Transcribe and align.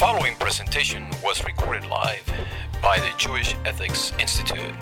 following 0.00 0.34
presentation 0.36 1.06
was 1.22 1.44
recorded 1.44 1.84
live 1.90 2.24
by 2.82 2.98
the 3.00 3.12
Jewish 3.18 3.54
Ethics 3.66 4.14
Institute. 4.18 4.72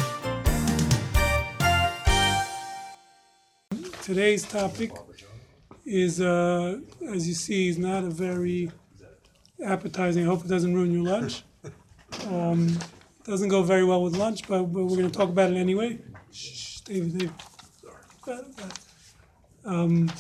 Today's 4.01 4.45
topic 4.45 4.93
is, 5.85 6.21
uh, 6.21 6.79
as 7.09 7.27
you 7.27 7.35
see, 7.35 7.67
is 7.67 7.79
not 7.79 8.05
a 8.05 8.11
very 8.11 8.71
appetizing. 9.65 10.23
I 10.23 10.27
hope 10.27 10.45
it 10.45 10.49
doesn't 10.49 10.73
ruin 10.73 10.93
your 10.93 11.03
lunch. 11.03 11.43
Um, 12.31 12.79
doesn't 13.25 13.49
go 13.49 13.65
very 13.65 13.85
well 13.85 14.05
with 14.05 14.15
lunch, 14.15 14.47
but, 14.47 14.63
but 14.67 14.85
we're 14.85 14.99
going 14.99 15.11
to 15.11 15.19
talk 15.19 15.31
about 15.31 15.51
it 15.51 15.57
anyway. 15.57 15.99
Shh, 16.31 16.79
David, 16.83 17.33
David. 18.25 18.55
Um, 19.65 20.13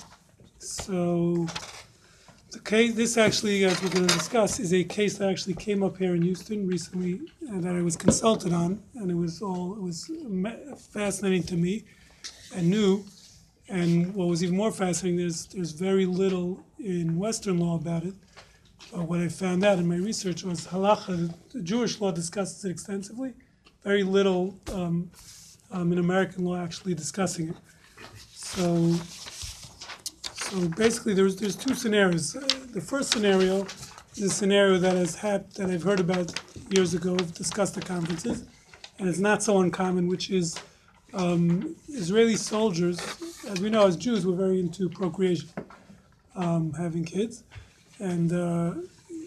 so, 0.58 1.46
this 2.50 3.16
actually, 3.16 3.64
as 3.64 3.82
we're 3.82 3.90
going 3.90 4.06
to 4.06 4.14
discuss, 4.14 4.58
is 4.58 4.72
a 4.72 4.84
case 4.84 5.18
that 5.18 5.28
actually 5.28 5.54
came 5.54 5.82
up 5.82 5.98
here 5.98 6.14
in 6.14 6.22
Houston 6.22 6.66
recently, 6.66 7.20
and 7.40 7.62
that 7.62 7.74
I 7.74 7.82
was 7.82 7.96
consulted 7.96 8.52
on, 8.52 8.82
and 8.94 9.10
it 9.10 9.14
was 9.14 9.42
all 9.42 9.74
it 9.74 9.82
was 9.82 10.10
fascinating 10.92 11.42
to 11.44 11.56
me 11.56 11.84
and 12.54 12.70
new. 12.70 13.04
And 13.68 14.14
what 14.14 14.28
was 14.28 14.42
even 14.42 14.56
more 14.56 14.72
fascinating, 14.72 15.18
there's 15.18 15.46
there's 15.46 15.72
very 15.72 16.06
little 16.06 16.64
in 16.78 17.18
Western 17.18 17.58
law 17.58 17.76
about 17.76 18.04
it. 18.04 18.14
But 18.92 19.02
what 19.02 19.20
I 19.20 19.28
found 19.28 19.64
out 19.64 19.78
in 19.78 19.86
my 19.86 19.96
research 19.96 20.42
was 20.42 20.66
halacha, 20.66 21.34
the 21.52 21.60
Jewish 21.60 22.00
law 22.00 22.10
discusses 22.10 22.64
it 22.64 22.70
extensively. 22.70 23.34
Very 23.84 24.02
little 24.02 24.58
um, 24.72 25.10
um, 25.70 25.92
in 25.92 25.98
American 25.98 26.44
law 26.44 26.56
actually 26.56 26.94
discussing 26.94 27.50
it. 27.50 27.56
So, 28.32 28.94
so 30.50 30.68
basically, 30.68 31.12
there's 31.14 31.36
there's 31.36 31.56
two 31.56 31.74
scenarios. 31.74 32.34
Uh, 32.34 32.40
the 32.72 32.80
first 32.80 33.12
scenario 33.12 33.66
is 34.16 34.22
a 34.22 34.30
scenario 34.30 34.78
that 34.78 34.96
has 34.96 35.14
had 35.14 35.50
that 35.52 35.70
I've 35.70 35.82
heard 35.82 36.00
about 36.00 36.32
years 36.70 36.94
ago, 36.94 37.16
discussed 37.16 37.76
at 37.76 37.84
conferences, 37.84 38.44
and 38.98 39.08
it's 39.08 39.18
not 39.18 39.42
so 39.42 39.60
uncommon, 39.60 40.08
which 40.08 40.30
is 40.30 40.58
um, 41.12 41.76
Israeli 41.88 42.36
soldiers. 42.36 42.98
As 43.46 43.60
we 43.60 43.68
know, 43.68 43.86
as 43.86 43.96
Jews, 43.96 44.26
we're 44.26 44.36
very 44.36 44.60
into 44.60 44.88
procreation, 44.88 45.50
um, 46.34 46.72
having 46.72 47.04
kids, 47.04 47.44
and 47.98 48.32
uh, 48.32 48.72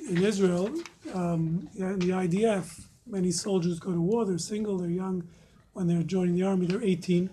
in 0.09 0.23
Israel, 0.23 0.69
um, 1.13 1.69
in 1.75 1.99
the 1.99 2.09
IDF, 2.09 2.85
many 3.05 3.31
soldiers 3.31 3.79
go 3.79 3.91
to 3.91 4.01
war. 4.01 4.25
They're 4.25 4.37
single, 4.39 4.77
they're 4.77 4.89
young. 4.89 5.27
When 5.73 5.87
they're 5.87 6.03
joining 6.03 6.35
the 6.35 6.43
army, 6.43 6.65
they're 6.65 6.83
18 6.83 7.29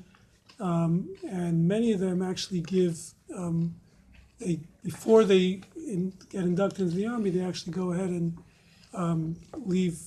um, 0.61 1.08
and 1.28 1.67
many 1.67 1.92
of 1.92 2.00
them 2.00 2.23
actually 2.23 2.61
give 2.61 3.14
um, 3.36 3.74
they 4.38 4.60
before 4.84 5.24
they 5.24 5.60
in, 5.76 6.12
get 6.30 6.44
inducted 6.44 6.80
into 6.80 6.96
the 6.96 7.06
army, 7.06 7.30
they 7.30 7.40
actually 7.40 7.72
go 7.72 7.92
ahead 7.92 8.10
and 8.10 8.38
um, 8.94 9.36
leave 9.54 9.98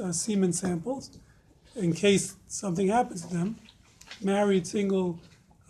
uh, 0.00 0.12
semen 0.12 0.52
samples 0.52 1.18
in 1.76 1.92
case 1.92 2.36
something 2.46 2.88
happens 2.88 3.22
to 3.22 3.32
them. 3.32 3.56
Married, 4.20 4.66
single, 4.66 5.18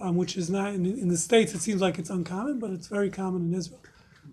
um, 0.00 0.16
which 0.16 0.36
is 0.36 0.50
not 0.50 0.74
in, 0.74 0.84
in 0.84 1.08
the 1.08 1.16
states. 1.16 1.55
It 1.55 1.60
seems 1.60 1.80
like 1.80 1.98
it's 1.98 2.10
uncommon, 2.10 2.58
but 2.58 2.70
it's 2.70 2.88
very 2.88 3.10
common 3.10 3.42
in 3.42 3.55
Israel. 3.55 3.80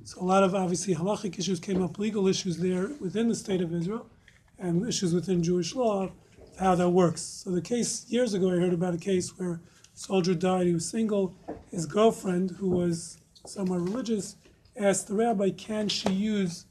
So 0.03 0.21
a 0.21 0.25
lot 0.25 0.43
of 0.43 0.55
obviously 0.55 0.95
halachic 0.95 1.37
issues 1.37 1.59
came 1.59 1.81
up, 1.81 1.99
legal 1.99 2.27
issues 2.27 2.57
there 2.57 2.91
within 2.99 3.29
the 3.29 3.35
state 3.35 3.61
of 3.61 3.73
Israel, 3.73 4.07
and 4.59 4.87
issues 4.87 5.13
within 5.13 5.43
Jewish 5.43 5.75
law, 5.75 6.11
how 6.59 6.75
that 6.75 6.89
works. 6.89 7.21
So 7.21 7.51
the 7.51 7.61
case 7.61 8.05
years 8.09 8.33
ago, 8.33 8.49
I 8.49 8.57
heard 8.57 8.73
about 8.73 8.93
a 8.93 8.97
case 8.97 9.37
where 9.37 9.61
soldier 10.01 10.33
died. 10.33 10.65
He 10.65 10.73
was 10.73 10.89
single. 10.89 11.35
His 11.69 11.85
girlfriend, 11.85 12.51
who 12.51 12.69
was 12.69 13.17
somewhat 13.45 13.81
religious, 13.81 14.35
asked 14.75 15.07
the 15.07 15.13
rabbi, 15.13 15.51
"Can 15.51 15.89
she 15.89 16.11
use 16.11 16.65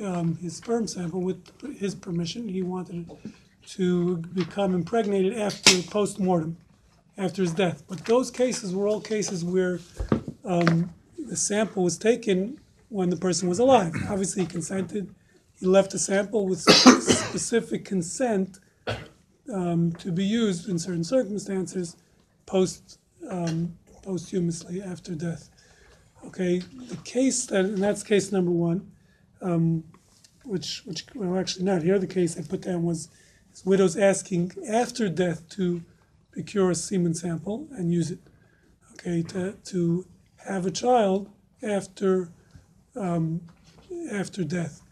um, 0.00 0.36
his 0.36 0.56
sperm 0.56 0.86
sample 0.86 1.20
with 1.20 1.42
his 1.78 1.94
permission?" 1.94 2.48
He 2.48 2.62
wanted 2.62 3.10
to 3.68 4.16
become 4.16 4.74
impregnated 4.74 5.36
after 5.36 5.82
post 5.82 6.18
mortem, 6.18 6.56
after 7.18 7.42
his 7.42 7.52
death. 7.52 7.82
But 7.86 8.06
those 8.06 8.30
cases 8.30 8.74
were 8.74 8.88
all 8.88 9.00
cases 9.00 9.44
where 9.44 9.80
um, 10.44 10.92
the 11.18 11.36
sample 11.36 11.84
was 11.84 11.98
taken 11.98 12.58
when 12.88 13.10
the 13.10 13.16
person 13.16 13.48
was 13.48 13.58
alive. 13.58 13.92
Obviously, 14.08 14.42
he 14.42 14.48
consented. 14.48 15.14
He 15.58 15.66
left 15.66 15.92
a 15.92 15.98
sample 15.98 16.48
with 16.48 16.60
specific 16.60 17.84
consent 17.84 18.58
um, 19.52 19.92
to 19.92 20.10
be 20.10 20.24
used 20.24 20.66
in 20.70 20.78
certain 20.78 21.04
circumstances 21.04 21.96
post 22.50 22.98
um, 23.30 23.76
posthumously 24.02 24.82
after 24.82 25.14
death. 25.14 25.50
Okay, 26.26 26.58
the 26.58 26.96
case 27.04 27.46
that 27.46 27.64
and 27.64 27.78
that's 27.78 28.02
case 28.02 28.32
number 28.32 28.50
one, 28.50 28.90
um, 29.40 29.84
which 30.44 30.82
which 30.84 31.06
well 31.14 31.38
actually 31.38 31.64
not 31.64 31.82
here. 31.82 31.98
The 31.98 32.06
case 32.06 32.36
I 32.36 32.42
put 32.42 32.62
down 32.62 32.82
was 32.82 33.08
his 33.50 33.64
widow's 33.64 33.96
asking 33.96 34.52
after 34.68 35.08
death 35.08 35.48
to 35.50 35.82
procure 36.32 36.70
a 36.70 36.74
semen 36.74 37.14
sample 37.14 37.68
and 37.70 37.92
use 37.92 38.10
it. 38.10 38.18
Okay, 38.92 39.22
to 39.22 39.52
to 39.72 40.04
have 40.48 40.66
a 40.66 40.70
child 40.70 41.30
after 41.62 42.30
um, 42.96 43.40
after 44.10 44.42
death. 44.44 44.82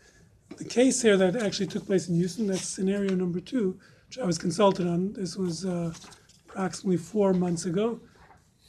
The 0.56 0.64
case 0.64 1.02
here 1.02 1.16
that 1.16 1.36
actually 1.36 1.66
took 1.66 1.86
place 1.86 2.08
in 2.08 2.14
Houston, 2.16 2.46
that's 2.46 2.66
scenario 2.66 3.14
number 3.14 3.40
two, 3.40 3.78
which 4.06 4.18
I 4.18 4.24
was 4.24 4.38
consulted 4.38 4.86
on. 4.86 5.12
This 5.12 5.36
was 5.36 5.64
uh, 5.64 5.92
approximately 6.58 6.96
four 6.96 7.32
months 7.32 7.66
ago. 7.66 8.00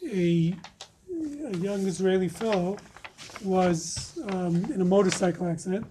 A, 0.05 0.53
a 1.47 1.57
young 1.57 1.87
Israeli 1.87 2.27
fellow 2.29 2.77
was 3.43 4.19
um, 4.29 4.57
in 4.71 4.81
a 4.81 4.85
motorcycle 4.85 5.47
accident. 5.47 5.87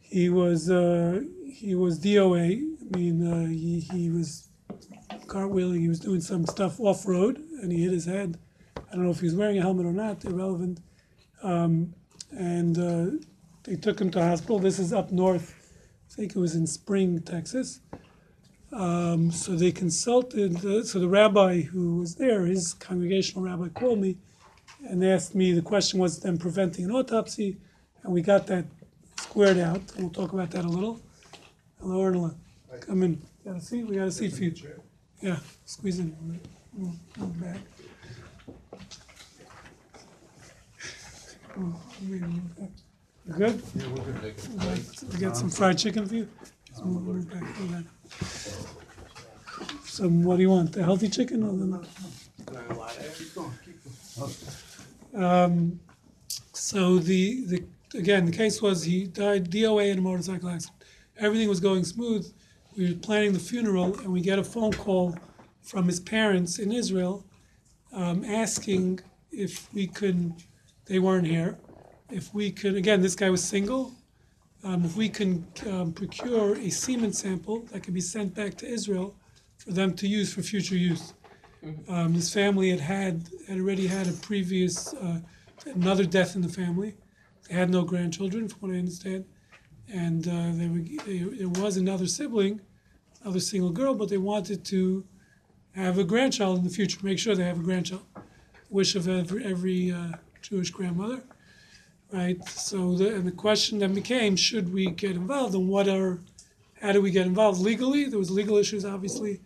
He 0.00 0.28
was 0.28 0.70
uh, 0.70 1.22
he 1.46 1.76
was 1.76 2.00
DOA. 2.00 2.56
I 2.80 2.96
mean, 2.96 3.32
uh, 3.32 3.46
he, 3.46 3.78
he 3.92 4.10
was 4.10 4.48
cartwheeling. 5.26 5.78
He 5.78 5.88
was 5.88 6.00
doing 6.00 6.20
some 6.20 6.44
stuff 6.46 6.80
off 6.80 7.06
road, 7.06 7.36
and 7.62 7.70
he 7.70 7.84
hit 7.84 7.92
his 7.92 8.06
head. 8.06 8.38
I 8.76 8.96
don't 8.96 9.04
know 9.04 9.10
if 9.10 9.20
he 9.20 9.26
was 9.26 9.36
wearing 9.36 9.58
a 9.58 9.62
helmet 9.62 9.86
or 9.86 9.92
not. 9.92 10.24
Irrelevant. 10.24 10.80
Um, 11.44 11.94
and 12.32 12.76
uh, 12.76 13.24
they 13.62 13.76
took 13.76 14.00
him 14.00 14.10
to 14.10 14.20
hospital. 14.20 14.58
This 14.58 14.80
is 14.80 14.92
up 14.92 15.12
north. 15.12 15.54
I 16.10 16.14
think 16.14 16.34
it 16.34 16.40
was 16.40 16.56
in 16.56 16.66
Spring, 16.66 17.22
Texas. 17.22 17.78
Um, 18.72 19.30
so 19.30 19.54
they 19.54 19.70
consulted. 19.70 20.64
Uh, 20.64 20.82
so 20.82 20.98
the 20.98 21.08
rabbi 21.08 21.60
who 21.60 21.98
was 21.98 22.14
there, 22.14 22.46
his 22.46 22.74
congregational 22.74 23.44
rabbi, 23.44 23.68
called 23.68 23.98
me 23.98 24.16
and 24.88 25.04
asked 25.04 25.34
me. 25.34 25.52
The 25.52 25.62
question 25.62 26.00
was 26.00 26.20
them 26.20 26.38
preventing 26.38 26.86
an 26.86 26.90
autopsy, 26.92 27.58
and 28.02 28.12
we 28.12 28.22
got 28.22 28.46
that 28.46 28.64
squared 29.16 29.58
out. 29.58 29.82
We'll 29.98 30.10
talk 30.10 30.32
about 30.32 30.50
that 30.52 30.64
a 30.64 30.68
little. 30.68 31.00
Hello, 31.80 31.98
Erla. 32.00 32.34
Come 32.80 33.02
in. 33.02 33.20
Got 33.44 33.56
a 33.56 33.60
seat? 33.60 33.86
We 33.86 33.96
got 33.96 34.08
a 34.08 34.12
seat 34.12 34.32
for 34.32 34.44
you. 34.44 34.54
Yeah, 35.20 35.36
squeeze 35.66 35.98
in. 35.98 36.16
Move, 36.72 36.96
move 37.18 37.40
back. 37.40 37.56
Oh, 41.58 41.80
maybe 42.00 42.24
back. 42.58 42.70
You 43.26 43.34
good? 43.34 43.62
Yeah, 43.76 43.88
we're 43.88 43.96
gonna 43.96 44.22
make 44.22 44.36
Would 44.48 44.64
like 44.64 44.92
to 44.92 45.18
get 45.18 45.36
some 45.36 45.50
fried 45.50 45.76
chicken 45.76 46.06
for 46.06 46.14
you? 46.14 46.28
Move 46.82 47.02
move 47.02 47.30
back, 47.30 47.42
Some, 49.84 50.22
what 50.22 50.36
do 50.36 50.42
you 50.42 50.50
want, 50.50 50.72
the 50.72 50.82
healthy 50.82 51.08
chicken 51.08 51.42
or 51.42 51.52
the? 51.52 51.66
Going. 53.34 55.24
Um, 55.24 55.80
so 56.52 56.98
the, 56.98 57.44
the, 57.46 57.64
again, 57.98 58.24
the 58.24 58.32
case 58.32 58.62
was 58.62 58.84
he 58.84 59.04
died 59.04 59.50
DOA 59.50 59.90
in 59.90 59.98
a 59.98 60.00
motorcycle 60.00 60.48
accident. 60.48 60.82
Everything 61.18 61.48
was 61.48 61.60
going 61.60 61.84
smooth. 61.84 62.32
We 62.76 62.88
were 62.88 62.98
planning 62.98 63.32
the 63.32 63.38
funeral 63.38 63.98
and 64.00 64.08
we 64.08 64.20
get 64.22 64.38
a 64.38 64.44
phone 64.44 64.72
call 64.72 65.16
from 65.60 65.86
his 65.86 66.00
parents 66.00 66.58
in 66.58 66.72
Israel 66.72 67.24
um, 67.92 68.24
asking 68.24 69.00
if 69.30 69.72
we 69.72 69.86
could, 69.86 70.32
they 70.86 70.98
weren't 70.98 71.26
here, 71.26 71.58
if 72.10 72.32
we 72.34 72.50
could, 72.50 72.74
again, 72.74 73.00
this 73.00 73.14
guy 73.14 73.30
was 73.30 73.44
single, 73.44 73.92
um, 74.64 74.84
if 74.84 74.96
we 74.96 75.08
can 75.08 75.46
um, 75.70 75.92
procure 75.92 76.56
a 76.56 76.70
semen 76.70 77.12
sample 77.12 77.60
that 77.72 77.82
can 77.82 77.94
be 77.94 78.00
sent 78.00 78.34
back 78.34 78.54
to 78.56 78.66
Israel 78.66 79.14
for 79.58 79.72
them 79.72 79.94
to 79.94 80.06
use 80.06 80.32
for 80.32 80.42
future 80.42 80.76
use. 80.76 81.14
Um, 81.88 82.12
his 82.14 82.32
family 82.32 82.70
had 82.70 82.80
had 82.80 83.28
had 83.48 83.58
already 83.58 83.86
had 83.86 84.08
a 84.08 84.12
previous 84.12 84.94
uh, 84.94 85.20
another 85.66 86.04
death 86.04 86.34
in 86.34 86.42
the 86.42 86.48
family. 86.48 86.94
They 87.48 87.54
had 87.54 87.70
no 87.70 87.82
grandchildren, 87.82 88.48
from 88.48 88.60
what 88.60 88.74
I 88.74 88.78
understand, 88.78 89.24
and 89.88 90.26
uh, 90.26 90.50
they 90.52 90.68
were, 90.68 90.84
they, 91.06 91.18
there 91.18 91.48
was 91.48 91.76
another 91.76 92.06
sibling, 92.06 92.60
another 93.22 93.40
single 93.40 93.70
girl, 93.70 93.94
but 93.94 94.08
they 94.08 94.18
wanted 94.18 94.64
to 94.66 95.04
have 95.74 95.98
a 95.98 96.04
grandchild 96.04 96.58
in 96.58 96.64
the 96.64 96.70
future. 96.70 96.98
Make 97.02 97.18
sure 97.18 97.34
they 97.34 97.44
have 97.44 97.60
a 97.60 97.62
grandchild. 97.62 98.06
Wish 98.70 98.94
of 98.96 99.08
every 99.08 99.44
every 99.44 99.92
uh, 99.92 100.12
Jewish 100.40 100.70
grandmother, 100.70 101.22
right? 102.12 102.46
So 102.48 102.94
the 102.94 103.14
and 103.14 103.26
the 103.26 103.32
question 103.32 103.78
then 103.78 103.94
became: 103.94 104.36
Should 104.36 104.72
we 104.72 104.90
get 104.90 105.12
involved, 105.12 105.54
and 105.54 105.68
what 105.68 105.88
are 105.88 106.20
how 106.80 106.92
do 106.92 107.00
we 107.00 107.10
get 107.10 107.26
involved 107.26 107.60
legally? 107.60 108.04
There 108.04 108.18
was 108.18 108.30
legal 108.30 108.58
issues, 108.58 108.84
obviously. 108.84 109.40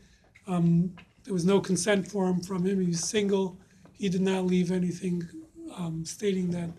Um, 0.46 0.94
there 1.24 1.34
was 1.34 1.44
no 1.44 1.60
consent 1.60 2.08
form 2.08 2.40
from 2.40 2.64
him. 2.64 2.80
He 2.80 2.88
was 2.88 3.00
single. 3.00 3.58
He 3.92 4.08
did 4.08 4.22
not 4.22 4.46
leave 4.46 4.70
anything 4.70 5.28
um, 5.76 6.04
stating 6.04 6.50
that 6.50 6.70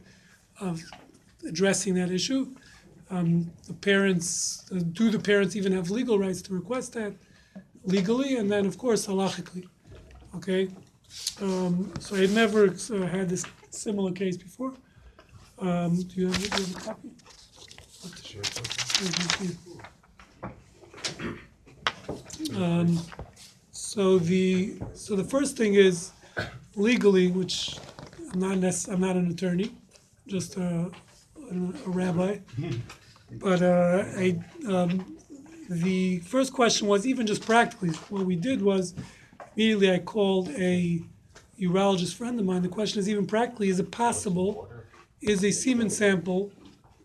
of 0.59 0.81
addressing 1.47 1.93
that 1.95 2.11
issue. 2.11 2.55
Um, 3.09 3.51
the 3.67 3.73
parents, 3.73 4.65
uh, 4.71 4.79
do 4.91 5.09
the 5.09 5.19
parents 5.19 5.55
even 5.55 5.71
have 5.71 5.89
legal 5.89 6.19
rights 6.19 6.41
to 6.43 6.53
request 6.53 6.93
that 6.93 7.13
legally, 7.83 8.37
and 8.37 8.51
then 8.51 8.65
of 8.65 8.77
course 8.77 9.07
halachically, 9.07 9.67
okay? 10.35 10.69
Um, 11.41 11.93
so 11.99 12.15
I 12.15 12.21
had 12.21 12.31
never 12.31 12.65
uh, 12.65 13.07
had 13.07 13.29
this 13.29 13.45
similar 13.69 14.11
case 14.11 14.35
before. 14.35 14.73
Um, 15.59 15.95
do 16.03 16.21
you 16.21 16.27
have, 16.27 16.37
do 16.37 16.43
you 16.43 16.49
have 16.67 16.75
a 16.75 16.79
copy? 16.79 17.09
Um, 22.55 22.99
so 23.71 24.19
the, 24.19 24.75
so 24.93 25.15
the 25.15 25.23
first 25.23 25.57
thing 25.57 25.73
is 25.73 26.11
legally, 26.75 27.31
which 27.31 27.77
I'm 28.31 28.39
not 28.39 28.57
necess- 28.57 28.91
I'm 28.91 28.99
not 29.01 29.15
an 29.15 29.31
attorney, 29.31 29.71
just 30.27 30.57
a, 30.57 30.91
a 31.51 31.89
rabbi. 31.89 32.37
But 33.31 33.61
uh, 33.61 34.03
I, 34.15 34.39
um, 34.67 35.17
the 35.69 36.19
first 36.19 36.53
question 36.53 36.87
was 36.87 37.05
even 37.05 37.27
just 37.27 37.45
practically, 37.45 37.89
what 38.09 38.25
we 38.25 38.35
did 38.35 38.61
was 38.61 38.93
immediately 39.55 39.91
I 39.91 39.99
called 39.99 40.49
a 40.51 41.01
urologist 41.59 42.13
friend 42.15 42.39
of 42.39 42.45
mine. 42.45 42.61
The 42.61 42.69
question 42.69 42.99
is 42.99 43.09
even 43.09 43.25
practically, 43.25 43.69
is 43.69 43.79
it 43.79 43.91
possible? 43.91 44.69
Is 45.21 45.43
a 45.43 45.51
semen 45.51 45.89
sample, 45.89 46.51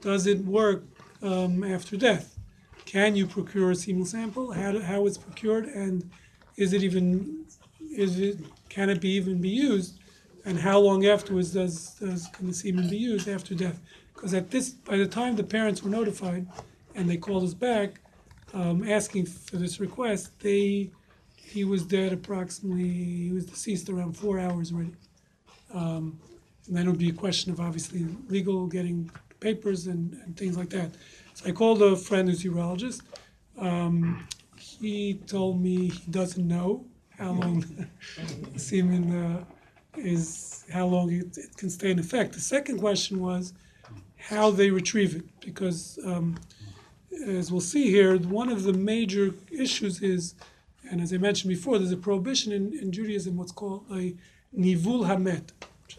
does 0.02 0.26
it 0.26 0.44
work 0.44 0.84
um, 1.22 1.64
after 1.64 1.96
death? 1.96 2.38
Can 2.84 3.16
you 3.16 3.26
procure 3.26 3.70
a 3.70 3.74
semen 3.74 4.04
sample? 4.04 4.52
How, 4.52 4.78
how 4.80 5.06
it's 5.06 5.16
procured 5.16 5.66
and 5.66 6.10
is 6.56 6.74
it 6.74 6.82
even, 6.82 7.46
is 7.80 8.18
it, 8.18 8.38
can 8.68 8.90
it 8.90 9.00
be 9.00 9.10
even 9.12 9.40
be 9.40 9.48
used? 9.48 9.98
And 10.44 10.58
how 10.58 10.78
long 10.78 11.06
afterwards 11.06 11.52
does, 11.52 11.94
does 12.00 12.26
can 12.28 12.48
the 12.48 12.52
semen 12.54 12.90
be 12.90 12.98
used 12.98 13.28
after 13.28 13.54
death? 13.54 13.80
Because 14.12 14.34
at 14.34 14.50
this, 14.50 14.70
by 14.70 14.98
the 14.98 15.06
time 15.06 15.36
the 15.36 15.44
parents 15.44 15.82
were 15.82 15.90
notified 15.90 16.46
and 16.94 17.08
they 17.08 17.16
called 17.16 17.44
us 17.44 17.54
back, 17.54 18.00
um, 18.52 18.86
asking 18.86 19.24
for 19.24 19.56
this 19.56 19.80
request, 19.80 20.38
they, 20.40 20.90
he 21.36 21.64
was 21.64 21.82
dead 21.84 22.12
approximately, 22.12 22.92
he 22.92 23.30
was 23.32 23.46
deceased 23.46 23.88
around 23.88 24.16
four 24.18 24.38
hours 24.38 24.70
already. 24.70 24.94
Um, 25.72 26.20
and 26.66 26.76
then 26.76 26.86
it 26.86 26.90
would 26.90 26.98
be 26.98 27.10
a 27.10 27.14
question 27.14 27.52
of 27.52 27.60
obviously 27.60 28.06
legal, 28.28 28.66
getting 28.66 29.10
papers 29.40 29.86
and, 29.86 30.14
and 30.24 30.36
things 30.36 30.56
like 30.56 30.70
that. 30.70 30.90
So 31.34 31.48
I 31.48 31.52
called 31.52 31.82
a 31.82 31.96
friend 31.96 32.28
who's 32.28 32.44
a 32.44 32.48
urologist. 32.48 33.02
Um, 33.58 34.26
he 34.56 35.14
told 35.26 35.60
me 35.60 35.88
he 35.88 36.10
doesn't 36.10 36.46
know 36.46 36.86
how 37.18 37.32
long 37.42 37.64
semen 38.56 39.12
uh, 39.12 39.44
is, 39.96 40.64
how 40.72 40.86
long 40.86 41.12
it, 41.12 41.36
it 41.36 41.56
can 41.56 41.70
stay 41.70 41.90
in 41.90 41.98
effect. 41.98 42.34
The 42.34 42.40
second 42.40 42.78
question 42.78 43.20
was 43.20 43.52
how 44.16 44.50
they 44.50 44.70
retrieve 44.70 45.16
it, 45.16 45.24
because 45.40 45.98
um, 46.06 46.38
as 47.26 47.50
we'll 47.50 47.60
see 47.60 47.90
here, 47.90 48.16
one 48.18 48.48
of 48.48 48.62
the 48.62 48.72
major 48.72 49.34
issues 49.50 50.00
is, 50.02 50.34
and 50.90 51.00
as 51.00 51.12
I 51.12 51.16
mentioned 51.16 51.48
before, 51.48 51.78
there's 51.78 51.92
a 51.92 51.96
prohibition 51.96 52.52
in, 52.52 52.72
in 52.78 52.92
Judaism, 52.92 53.36
what's 53.36 53.52
called 53.52 53.84
a 53.92 54.14
nivul 54.56 55.06
hamet, 55.06 55.50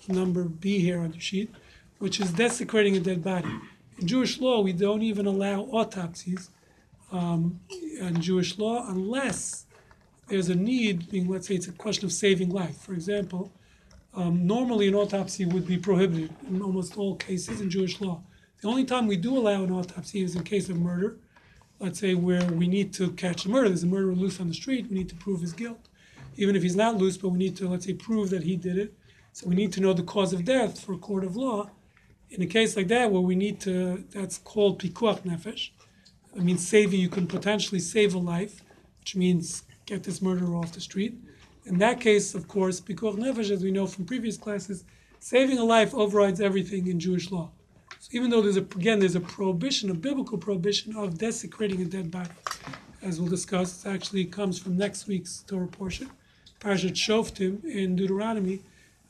number 0.08 0.44
B 0.46 0.80
here 0.80 1.00
on 1.00 1.12
the 1.12 1.20
sheet, 1.20 1.50
which 2.00 2.20
is 2.20 2.32
desecrating 2.32 2.96
a 2.98 3.00
dead 3.00 3.24
body. 3.24 3.50
In 4.00 4.08
Jewish 4.08 4.40
law, 4.40 4.62
we 4.62 4.74
don't 4.74 5.02
even 5.02 5.26
allow 5.26 5.62
autopsies 5.62 6.50
um, 7.12 7.60
in 8.00 8.20
Jewish 8.22 8.58
law 8.58 8.90
unless 8.90 9.66
there's 10.28 10.50
a 10.50 10.56
need, 10.56 11.10
being 11.10 11.30
let's 11.30 11.48
say 11.48 11.56
it's 11.56 11.68
a 11.68 11.72
question 11.74 12.06
of 12.06 12.12
saving 12.12 12.50
life. 12.50 12.78
For 12.78 12.94
example, 12.94 13.52
um, 14.16 14.46
normally 14.46 14.88
an 14.88 14.96
autopsy 14.96 15.46
would 15.46 15.66
be 15.66 15.78
prohibited 15.78 16.34
in 16.48 16.62
almost 16.62 16.98
all 16.98 17.16
cases 17.16 17.62
in 17.62 17.70
Jewish 17.70 18.00
law. 18.00 18.22
The 18.62 18.68
only 18.68 18.86
time 18.86 19.08
we 19.08 19.18
do 19.18 19.38
allow 19.38 19.64
an 19.64 19.72
autopsy 19.72 20.24
is 20.24 20.36
in 20.36 20.44
case 20.44 20.70
of 20.70 20.78
murder. 20.78 21.18
Let's 21.80 22.00
say 22.00 22.14
where 22.14 22.46
we 22.46 22.68
need 22.68 22.94
to 22.94 23.12
catch 23.12 23.44
the 23.44 23.50
murderer. 23.50 23.70
There's 23.70 23.84
a 23.84 23.88
murderer 23.88 24.16
loose 24.16 24.40
on 24.40 24.48
the 24.48 24.54
street. 24.54 24.88
We 24.90 24.98
need 24.98 25.10
to 25.10 25.16
prove 25.16 25.42
his 25.42 25.52
guilt, 25.52 25.90
even 26.38 26.56
if 26.56 26.64
he's 26.64 26.76
not 26.76 26.96
loose. 26.96 27.18
But 27.18 27.30
we 27.30 27.40
need 27.40 27.58
to 27.58 27.68
let's 27.68 27.86
say 27.86 27.94
prove 27.94 28.30
that 28.30 28.44
he 28.44 28.56
did 28.56 28.78
it. 28.78 28.94
So 29.36 29.48
we 29.48 29.56
need 29.56 29.74
to 29.74 29.82
know 29.82 29.94
the 29.94 30.04
cause 30.04 30.32
of 30.32 30.46
death 30.46 30.80
for 30.80 30.94
a 30.94 30.98
court 30.98 31.24
of 31.24 31.36
law. 31.36 31.72
In 32.30 32.44
a 32.44 32.46
case 32.46 32.78
like 32.78 32.88
that, 32.90 33.12
where 33.12 33.22
we 33.22 33.36
need 33.36 33.60
to, 33.62 34.06
that's 34.12 34.38
called 34.38 34.80
pikuach 34.80 35.22
nefesh. 35.22 35.72
I 36.38 36.42
mean, 36.42 36.60
saving, 36.60 37.00
you 37.00 37.10
can 37.10 37.26
potentially 37.26 37.80
save 37.80 38.14
a 38.14 38.20
life, 38.20 38.62
which 39.00 39.16
means 39.16 39.64
get 39.88 40.04
this 40.04 40.22
murderer 40.22 40.56
off 40.56 40.74
the 40.74 40.82
street. 40.82 41.18
In 41.66 41.80
that 41.80 42.00
case, 42.00 42.36
of 42.36 42.48
course, 42.48 42.80
pikuach 42.80 43.18
nefesh, 43.18 43.50
as 43.50 43.64
we 43.64 43.72
know 43.72 43.88
from 43.88 44.06
previous 44.06 44.38
classes, 44.38 44.84
saving 45.20 45.58
a 45.58 45.64
life 45.64 45.96
overrides 45.96 46.40
everything 46.40 46.86
in 46.86 47.00
Jewish 47.00 47.32
law. 47.32 47.50
So 48.00 48.10
even 48.12 48.30
though 48.30 48.42
there's 48.44 48.58
a, 48.58 48.62
again, 48.62 49.00
there's 49.00 49.16
a 49.16 49.20
prohibition, 49.20 49.90
a 49.90 49.96
biblical 49.96 50.38
prohibition 50.38 50.96
of 50.96 51.18
desecrating 51.18 51.82
a 51.82 51.86
dead 51.86 52.12
body, 52.12 52.30
as 53.02 53.20
we'll 53.20 53.30
discuss, 53.30 53.84
it 53.84 53.90
actually 53.90 54.26
comes 54.26 54.60
from 54.60 54.78
next 54.78 55.08
week's 55.08 55.44
Torah 55.48 55.68
portion, 55.68 56.12
Parashat 56.60 56.94
Shoftim 56.94 57.66
in 57.66 57.96
Deuteronomy. 57.96 58.62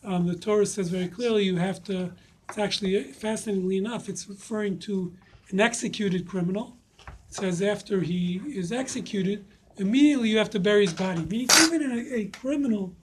Um, 0.04 0.28
the 0.28 0.36
Torah 0.36 0.66
says 0.66 0.90
very 0.90 1.08
clearly 1.08 1.44
you 1.44 1.56
have 1.56 1.84
to, 1.86 2.12
it's 2.50 2.58
actually, 2.58 3.04
fascinatingly 3.04 3.78
enough, 3.78 4.10
it's 4.10 4.28
referring 4.28 4.80
to 4.80 5.14
an 5.50 5.60
executed 5.60 6.28
criminal. 6.28 6.78
It 7.00 7.36
says 7.36 7.62
after 7.62 8.02
he 8.02 8.42
is 8.46 8.72
executed, 8.72 9.46
immediately 9.78 10.30
you 10.30 10.38
have 10.38 10.50
to 10.52 10.60
bury 10.60 10.86
his 10.86 10.94
body. 10.94 11.26
Meaning 11.26 11.48
even 11.62 11.82
a, 11.92 12.16
a 12.16 12.26
criminal 12.26 12.96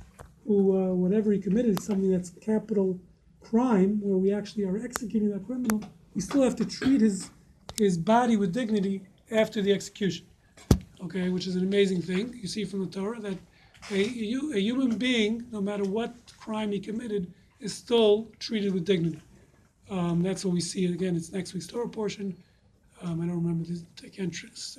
who, 0.47 0.77
uh, 0.77 0.95
whatever 0.95 1.33
he 1.33 1.39
committed, 1.39 1.79
is 1.79 1.85
something 1.85 2.11
that's 2.11 2.31
capital 2.31 2.99
crime, 3.41 4.01
where 4.03 4.19
we 4.19 4.33
actually 4.33 4.65
are 4.65 4.77
executing 4.77 5.31
that 5.31 5.45
criminal, 5.47 5.83
we 6.15 6.21
still 6.21 6.43
have 6.43 6.57
to 6.57 6.65
treat 6.65 7.01
his, 7.01 7.31
his 7.79 7.97
body 7.97 8.37
with 8.37 8.53
dignity 8.53 9.03
after 9.31 9.63
the 9.63 9.73
execution. 9.73 10.27
Okay, 11.03 11.31
which 11.31 11.47
is 11.47 11.57
an 11.57 11.63
amazing 11.63 12.03
thing. 12.03 12.39
You 12.41 12.47
see 12.47 12.65
from 12.65 12.81
the 12.81 12.91
Torah 12.91 13.21
that 13.21 13.39
a, 13.91 14.01
a, 14.55 14.61
human 14.61 14.97
being, 14.97 15.47
no 15.51 15.61
matter 15.61 15.85
what 15.85 16.15
crime 16.39 16.73
he 16.73 16.81
committed, 16.81 17.33
is 17.61 17.75
still 17.75 18.31
treated 18.39 18.73
with 18.75 18.85
dignity. 18.85 19.21
Um, 19.91 20.23
that's 20.23 20.45
what 20.45 20.55
we 20.55 20.61
see 20.61 20.87
again. 20.87 21.17
It's 21.17 21.33
next 21.33 21.53
week's 21.55 21.67
Torah 21.67 21.89
portion. 21.89 22.37
Um, 23.03 23.21
I 23.21 23.27
don't 23.27 23.43
remember 23.43 23.65
the 23.65 23.83
I 24.03 24.07
I 24.07 24.27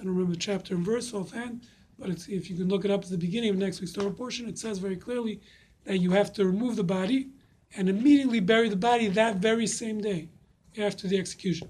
don't 0.03 0.13
remember 0.13 0.31
the 0.31 0.38
chapter 0.39 0.75
and 0.75 0.86
verse 0.86 1.13
offhand, 1.13 1.68
but 1.98 2.09
if 2.09 2.50
you 2.50 2.56
can 2.56 2.68
look 2.68 2.86
it 2.86 2.92
up 2.92 3.03
at 3.03 3.09
the 3.09 3.18
beginning 3.18 3.50
of 3.50 3.57
next 3.57 3.81
week's 3.81 3.94
Torah 3.94 4.12
portion, 4.12 4.48
it 4.48 4.59
says 4.59 4.77
very 4.77 4.95
clearly 4.95 5.42
that 5.86 5.97
you 5.97 6.12
have 6.12 6.31
to 6.33 6.45
remove 6.45 6.75
the 6.75 6.83
body 6.83 7.30
and 7.75 7.89
immediately 7.89 8.39
bury 8.39 8.69
the 8.69 8.75
body 8.75 9.07
that 9.07 9.38
very 9.38 9.65
same 9.65 10.00
day 10.00 10.30
after 10.78 11.07
the 11.07 11.18
execution. 11.18 11.69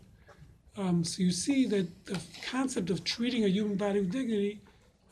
Um, 0.77 1.03
so 1.03 1.22
you 1.22 1.32
see 1.32 1.65
that 1.67 2.06
the 2.06 2.20
concept 2.50 2.89
of 2.89 3.03
treating 3.03 3.44
a 3.44 3.48
human 3.48 3.75
body 3.75 4.00
with 4.00 4.12
dignity 4.12 4.62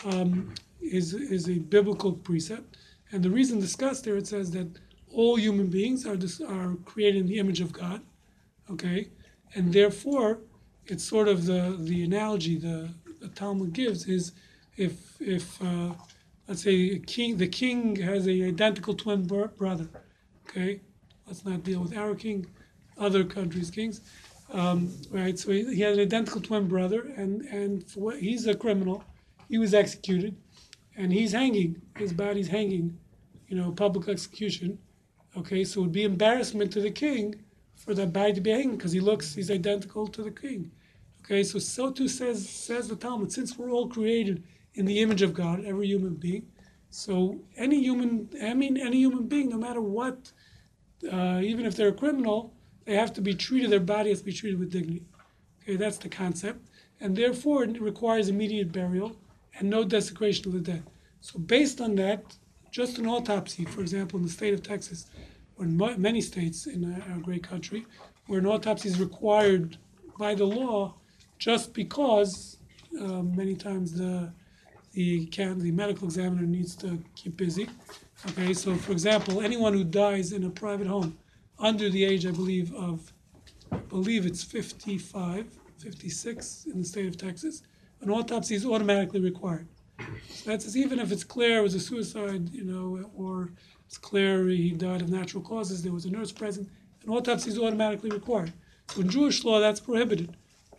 um, 0.05 0.53
is, 0.81 1.13
is 1.13 1.49
a 1.49 1.59
biblical 1.59 2.11
precept. 2.13 2.77
And 3.11 3.23
the 3.23 3.29
reason 3.29 3.59
discussed 3.59 4.05
there, 4.05 4.17
it 4.17 4.27
says 4.27 4.51
that 4.51 4.67
all 5.13 5.35
human 5.35 5.67
beings 5.67 6.05
are, 6.05 6.15
dis- 6.15 6.41
are 6.41 6.75
created 6.85 7.21
in 7.21 7.27
the 7.27 7.39
image 7.39 7.61
of 7.61 7.71
God, 7.73 8.01
okay? 8.71 9.09
And 9.55 9.73
therefore, 9.73 10.39
it's 10.85 11.03
sort 11.03 11.27
of 11.27 11.45
the, 11.45 11.75
the 11.79 12.03
analogy 12.03 12.57
the, 12.57 12.89
the 13.19 13.29
Talmud 13.29 13.73
gives 13.73 14.07
is 14.07 14.33
if, 14.77 15.19
if 15.21 15.61
uh, 15.61 15.93
let's 16.47 16.63
say 16.63 16.99
king, 16.99 17.37
the 17.37 17.47
king 17.47 17.95
has 17.97 18.27
a 18.27 18.43
identical 18.43 18.93
twin 18.93 19.25
bro- 19.25 19.47
brother, 19.47 19.87
okay? 20.47 20.81
Let's 21.27 21.45
not 21.45 21.63
deal 21.63 21.81
with 21.81 21.95
our 21.95 22.15
king, 22.15 22.47
other 22.97 23.23
countries' 23.23 23.71
kings. 23.71 24.01
Um, 24.51 24.91
right, 25.11 25.37
so 25.37 25.51
he, 25.51 25.75
he 25.75 25.81
had 25.81 25.93
an 25.93 25.99
identical 25.99 26.41
twin 26.41 26.67
brother, 26.67 27.13
and 27.15 27.41
and 27.43 27.85
he's 28.19 28.47
a 28.47 28.55
criminal. 28.55 29.03
He 29.47 29.59
was 29.59 29.75
executed, 29.75 30.35
and 30.99 31.13
he's 31.13 31.31
hanging. 31.31 31.81
His 31.97 32.11
body's 32.11 32.49
hanging, 32.49 32.99
you 33.47 33.55
know, 33.55 33.71
public 33.71 34.09
execution. 34.09 34.77
Okay, 35.37 35.63
so 35.63 35.79
it 35.79 35.83
would 35.83 35.91
be 35.93 36.03
embarrassment 36.03 36.71
to 36.73 36.81
the 36.81 36.91
king 36.91 37.35
for 37.75 37.93
that 37.95 38.11
body 38.11 38.33
to 38.33 38.41
be 38.41 38.51
hanging 38.51 38.75
because 38.75 38.91
he 38.91 38.99
looks, 38.99 39.33
he's 39.33 39.49
identical 39.49 40.05
to 40.07 40.21
the 40.21 40.31
king. 40.31 40.71
Okay, 41.23 41.41
so 41.43 41.57
so 41.57 41.89
too 41.89 42.09
says 42.09 42.47
says 42.47 42.89
the 42.89 42.95
Talmud. 42.95 43.31
Since 43.31 43.57
we're 43.57 43.71
all 43.71 43.87
created 43.87 44.43
in 44.73 44.85
the 44.85 44.99
image 44.99 45.21
of 45.21 45.33
God, 45.33 45.63
every 45.63 45.87
human 45.87 46.15
being, 46.15 46.45
so 46.89 47.39
any 47.55 47.79
human, 47.81 48.29
I 48.43 48.53
mean, 48.53 48.77
any 48.77 48.97
human 48.97 49.27
being, 49.27 49.49
no 49.49 49.57
matter 49.57 49.81
what, 49.81 50.31
uh, 51.11 51.39
even 51.41 51.65
if 51.65 51.75
they're 51.75 51.89
a 51.89 51.93
criminal, 51.93 52.53
they 52.85 52.95
have 52.95 53.13
to 53.13 53.21
be 53.21 53.35
treated. 53.35 53.69
Their 53.69 53.79
body 53.79 54.09
has 54.09 54.19
to 54.19 54.25
be 54.25 54.33
treated 54.33 54.59
with 54.59 54.71
dignity. 54.71 55.05
Okay, 55.61 55.77
that's 55.77 55.97
the 55.97 56.09
concept, 56.09 56.67
and 56.99 57.15
therefore 57.15 57.63
it 57.63 57.79
requires 57.79 58.27
immediate 58.27 58.73
burial 58.73 59.15
and 59.57 59.69
no 59.69 59.83
desecration 59.83 60.47
of 60.47 60.53
the 60.53 60.59
dead. 60.59 60.83
So 61.21 61.39
based 61.39 61.81
on 61.81 61.95
that, 61.95 62.23
just 62.71 62.97
an 62.97 63.07
autopsy, 63.07 63.65
for 63.65 63.81
example, 63.81 64.19
in 64.19 64.25
the 64.25 64.31
state 64.31 64.53
of 64.53 64.63
Texas, 64.63 65.07
or 65.57 65.65
in 65.65 65.77
many 66.01 66.21
states 66.21 66.67
in 66.67 67.01
our 67.11 67.17
great 67.17 67.43
country, 67.43 67.85
where 68.27 68.39
an 68.39 68.45
autopsy 68.45 68.89
is 68.89 68.99
required 68.99 69.77
by 70.17 70.35
the 70.35 70.45
law, 70.45 70.93
just 71.37 71.73
because 71.73 72.57
um, 72.99 73.35
many 73.35 73.55
times 73.55 73.93
the 73.93 74.31
the 74.93 75.25
can, 75.27 75.59
the 75.59 75.71
medical 75.71 76.05
examiner 76.07 76.43
needs 76.43 76.75
to 76.75 76.99
keep 77.15 77.37
busy. 77.37 77.69
Okay, 78.29 78.53
so 78.53 78.75
for 78.75 78.91
example, 78.91 79.41
anyone 79.41 79.73
who 79.73 79.83
dies 79.83 80.33
in 80.33 80.43
a 80.45 80.49
private 80.49 80.87
home 80.87 81.17
under 81.59 81.89
the 81.89 82.03
age, 82.03 82.25
I 82.25 82.31
believe, 82.31 82.73
of, 82.73 83.13
I 83.71 83.77
believe 83.77 84.25
it's 84.25 84.43
55, 84.43 85.45
56 85.77 86.65
in 86.65 86.79
the 86.79 86.85
state 86.85 87.07
of 87.07 87.17
Texas, 87.17 87.63
an 88.01 88.09
autopsy 88.09 88.55
is 88.55 88.65
automatically 88.65 89.19
required. 89.19 89.67
So 90.29 90.51
that 90.51 90.61
says 90.61 90.77
even 90.77 90.99
if 90.99 91.11
it's 91.11 91.23
clear 91.23 91.59
it 91.59 91.61
was 91.61 91.75
a 91.75 91.79
suicide, 91.79 92.49
you 92.53 92.63
know, 92.63 93.09
or 93.15 93.51
it's 93.85 93.97
clear 93.97 94.47
he 94.47 94.71
died 94.71 95.01
of 95.01 95.09
natural 95.09 95.43
causes, 95.43 95.83
there 95.83 95.91
was 95.91 96.05
a 96.05 96.11
nurse 96.11 96.31
present, 96.31 96.69
an 97.05 97.09
autopsy 97.09 97.49
is 97.49 97.59
automatically 97.59 98.09
required. 98.09 98.53
So 98.89 99.01
in 99.01 99.09
Jewish 99.09 99.43
law, 99.43 99.59
that's 99.59 99.79
prohibited. 99.79 100.35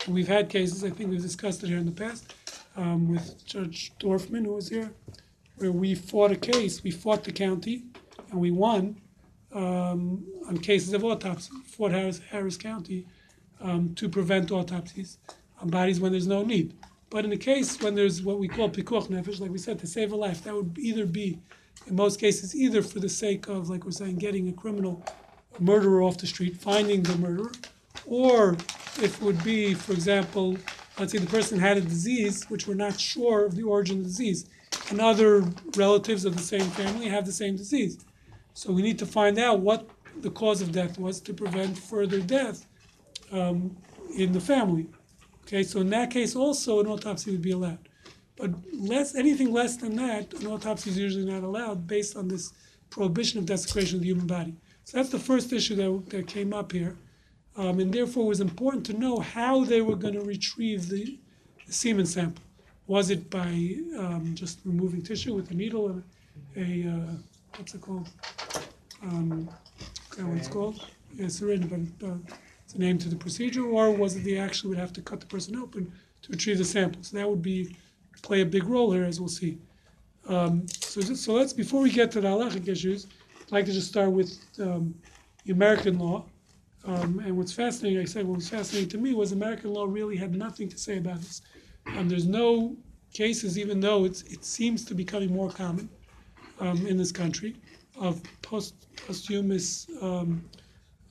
And 0.06 0.14
we've 0.14 0.28
had 0.28 0.48
cases, 0.48 0.82
I 0.84 0.90
think 0.90 1.10
we've 1.10 1.20
discussed 1.20 1.62
it 1.62 1.68
here 1.68 1.78
in 1.78 1.86
the 1.86 1.92
past, 1.92 2.34
um, 2.76 3.08
with 3.08 3.44
Judge 3.44 3.92
Dorfman, 4.00 4.46
who 4.46 4.54
was 4.54 4.68
here, 4.68 4.92
where 5.56 5.72
we 5.72 5.94
fought 5.94 6.32
a 6.32 6.36
case, 6.36 6.82
we 6.82 6.90
fought 6.90 7.24
the 7.24 7.32
county, 7.32 7.84
and 8.30 8.40
we 8.40 8.50
won 8.50 9.00
um, 9.52 10.24
on 10.48 10.56
cases 10.58 10.94
of 10.94 11.04
autopsy, 11.04 11.50
Fort 11.66 11.92
Harris, 11.92 12.20
Harris 12.30 12.56
County, 12.56 13.06
um, 13.60 13.94
to 13.94 14.08
prevent 14.08 14.50
autopsies 14.50 15.18
on 15.60 15.68
bodies 15.68 16.00
when 16.00 16.12
there's 16.12 16.26
no 16.26 16.42
need. 16.42 16.74
But 17.10 17.24
in 17.24 17.30
the 17.30 17.36
case 17.36 17.80
when 17.82 17.96
there's 17.96 18.22
what 18.22 18.38
we 18.38 18.46
call 18.46 18.70
pikuach 18.70 19.08
nefesh, 19.08 19.40
like 19.40 19.50
we 19.50 19.58
said, 19.58 19.78
to 19.80 19.86
save 19.86 20.12
a 20.12 20.16
life, 20.16 20.44
that 20.44 20.54
would 20.54 20.78
either 20.78 21.06
be, 21.06 21.40
in 21.86 21.96
most 21.96 22.20
cases, 22.20 22.54
either 22.54 22.82
for 22.82 23.00
the 23.00 23.08
sake 23.08 23.48
of, 23.48 23.68
like 23.68 23.84
we're 23.84 23.90
saying, 23.90 24.16
getting 24.16 24.48
a 24.48 24.52
criminal 24.52 25.04
a 25.58 25.62
murderer 25.62 26.02
off 26.02 26.18
the 26.18 26.26
street, 26.26 26.56
finding 26.56 27.02
the 27.02 27.16
murderer, 27.16 27.50
or 28.06 28.52
if 29.02 29.16
it 29.16 29.22
would 29.22 29.42
be, 29.42 29.74
for 29.74 29.92
example, 29.92 30.56
let's 30.98 31.10
say 31.10 31.18
the 31.18 31.26
person 31.26 31.58
had 31.58 31.76
a 31.76 31.80
disease 31.80 32.44
which 32.48 32.68
we're 32.68 32.74
not 32.74 32.98
sure 33.00 33.44
of 33.44 33.56
the 33.56 33.62
origin 33.64 33.98
of 33.98 34.04
the 34.04 34.08
disease, 34.08 34.46
and 34.90 35.00
other 35.00 35.44
relatives 35.76 36.24
of 36.24 36.36
the 36.36 36.42
same 36.42 36.68
family 36.70 37.08
have 37.08 37.26
the 37.26 37.32
same 37.32 37.56
disease. 37.56 37.98
So 38.54 38.72
we 38.72 38.82
need 38.82 38.98
to 39.00 39.06
find 39.06 39.38
out 39.38 39.60
what 39.60 39.88
the 40.20 40.30
cause 40.30 40.60
of 40.60 40.70
death 40.70 40.98
was 40.98 41.20
to 41.22 41.34
prevent 41.34 41.76
further 41.78 42.20
death 42.20 42.66
um, 43.32 43.76
in 44.16 44.32
the 44.32 44.40
family. 44.40 44.86
Okay, 45.50 45.64
so 45.64 45.80
in 45.80 45.90
that 45.90 46.12
case 46.12 46.36
also 46.36 46.78
an 46.78 46.86
autopsy 46.86 47.32
would 47.32 47.42
be 47.42 47.50
allowed. 47.50 47.88
But 48.36 48.52
less 48.72 49.16
anything 49.16 49.52
less 49.52 49.76
than 49.76 49.96
that, 49.96 50.32
an 50.34 50.46
autopsy 50.46 50.90
is 50.90 50.96
usually 50.96 51.24
not 51.24 51.42
allowed 51.42 51.88
based 51.88 52.16
on 52.16 52.28
this 52.28 52.52
prohibition 52.88 53.40
of 53.40 53.46
desecration 53.46 53.96
of 53.96 54.02
the 54.02 54.06
human 54.06 54.28
body. 54.28 54.54
So 54.84 54.98
that's 54.98 55.08
the 55.08 55.18
first 55.18 55.52
issue 55.52 55.74
that, 55.74 56.10
that 56.10 56.28
came 56.28 56.52
up 56.52 56.70
here. 56.70 56.96
Um, 57.56 57.80
and 57.80 57.92
therefore 57.92 58.26
it 58.26 58.28
was 58.28 58.40
important 58.40 58.86
to 58.86 58.92
know 58.92 59.18
how 59.18 59.64
they 59.64 59.80
were 59.80 59.96
going 59.96 60.14
to 60.14 60.22
retrieve 60.22 60.88
the, 60.88 61.18
the 61.66 61.72
semen 61.72 62.06
sample. 62.06 62.44
Was 62.86 63.10
it 63.10 63.28
by 63.28 63.74
um, 63.98 64.30
just 64.34 64.60
removing 64.64 65.02
tissue 65.02 65.34
with 65.34 65.50
a 65.50 65.54
needle 65.54 65.88
and 65.88 66.04
a, 66.56 66.90
uh, 66.90 67.12
what's 67.56 67.74
it 67.74 67.80
called? 67.80 68.08
Um, 69.02 69.48
what 70.16 70.50
called. 70.50 70.86
Yeah, 71.16 71.26
syringe, 71.26 71.68
but 71.68 72.08
uh, 72.08 72.14
a 72.74 72.78
name 72.78 72.98
to 72.98 73.08
the 73.08 73.16
procedure, 73.16 73.64
or 73.64 73.90
was 73.90 74.16
it 74.16 74.24
they 74.24 74.38
actually 74.38 74.70
would 74.70 74.78
have 74.78 74.92
to 74.94 75.02
cut 75.02 75.20
the 75.20 75.26
person 75.26 75.56
open 75.56 75.92
to 76.22 76.32
retrieve 76.32 76.58
the 76.58 76.64
sample? 76.64 77.02
So 77.02 77.16
that 77.16 77.28
would 77.28 77.42
be 77.42 77.76
play 78.22 78.42
a 78.42 78.46
big 78.46 78.64
role 78.64 78.92
here, 78.92 79.04
as 79.04 79.20
we'll 79.20 79.28
see. 79.28 79.58
Um, 80.26 80.66
so, 80.68 81.00
just- 81.00 81.24
so 81.24 81.32
let's 81.32 81.52
before 81.52 81.80
we 81.80 81.90
get 81.90 82.10
to 82.12 82.20
the 82.20 82.28
halachic 82.28 82.68
issues, 82.68 83.06
I'd 83.42 83.52
like 83.52 83.64
to 83.66 83.72
just 83.72 83.88
start 83.88 84.12
with 84.12 84.38
um, 84.60 84.94
the 85.44 85.52
American 85.52 85.98
law. 85.98 86.24
Um, 86.84 87.20
and 87.24 87.36
what's 87.36 87.52
fascinating, 87.52 88.00
I 88.00 88.04
said, 88.04 88.26
what 88.26 88.36
was 88.36 88.48
fascinating 88.48 88.88
to 88.90 88.98
me 88.98 89.12
was 89.12 89.32
American 89.32 89.72
law 89.72 89.84
really 89.84 90.16
had 90.16 90.34
nothing 90.34 90.68
to 90.68 90.78
say 90.78 90.96
about 90.98 91.18
this. 91.18 91.42
Um, 91.96 92.08
there's 92.08 92.26
no 92.26 92.76
cases, 93.12 93.58
even 93.58 93.80
though 93.80 94.04
it 94.04 94.44
seems 94.44 94.84
to 94.86 94.94
be 94.94 95.04
becoming 95.04 95.32
more 95.32 95.50
common 95.50 95.88
um, 96.58 96.86
in 96.86 96.96
this 96.96 97.12
country, 97.12 97.56
of 97.98 98.22
post, 98.42 98.74
posthumous 99.06 99.86
um, 100.00 100.42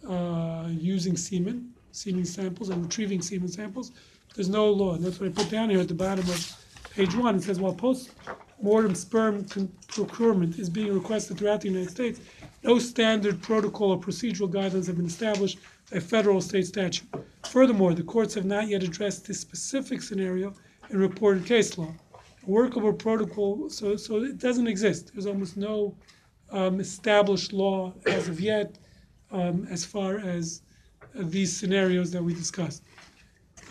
uh, 0.10 0.68
using 0.70 1.16
semen, 1.16 1.74
semen 1.92 2.26
samples, 2.26 2.70
and 2.70 2.84
retrieving 2.84 3.22
semen 3.22 3.48
samples. 3.48 3.92
There's 4.36 4.50
no 4.50 4.70
law, 4.70 4.96
and 4.96 5.04
that's 5.04 5.20
what 5.20 5.30
I 5.30 5.32
put 5.32 5.50
down 5.50 5.70
here 5.70 5.80
at 5.80 5.88
the 5.88 5.94
bottom 5.94 6.28
of 6.30 6.66
page 6.96 7.16
one. 7.16 7.36
It 7.36 7.44
says, 7.44 7.60
while 7.60 7.74
post-mortem 7.74 8.96
sperm 8.96 9.46
con- 9.46 9.72
procurement 9.88 10.60
is 10.60 10.70
being 10.70 10.94
requested 10.94 11.38
throughout 11.38 11.62
the 11.62 11.70
United 11.70 11.92
States, 11.92 12.20
no 12.64 12.80
standard 12.80 13.42
protocol 13.42 13.92
or 13.92 14.00
procedural 14.00 14.52
guidelines 14.52 14.88
have 14.88 14.98
been 14.98 15.06
established 15.06 15.60
by 15.92 16.00
federal 16.00 16.42
state 16.42 16.68
statute. 16.68 17.08
Furthermore, 17.50 17.94
the 17.94 18.04
courts 18.04 18.34
have 18.34 18.46
not 18.46 18.68
yet 18.68 18.84
addressed 18.84 19.26
this 19.26 19.40
specific 19.40 20.02
scenario 20.02 20.54
in 20.90 21.00
reported 21.00 21.46
case 21.46 21.78
law. 21.78 21.94
A 22.14 22.50
workable 22.50 22.94
protocol, 22.94 23.70
so, 23.70 23.96
so 23.96 24.24
it 24.24 24.38
doesn't 24.38 24.68
exist. 24.68 25.12
There's 25.14 25.26
almost 25.26 25.58
no 25.58 25.96
um, 26.52 26.80
established 26.80 27.54
law 27.54 27.94
as 28.06 28.28
of 28.28 28.40
yet 28.40 28.78
um, 29.32 29.68
as 29.70 29.86
far 29.86 30.20
as 30.20 30.62
uh, 31.04 31.24
these 31.24 31.56
scenarios 31.56 32.12
that 32.12 32.24
we 32.24 32.34
discussed. 32.34 32.84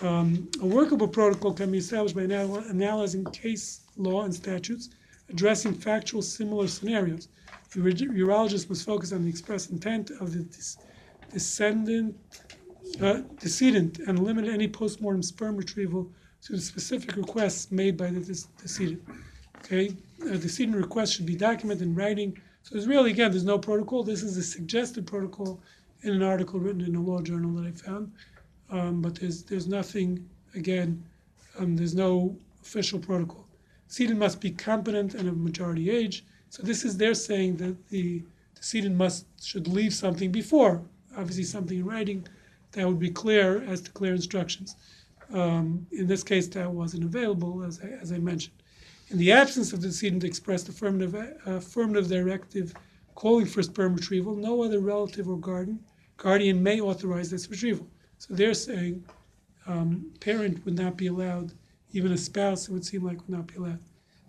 Um, 0.02 0.48
a 0.62 0.66
workable 0.66 1.08
protocol 1.08 1.52
can 1.52 1.72
be 1.72 1.78
established 1.78 2.14
by 2.14 2.22
anal- 2.22 2.64
analyzing 2.68 3.24
case 3.26 3.80
law 3.96 4.22
and 4.22 4.34
statutes 4.34 4.90
addressing 5.28 5.74
factual 5.74 6.22
similar 6.22 6.68
scenarios. 6.68 7.28
The 7.72 7.80
ur- 7.80 7.90
urologist 7.92 8.68
must 8.68 8.86
focus 8.86 9.12
on 9.12 9.24
the 9.24 9.30
express 9.30 9.70
intent 9.70 10.10
of 10.20 10.32
the 10.32 10.46
descendant, 11.32 12.16
uh, 13.00 13.20
decedent 13.38 13.98
and 13.98 14.24
limit 14.24 14.46
any 14.46 14.68
postmortem 14.68 15.22
sperm 15.22 15.56
retrieval 15.56 16.10
to 16.42 16.52
the 16.52 16.60
specific 16.60 17.16
requests 17.16 17.70
made 17.70 17.96
by 17.96 18.10
the 18.10 18.20
decedent. 18.20 19.02
Okay, 19.58 19.94
a 20.24 20.38
decedent 20.38 20.76
request 20.76 21.14
should 21.14 21.26
be 21.26 21.36
documented 21.36 21.82
in 21.82 21.94
writing. 21.94 22.40
So 22.68 22.76
it's 22.76 22.86
really, 22.86 23.12
again, 23.12 23.30
there's 23.30 23.46
no 23.46 23.58
protocol. 23.58 24.02
This 24.02 24.22
is 24.22 24.36
a 24.36 24.42
suggested 24.42 25.06
protocol 25.06 25.58
in 26.02 26.12
an 26.12 26.22
article 26.22 26.60
written 26.60 26.82
in 26.82 26.96
a 26.96 27.00
law 27.00 27.22
journal 27.22 27.50
that 27.52 27.66
I 27.66 27.70
found. 27.70 28.12
Um, 28.68 29.00
but 29.00 29.14
there's, 29.14 29.42
there's 29.42 29.66
nothing, 29.66 30.28
again, 30.54 31.02
um, 31.58 31.76
there's 31.76 31.94
no 31.94 32.36
official 32.60 32.98
protocol. 32.98 33.46
Seated 33.86 34.18
must 34.18 34.38
be 34.42 34.50
competent 34.50 35.14
and 35.14 35.26
of 35.30 35.38
majority 35.38 35.88
age. 35.88 36.26
So 36.50 36.62
this 36.62 36.84
is, 36.84 36.98
they're 36.98 37.14
saying 37.14 37.56
that 37.56 37.88
the 37.88 38.22
decedent 38.54 38.96
must, 38.96 39.24
should 39.42 39.66
leave 39.66 39.94
something 39.94 40.30
before, 40.30 40.82
obviously 41.16 41.44
something 41.44 41.78
in 41.78 41.86
writing 41.86 42.28
that 42.72 42.86
would 42.86 42.98
be 42.98 43.08
clear 43.10 43.62
as 43.62 43.80
to 43.80 43.90
clear 43.92 44.12
instructions. 44.12 44.76
Um, 45.32 45.86
in 45.90 46.06
this 46.06 46.22
case, 46.22 46.48
that 46.48 46.70
wasn't 46.70 47.04
available, 47.04 47.62
as 47.62 47.80
I, 47.82 47.86
as 48.02 48.12
I 48.12 48.18
mentioned. 48.18 48.57
In 49.10 49.16
the 49.16 49.32
absence 49.32 49.72
of 49.72 49.80
the 49.80 49.88
decedent 49.88 50.22
expressed 50.22 50.68
affirmative, 50.68 51.14
affirmative 51.46 52.08
directive 52.08 52.74
calling 53.14 53.46
for 53.46 53.62
sperm 53.62 53.94
retrieval, 53.94 54.36
no 54.36 54.62
other 54.62 54.80
relative 54.80 55.28
or 55.28 55.38
guardian, 55.38 55.80
guardian 56.18 56.62
may 56.62 56.78
authorize 56.80 57.30
this 57.30 57.48
retrieval. 57.48 57.88
So 58.18 58.34
they're 58.34 58.52
saying 58.52 59.04
um, 59.66 60.12
parent 60.20 60.62
would 60.64 60.76
not 60.76 60.98
be 60.98 61.06
allowed, 61.06 61.54
even 61.92 62.12
a 62.12 62.18
spouse, 62.18 62.68
it 62.68 62.72
would 62.72 62.84
seem 62.84 63.02
like 63.02 63.18
would 63.18 63.30
not 63.30 63.46
be 63.46 63.56
allowed. 63.56 63.78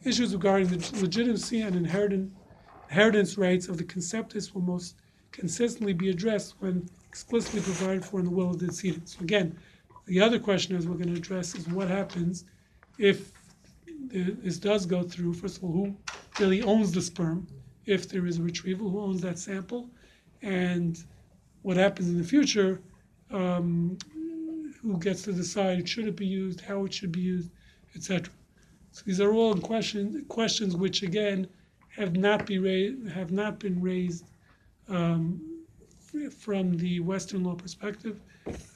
Issues 0.06 0.34
regarding 0.34 0.68
the 0.68 1.02
legitimacy 1.02 1.60
and 1.60 1.76
inheritance, 1.76 3.38
rights 3.38 3.68
of 3.68 3.78
the 3.78 3.84
conceptus 3.84 4.54
will 4.54 4.62
most 4.62 4.96
consistently 5.34 5.92
be 5.92 6.10
addressed 6.10 6.56
when 6.60 6.90
explicitly 7.10 7.60
provided 7.60 8.06
for 8.06 8.20
in 8.20 8.26
the 8.26 8.32
will 8.32 8.52
of 8.52 8.60
the 8.60 8.68
decedent. 8.68 9.10
So 9.10 9.20
again, 9.22 9.58
the 10.06 10.22
other 10.22 10.40
question 10.40 10.78
as 10.78 10.88
we're 10.88 10.96
going 10.96 11.14
to 11.14 11.20
address 11.20 11.54
is 11.54 11.68
what 11.68 11.90
happens 11.90 12.46
if 12.98 13.34
this 14.10 14.58
does 14.58 14.86
go 14.86 15.04
through, 15.04 15.34
first 15.34 15.58
of 15.58 15.64
all, 15.64 15.72
who 15.72 15.96
really 16.40 16.62
owns 16.64 16.92
the 16.92 17.02
sperm, 17.02 17.48
if 17.86 18.10
there 18.10 18.26
is 18.26 18.38
a 18.38 18.42
retrieval, 18.42 18.90
who 18.90 19.00
owns 19.02 19.22
that 19.22 19.40
sample, 19.40 19.90
and 20.42 21.04
what 21.62 21.78
happens 21.78 22.10
in 22.10 22.18
the 22.18 22.24
future, 22.24 22.82
um, 23.32 23.98
who 24.82 24.98
gets 24.98 25.24
to 25.24 25.34
decide 25.34 25.88
should 25.88 26.08
it 26.08 26.16
be 26.16 26.26
used, 26.26 26.62
how 26.62 26.86
it 26.86 26.94
should 26.94 27.12
be 27.12 27.20
used, 27.20 27.50
etc. 27.96 28.32
So 28.92 29.04
these 29.06 29.20
are 29.22 29.34
all 29.34 29.56
question, 29.56 30.26
questions 30.30 30.76
which 30.76 31.04
again 31.04 31.48
have 31.96 32.16
not 32.16 32.46
be 32.46 32.60
ra- 32.60 33.12
have 33.12 33.32
not 33.32 33.60
been 33.60 33.82
raised 33.82 34.26
um, 34.88 35.42
from 36.38 36.78
the 36.78 37.00
Western 37.02 37.44
law 37.44 37.56
perspective, 37.56 38.20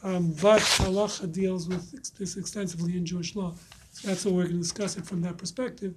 um, 0.03 0.33
but 0.41 0.61
halacha 0.61 1.31
deals 1.31 1.67
with 1.67 1.91
this 2.17 2.37
extensively 2.37 2.97
in 2.97 3.05
Jewish 3.05 3.35
law. 3.35 3.53
That's 4.01 4.25
what 4.25 4.33
we're 4.33 4.43
going 4.43 4.55
to 4.55 4.61
discuss 4.61 4.97
it 4.97 5.05
from 5.05 5.21
that 5.21 5.37
perspective. 5.37 5.93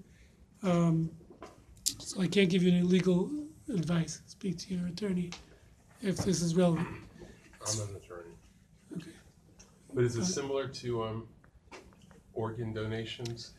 Um, 0.62 1.10
so 1.98 2.20
I 2.20 2.26
can't 2.26 2.50
give 2.50 2.62
you 2.62 2.70
any 2.70 2.82
legal 2.82 3.30
advice. 3.68 4.20
Speak 4.26 4.58
to 4.58 4.74
your 4.74 4.86
attorney 4.88 5.30
if 6.02 6.18
this 6.18 6.42
is 6.42 6.54
relevant. 6.54 6.86
I'm 7.66 7.88
an 7.88 7.96
attorney. 7.96 8.30
Okay. 8.96 9.10
But 9.94 10.04
is 10.04 10.16
it 10.16 10.26
similar 10.26 10.68
to 10.68 11.04
um, 11.04 11.28
organ 12.34 12.72
donations? 12.72 13.52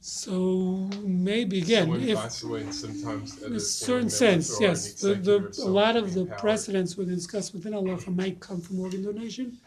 So 0.00 0.88
maybe 1.04 1.58
again, 1.58 1.84
Someone 1.84 2.02
if 2.02 2.42
away 2.42 2.62
and 2.62 2.74
sometimes 2.74 3.40
in 3.40 3.54
a 3.54 3.60
certain 3.60 4.08
family 4.08 4.42
sense, 4.42 4.52
or 4.52 4.56
an 4.56 4.70
yes, 4.70 4.94
the, 4.94 5.12
executor 5.12 5.46
or 5.46 5.50
the, 5.50 5.62
a 5.62 5.70
lot 5.70 5.96
of 5.96 6.14
the 6.14 6.22
empowered. 6.22 6.40
precedents 6.40 6.96
we're 6.96 7.04
going 7.04 7.14
discuss 7.14 7.52
within 7.52 7.72
halacha 7.72 8.12
might 8.14 8.40
come 8.40 8.60
from 8.60 8.80
organ 8.80 9.04
donation, 9.04 9.58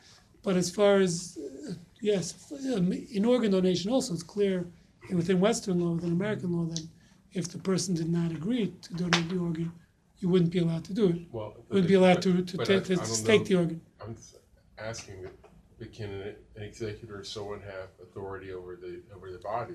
but 0.44 0.58
as 0.58 0.70
far 0.70 0.98
as 0.98 1.38
uh, 1.70 1.74
yes, 2.02 2.52
um, 2.74 2.92
in 2.92 3.26
organ 3.26 3.52
donation 3.52 3.92
also 3.92 4.14
it's 4.14 4.24
clear 4.24 4.66
within 5.14 5.40
Western 5.40 5.80
law, 5.80 5.94
within 5.94 6.12
American 6.12 6.52
law, 6.52 6.66
that 6.66 6.86
if 7.34 7.50
the 7.50 7.58
person 7.60 7.94
did 7.96 8.10
not 8.10 8.32
agree 8.32 8.74
to 8.82 8.94
donate 8.96 9.30
the 9.30 9.38
organ, 9.38 9.72
you 10.20 10.30
wouldn't 10.30 10.52
be 10.52 10.60
allowed 10.60 10.84
to 10.86 10.94
do 10.94 11.08
it. 11.10 11.18
Well, 11.32 11.54
but 11.56 11.70
Wouldn't 11.70 11.84
the- 11.88 11.88
be 11.90 11.94
allowed 11.96 12.16
but- 12.16 12.24
to 12.24 12.42
to, 12.44 12.58
but 12.58 12.68
ta- 12.68 12.74
I- 12.76 12.80
to 12.80 12.94
I 12.94 12.96
don't 12.96 13.06
stake 13.06 13.42
know. 13.42 13.46
the 13.48 13.56
organ. 13.56 13.82
I'm 14.02 14.14
s- 14.14 14.36
asking 14.78 15.22
that 15.24 15.34
but 15.78 15.92
can 15.92 16.10
an, 16.10 16.36
an 16.56 16.64
executor 16.64 17.20
or 17.20 17.24
someone 17.26 17.60
have 17.62 17.90
authority 18.02 18.52
over 18.54 18.78
the, 18.78 19.02
over 19.14 19.32
the 19.32 19.40
body? 19.40 19.74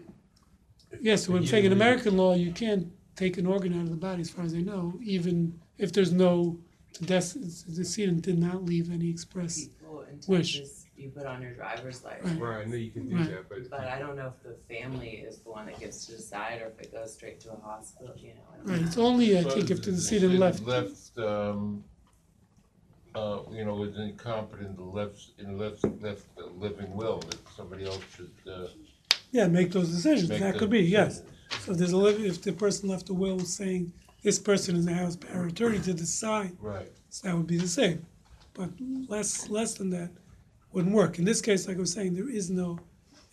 If- 0.90 1.02
Yes, 1.02 1.24
so 1.26 1.32
what 1.32 1.42
I'm 1.42 1.46
saying, 1.46 1.66
in 1.66 1.70
you- 1.72 1.76
American 1.76 2.16
law, 2.16 2.34
you 2.34 2.52
can't 2.52 2.88
take 3.16 3.36
an 3.38 3.46
organ 3.46 3.74
out 3.74 3.82
of 3.82 3.90
the 3.90 3.96
body, 3.96 4.22
as 4.22 4.30
far 4.30 4.44
as 4.46 4.54
I 4.54 4.60
know, 4.62 4.98
even 5.02 5.60
if 5.78 5.92
there's 5.92 6.10
no, 6.12 6.58
the 6.98 7.04
des- 7.06 7.38
the 7.38 7.72
decedent 7.76 8.22
did 8.22 8.38
not 8.38 8.64
leave 8.64 8.90
any 8.90 9.10
express. 9.10 9.66
people 9.66 10.00
in 10.10 10.20
Wish. 10.26 10.58
Texas, 10.58 10.79
you 11.00 11.10
put 11.10 11.26
on 11.26 11.40
your 11.42 11.52
driver's 11.52 12.04
license. 12.04 12.40
Right, 12.40 12.62
I 12.62 12.64
know 12.64 12.76
you 12.76 12.90
can 12.90 13.08
do 13.08 13.16
that, 13.24 13.48
but. 13.48 13.70
But 13.70 13.80
I 13.80 13.98
don't 13.98 14.16
know 14.16 14.32
if 14.36 14.42
the 14.42 14.74
family 14.74 15.24
is 15.26 15.38
the 15.38 15.50
one 15.50 15.66
that 15.66 15.80
gets 15.80 16.06
to 16.06 16.12
decide 16.12 16.60
or 16.62 16.66
if 16.66 16.80
it 16.80 16.92
goes 16.92 17.14
straight 17.14 17.40
to 17.40 17.52
a 17.52 17.56
hospital, 17.56 18.14
you 18.22 18.34
know. 18.34 18.72
Right, 18.72 18.82
it's 18.82 18.98
only, 18.98 19.38
I 19.38 19.44
think, 19.44 19.70
if 19.70 19.82
the 19.82 19.90
the 19.90 19.96
decedent 19.96 20.38
left. 20.38 20.62
Left, 20.62 21.18
um, 21.18 21.84
uh, 23.14 23.40
you 23.50 23.64
know, 23.64 23.74
was 23.74 23.96
incompetent, 23.96 24.76
the 24.76 24.84
left, 24.84 25.30
in 25.38 25.58
left, 25.58 25.84
left 26.00 26.26
a 26.38 26.46
living 26.46 26.94
will, 26.94 27.18
that 27.20 27.38
somebody 27.56 27.86
else 27.86 28.02
should, 28.14 28.30
uh. 28.50 28.66
Yeah, 29.32 29.46
make 29.46 29.72
those 29.72 29.90
decisions, 29.90 30.28
make 30.30 30.40
that 30.40 30.54
the 30.54 30.58
could 30.60 30.70
be, 30.70 30.82
yes. 30.82 31.20
decisions. 31.20 31.36
So 31.64 31.72
there's 31.74 31.92
a, 31.92 31.96
liv- 31.96 32.24
if 32.24 32.42
the 32.42 32.52
person 32.52 32.88
left 32.88 33.08
a 33.10 33.14
will 33.14 33.40
saying, 33.40 33.92
this 34.22 34.38
person 34.38 34.76
is 34.76 34.84
now 34.84 35.06
his 35.06 35.16
power 35.16 35.44
of 35.44 35.48
attorney 35.52 35.78
to 35.80 35.94
decide, 35.94 36.56
Right, 36.60 36.90
so 37.08 37.28
that 37.28 37.36
would 37.36 37.46
be 37.46 37.56
the 37.58 37.68
same. 37.68 38.04
But 38.54 38.70
less, 39.08 39.48
less 39.48 39.74
than 39.74 39.90
that 39.90 40.10
wouldn't 40.72 40.94
work. 40.94 41.18
In 41.18 41.24
this 41.24 41.40
case, 41.40 41.66
like 41.66 41.76
I 41.76 41.80
was 41.80 41.92
saying, 41.92 42.14
there 42.14 42.28
is 42.28 42.50
no, 42.50 42.78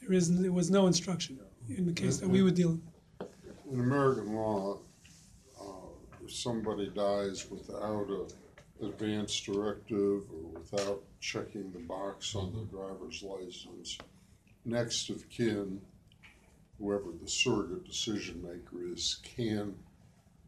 there 0.02 0.14
isn't, 0.14 0.42
there 0.42 0.52
was 0.52 0.72
no 0.72 0.88
instruction 0.88 1.40
in 1.70 1.86
the 1.86 1.94
case 1.94 2.18
that 2.18 2.30
we 2.30 2.42
were 2.42 2.52
dealing. 2.52 2.82
With. 3.20 3.30
In 3.74 3.80
American 3.82 4.34
law, 4.34 4.80
uh, 5.60 6.24
if 6.24 6.34
somebody 6.34 6.90
dies 6.90 7.50
without 7.50 8.10
a 8.10 8.28
advance 8.86 9.40
directive 9.42 10.22
or 10.32 10.60
without 10.60 11.04
checking 11.20 11.72
the 11.72 11.80
box 11.80 12.36
on 12.36 12.54
the 12.54 12.64
driver's 12.66 13.24
license, 13.24 13.98
next 14.66 15.10
of 15.10 15.28
kin, 15.30 15.82
whoever 16.80 17.12
the 17.22 17.28
surrogate 17.28 17.86
decision 17.86 18.42
maker 18.44 18.86
is, 18.94 19.20
can 19.24 19.74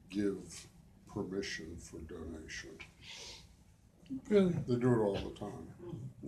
give 0.10 0.68
permission 1.12 1.76
for 1.80 1.98
donation. 2.02 2.70
Really, 4.30 4.54
They 4.68 4.76
do 4.76 4.92
it 4.94 4.98
all 4.98 5.14
the 5.16 5.40
time. 5.40 5.68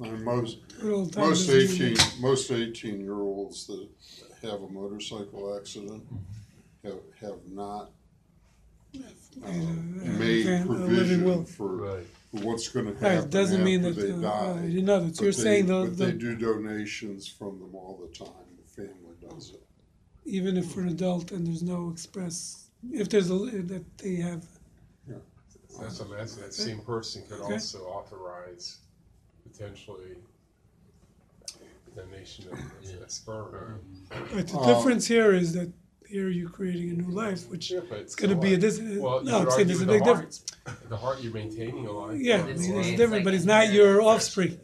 I 0.04 0.08
mean, 0.10 0.24
most, 0.24 0.58
all 0.84 1.06
the 1.06 1.12
time 1.12 1.30
most 1.30 1.48
doesn't 1.48 1.82
eighteen, 1.82 1.98
most 2.22 2.52
eighteen-year-olds 2.52 3.68
that 3.68 3.88
have 4.50 4.62
a 4.62 4.68
motorcycle 4.70 5.56
accident 5.58 6.04
have, 6.84 7.00
have 7.20 7.40
not 7.52 7.92
uh, 8.96 9.48
made 9.52 9.56
a- 10.06 10.10
made 10.20 10.46
a 10.48 10.66
living 10.66 11.24
will. 11.24 11.44
provision 11.44 11.46
for 11.46 11.76
right. 11.78 12.06
what's 12.32 12.68
gonna 12.70 12.92
Right, 12.94 13.14
happen 13.14 13.30
doesn't 13.30 13.64
mean 13.64 13.86
after 13.86 14.02
that, 14.02 14.08
they 14.08 14.28
uh, 14.28 14.32
die. 14.32 14.60
I 14.60 14.66
didn't 14.68 14.86
know 14.86 15.00
that. 15.06 15.16
So 15.16 15.20
But 15.20 15.24
you're 15.24 15.32
they- 15.34 15.42
saying 15.42 15.66
the, 15.68 15.80
But 15.86 15.98
they 15.98 16.06
the, 16.06 16.12
do 16.14 16.36
donations 16.36 17.28
from 17.28 17.60
them 17.60 17.74
all 17.76 18.00
the 18.02 18.14
time, 18.18 18.34
the 18.58 18.70
family 18.84 19.16
does 19.30 19.52
it. 19.52 19.64
even 20.26 20.58
if 20.58 20.72
for 20.72 20.82
an 20.82 20.90
adult 20.90 21.32
and 21.32 21.46
there's 21.48 21.64
no 21.64 21.90
express, 21.90 22.68
if 22.92 23.10
there's 23.10 23.30
a, 23.30 23.36
that 23.36 23.84
they 23.98 24.16
have, 24.16 24.46
That's 25.80 26.00
what 26.00 26.10
I'm 26.12 26.20
asking, 26.24 26.44
that 26.44 26.54
same 26.54 26.80
person 26.82 27.24
could 27.28 27.40
Okay. 27.42 27.54
also 27.54 27.80
authorize 27.86 28.80
potentially 29.44 30.16
the 31.96 32.02
donation 32.02 32.46
of 32.52 32.60
a 33.04 33.10
sperm. 33.10 33.80
but 34.34 34.48
the 34.48 34.58
Uh, 34.58 34.74
difference 34.76 35.08
here 35.08 35.34
is 35.34 35.54
that 35.54 35.72
here 36.06 36.30
you're 36.30 36.50
creating 36.50 36.90
a 36.92 36.94
new 36.94 37.10
life, 37.10 37.48
which 37.50 37.72
Yeah, 37.72 37.80
it's 37.92 38.16
gonna 38.16 38.36
be 38.36 38.50
a 38.50 38.52
what? 38.52 38.62
dis, 38.62 38.80
Well, 38.80 38.90
you 38.90 38.98
no, 38.98 39.10
I'm 39.16 39.24
saying 39.24 39.48
argue 39.48 39.66
there's 39.66 39.78
a 39.82 39.86
with 39.86 39.90
big 39.90 40.00
the 40.00 40.06
heart. 40.06 40.16
difference. 40.18 40.46
The 40.90 40.98
heart, 40.98 41.22
you're 41.22 41.34
maintaining 41.34 41.88
a 41.88 41.92
life. 41.92 42.20
Yeah, 42.22 42.42
or- 42.44 42.48
I 42.48 42.50
It's 42.52 42.62
mean, 42.62 42.78
it's 42.78 42.88
it's 42.90 42.98
different, 42.98 43.12
like 43.14 43.24
but 43.26 43.34
it's 43.34 43.46
not 43.46 43.72
your 43.74 44.02
offspring. 44.02 44.60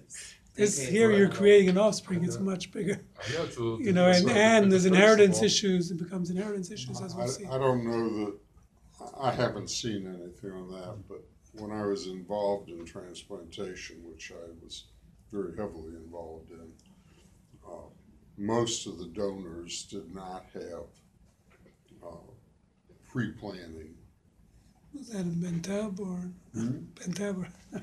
This, 0.55 0.79
Okay, 0.79 0.89
here 0.91 1.11
you're 1.11 1.29
creating 1.29 1.69
an 1.69 1.77
offspring, 1.77 2.23
it's 2.23 2.39
much 2.39 2.71
bigger, 2.71 2.99
I 3.15 3.31
know 3.33 3.43
it's 3.43 3.57
a 3.57 3.61
little 3.61 3.79
you 3.81 3.93
know, 3.93 4.07
and, 4.07 4.25
different, 4.25 4.37
and 4.39 4.65
but 4.65 4.69
there's 4.71 4.83
first 4.83 4.93
inheritance 4.95 5.41
issues, 5.43 5.91
it 5.91 5.97
becomes 5.99 6.29
inheritance 6.31 6.71
issues 6.71 6.99
as 6.99 7.15
we 7.15 7.21
I, 7.23 7.25
see. 7.27 7.45
I 7.45 7.57
don't 7.59 7.83
know 7.85 8.25
that, 8.25 8.33
I 8.99 9.29
I 9.29 9.31
haven't 9.31 9.69
seen 9.69 10.07
anything 10.07 10.51
on 10.51 10.69
that, 10.71 10.97
but 11.07 11.23
when 11.53 11.71
I 11.71 11.85
was 11.85 12.07
involved 12.07 12.69
in 12.69 12.85
transplantation, 12.85 13.97
which 14.03 14.31
I 14.31 14.49
was 14.63 14.85
very 15.31 15.55
heavily 15.55 15.95
involved 15.95 16.51
in, 16.51 16.71
uh, 17.67 17.87
most 18.37 18.85
of 18.87 18.97
the 18.99 19.07
donors 19.07 19.85
did 19.85 20.13
not 20.13 20.45
have, 20.53 20.87
uh, 22.03 22.07
pre-planning. 23.09 23.95
Was 24.93 25.09
that 25.09 25.21
in 25.21 25.41
Ben 25.41 25.61
Taub 25.61 25.99
or 25.99 26.31
Ben 26.53 27.13
Taub? 27.13 27.37
or- 27.39 27.49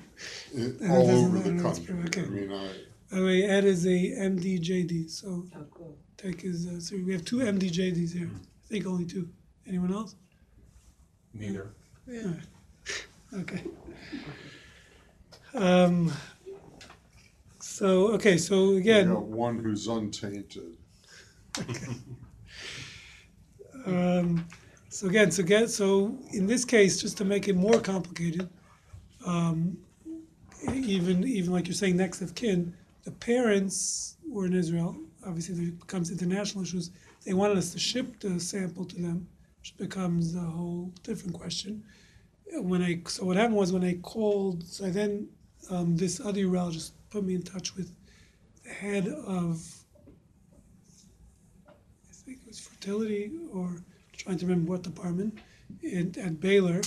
It- 0.54 0.78
That 0.80 0.90
all 0.90 1.10
over 1.10 1.38
the 1.38 1.60
country. 1.62 1.96
okay. 2.06 2.22
I 2.22 2.26
mean, 2.26 2.52
I, 2.52 2.68
By 3.10 3.18
the 3.18 3.24
way, 3.24 3.42
Ed 3.44 3.64
is 3.64 3.86
a 3.86 3.90
MDJD, 3.90 5.10
so 5.10 5.46
Oh, 5.54 5.64
cool. 5.70 5.98
take 6.16 6.40
his, 6.40 6.66
uh, 6.66 6.80
so 6.80 6.96
we 7.04 7.12
have 7.12 7.24
two 7.24 7.38
MDJDs 7.38 8.12
here. 8.12 8.30
I 8.34 8.66
think 8.68 8.86
only 8.86 9.04
two. 9.06 9.28
Anyone 9.66 9.92
else? 9.92 10.14
Neither. 11.34 11.70
Yeah. 12.06 12.32
Okay. 13.34 13.62
Um, 15.54 16.12
so, 17.60 18.08
okay, 18.12 18.38
so 18.38 18.70
we 18.70 18.76
again, 18.78 19.12
got 19.12 19.24
one 19.24 19.58
who's 19.58 19.88
untainted. 19.88 20.76
Um, 23.86 24.46
so 24.88 25.08
again, 25.08 25.30
so 25.30 25.42
get, 25.42 25.70
so 25.70 26.16
in 26.32 26.46
this 26.46 26.64
case, 26.64 27.00
just 27.00 27.18
to 27.18 27.24
make 27.24 27.48
it 27.48 27.56
more 27.56 27.80
complicated, 27.80 28.48
um, 29.26 29.76
even, 30.72 31.24
even 31.24 31.52
like 31.52 31.66
you're 31.66 31.74
saying, 31.74 31.96
next 31.96 32.22
of 32.22 32.34
kin, 32.34 32.74
the 33.02 33.10
parents 33.10 34.16
were 34.26 34.46
in 34.46 34.54
Israel, 34.54 34.96
obviously 35.26 35.54
there 35.54 35.72
becomes 35.72 36.10
international 36.10 36.64
issues. 36.64 36.90
They 37.26 37.34
wanted 37.34 37.58
us 37.58 37.72
to 37.72 37.78
ship 37.78 38.20
the 38.20 38.40
sample 38.40 38.84
to 38.86 38.96
them, 38.96 39.28
which 39.64 39.74
becomes 39.78 40.34
a 40.34 40.40
whole 40.40 40.92
different 41.02 41.32
question. 41.32 41.82
When 42.52 42.82
I, 42.82 43.00
so 43.06 43.24
what 43.24 43.38
happened 43.38 43.56
was 43.56 43.72
when 43.72 43.82
I 43.82 43.94
called, 43.94 44.62
so 44.62 44.84
I 44.84 44.90
then, 44.90 45.26
um, 45.70 45.96
this 45.96 46.20
other 46.20 46.40
urologist 46.40 46.90
put 47.08 47.24
me 47.24 47.34
in 47.34 47.42
touch 47.42 47.74
with 47.74 47.90
the 48.62 48.68
head 48.68 49.08
of 49.08 49.66
I 51.66 51.72
think 52.12 52.40
it 52.42 52.48
was 52.48 52.60
fertility 52.60 53.32
or 53.54 53.78
trying 54.14 54.36
to 54.36 54.46
remember 54.46 54.72
what 54.72 54.82
department 54.82 55.38
in, 55.82 56.14
at 56.18 56.40
Baylor. 56.40 56.82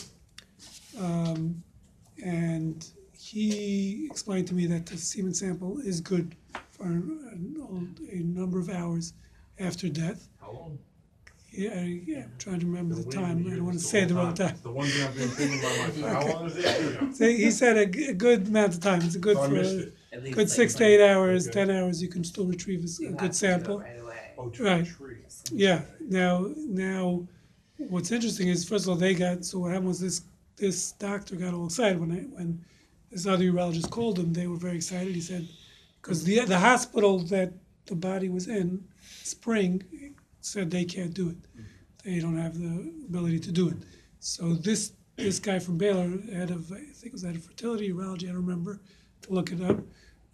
Um, 1.00 1.64
and 2.24 2.88
he 3.18 4.06
explained 4.06 4.48
to 4.50 4.54
me 4.54 4.68
that 4.68 4.86
the 4.86 4.98
semen 4.98 5.34
sample 5.34 5.80
is 5.80 6.00
good 6.00 6.36
for 6.70 6.86
a, 6.86 8.16
a 8.16 8.20
number 8.20 8.60
of 8.60 8.70
hours 8.70 9.14
after 9.60 9.90
death. 9.90 10.28
How 10.40 10.52
long? 10.52 10.78
Yeah, 11.58 11.72
I- 11.72 12.02
yeah, 12.06 12.18
I'm 12.26 12.32
trying 12.38 12.60
to 12.60 12.66
remember 12.68 12.94
the 12.94 13.02
Waiting 13.02 13.12
time. 13.20 13.48
I 13.48 13.56
don't 13.56 13.66
want 13.66 13.80
to 13.80 13.84
say 13.84 14.02
the 14.02 14.08
the 14.10 14.16
wrong 14.16 14.34
time. 14.36 14.50
It's 14.52 14.62
The 14.62 14.72
one 14.72 14.88
thing 14.88 15.08
I've 15.08 15.16
been 15.16 15.28
thinking 15.30 15.60
about 15.60 15.98
my 15.98 16.08
life. 16.14 16.24
How 16.28 16.34
long 16.34 16.46
is 16.52 16.58
it? 16.58 17.16
So 17.16 17.26
he 17.26 17.50
said 17.52 17.78
a, 17.78 17.86
g- 17.88 18.06
a 18.06 18.14
good 18.14 18.48
amount 18.48 18.76
of 18.76 18.80
time. 18.80 19.02
It's 19.02 19.16
a 19.16 19.20
good 19.20 19.38
So 19.38 19.50
for 19.50 19.56
a 19.56 19.60
it. 19.60 19.94
At 20.14 20.24
least 20.24 20.36
good 20.36 20.48
like 20.48 20.56
six 20.56 20.76
to 20.76 20.84
eight 20.86 21.04
hours, 21.12 21.48
Okay. 21.48 21.54
ten 21.66 21.72
hours. 21.72 22.00
You 22.02 22.10
can 22.10 22.24
still 22.24 22.46
retrieve 22.46 22.82
a, 22.82 22.84
s- 22.84 23.00
you 23.00 23.08
a 23.10 23.12
good 23.12 23.18
to 23.20 23.24
do 23.24 23.26
it 23.32 23.36
sample. 23.36 23.80
Right 23.80 24.00
away. 24.00 24.32
Oh, 24.38 24.50
tree, 24.50 24.66
Right. 24.68 24.88
Yeah. 25.52 25.82
Now, 26.08 26.46
now, 26.58 27.28
what's 27.90 28.12
interesting 28.12 28.50
is 28.50 28.64
first 28.70 28.86
of 28.86 28.90
all 28.90 28.96
they 28.96 29.16
got 29.16 29.44
so 29.44 29.58
what 29.60 29.70
happened 29.72 29.88
was 29.88 30.00
this 30.00 30.22
this 30.58 30.92
doctor 30.94 31.36
got 31.36 31.54
all 31.56 31.66
excited 31.66 32.00
when 32.00 32.12
I 32.12 32.20
when 32.38 32.64
this 33.12 33.26
other 33.26 33.44
urologist 33.46 33.90
called 33.90 34.20
him. 34.20 34.32
They 34.32 34.46
were 34.46 34.58
very 34.58 34.76
excited. 34.76 35.16
He 35.16 35.22
said 35.22 35.48
because 36.02 36.24
the 36.24 36.42
the 36.46 36.60
hospital 36.60 37.18
that 37.34 37.52
the 37.88 37.96
body 37.96 38.30
was 38.30 38.48
in, 38.48 38.84
Spring, 39.24 39.82
said 40.48 40.72
they 40.72 40.86
can't 40.86 41.14
do 41.14 41.30
it. 41.30 41.38
They 42.04 42.20
don't 42.20 42.38
have 42.38 42.58
the 42.58 42.92
ability 43.08 43.40
to 43.42 43.52
do 43.52 43.70
it. 43.70 43.78
So 44.20 44.54
this 44.54 44.94
this 45.18 45.40
guy 45.40 45.60
from 45.60 45.78
Baylor, 45.78 46.10
head 46.32 46.52
of 46.52 46.72
I 46.72 46.78
think 46.78 47.08
it 47.08 47.14
was 47.14 47.24
head 47.24 47.36
of 47.36 47.44
fertility 47.44 47.92
urology. 47.92 48.24
I 48.24 48.28
don't 48.28 48.46
remember 48.46 48.80
to 49.24 49.34
look 49.34 49.52
it 49.52 49.62
up. 49.62 49.80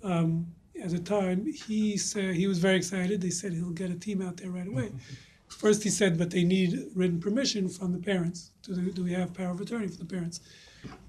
Um, 0.03 0.47
at 0.81 0.89
the 0.89 0.99
time, 0.99 1.45
he 1.45 1.97
said 1.97 2.35
he 2.35 2.47
was 2.47 2.59
very 2.59 2.75
excited. 2.75 3.21
They 3.21 3.29
said 3.29 3.53
he'll 3.53 3.69
get 3.69 3.91
a 3.91 3.95
team 3.95 4.21
out 4.21 4.37
there 4.37 4.51
right 4.51 4.67
away. 4.67 4.91
First, 5.47 5.83
he 5.83 5.89
said, 5.89 6.17
but 6.17 6.31
they 6.31 6.43
need 6.43 6.87
written 6.95 7.19
permission 7.19 7.69
from 7.69 7.91
the 7.91 7.99
parents. 7.99 8.51
Do, 8.63 8.73
they, 8.73 8.91
do 8.91 9.03
we 9.03 9.13
have 9.13 9.33
power 9.33 9.51
of 9.51 9.61
attorney 9.61 9.87
for 9.87 9.97
the 9.97 10.05
parents? 10.05 10.41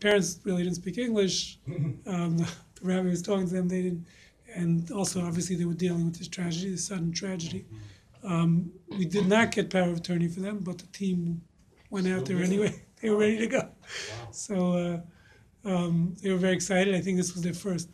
Parents 0.00 0.38
really 0.44 0.62
didn't 0.64 0.76
speak 0.76 0.98
English. 0.98 1.58
Um, 2.06 2.36
the, 2.36 2.44
the 2.44 2.86
rabbi 2.86 3.08
was 3.08 3.22
talking 3.22 3.48
to 3.48 3.54
them. 3.54 3.68
They 3.68 3.82
didn't, 3.82 4.06
and 4.54 4.90
also 4.92 5.24
obviously 5.24 5.56
they 5.56 5.64
were 5.64 5.72
dealing 5.72 6.04
with 6.04 6.18
this 6.18 6.28
tragedy, 6.28 6.70
this 6.70 6.86
sudden 6.86 7.12
tragedy. 7.12 7.64
Um, 8.24 8.72
we 8.88 9.04
did 9.04 9.26
not 9.26 9.50
get 9.52 9.70
power 9.70 9.90
of 9.90 9.98
attorney 9.98 10.28
for 10.28 10.40
them, 10.40 10.60
but 10.60 10.78
the 10.78 10.86
team 10.86 11.42
went 11.90 12.08
out 12.08 12.24
there 12.26 12.42
anyway. 12.42 12.80
They 13.02 13.10
were 13.10 13.18
ready 13.18 13.36
to 13.36 13.46
go. 13.48 13.68
So 14.30 15.02
uh, 15.66 15.68
um, 15.68 16.16
they 16.22 16.30
were 16.30 16.38
very 16.38 16.54
excited. 16.54 16.94
I 16.94 17.02
think 17.02 17.18
this 17.18 17.34
was 17.34 17.42
their 17.42 17.52
first 17.52 17.90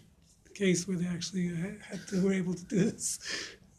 case 0.55 0.87
where 0.87 0.97
they 0.97 1.07
actually 1.07 1.49
uh, 1.49 1.73
had 1.85 2.07
to, 2.09 2.23
were 2.23 2.33
able 2.33 2.55
to 2.55 2.64
do 2.66 2.77
this. 2.77 3.19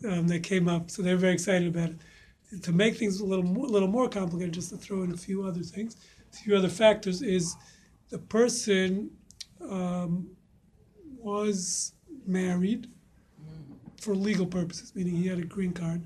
Um, 0.04 0.28
that 0.30 0.42
came 0.42 0.68
up, 0.68 0.90
so 0.90 1.04
they're 1.04 1.16
very 1.16 1.34
excited 1.34 1.68
about 1.68 1.92
it. 1.92 2.64
To 2.64 2.72
make 2.72 2.98
things 2.98 3.22
a 3.22 3.26
little 3.26 3.46
more, 3.46 3.68
little 3.68 3.88
more 3.88 4.10
complicated, 4.10 4.56
just 4.56 4.72
to 4.72 4.78
throw 4.78 5.04
in 5.04 5.12
a 5.12 5.18
few 5.18 5.44
other 5.44 5.62
things, 5.62 5.96
a 6.34 6.36
few 6.36 6.56
other 6.56 6.70
factors 6.70 7.22
is 7.22 7.56
the 8.10 8.18
person 8.18 9.12
um, 9.70 10.28
was 11.18 11.94
married 12.26 12.88
for 14.02 14.16
legal 14.16 14.48
purposes, 14.48 14.94
meaning 14.96 15.16
he 15.16 15.28
had 15.28 15.38
a 15.38 15.46
green 15.46 15.72
card. 15.72 16.02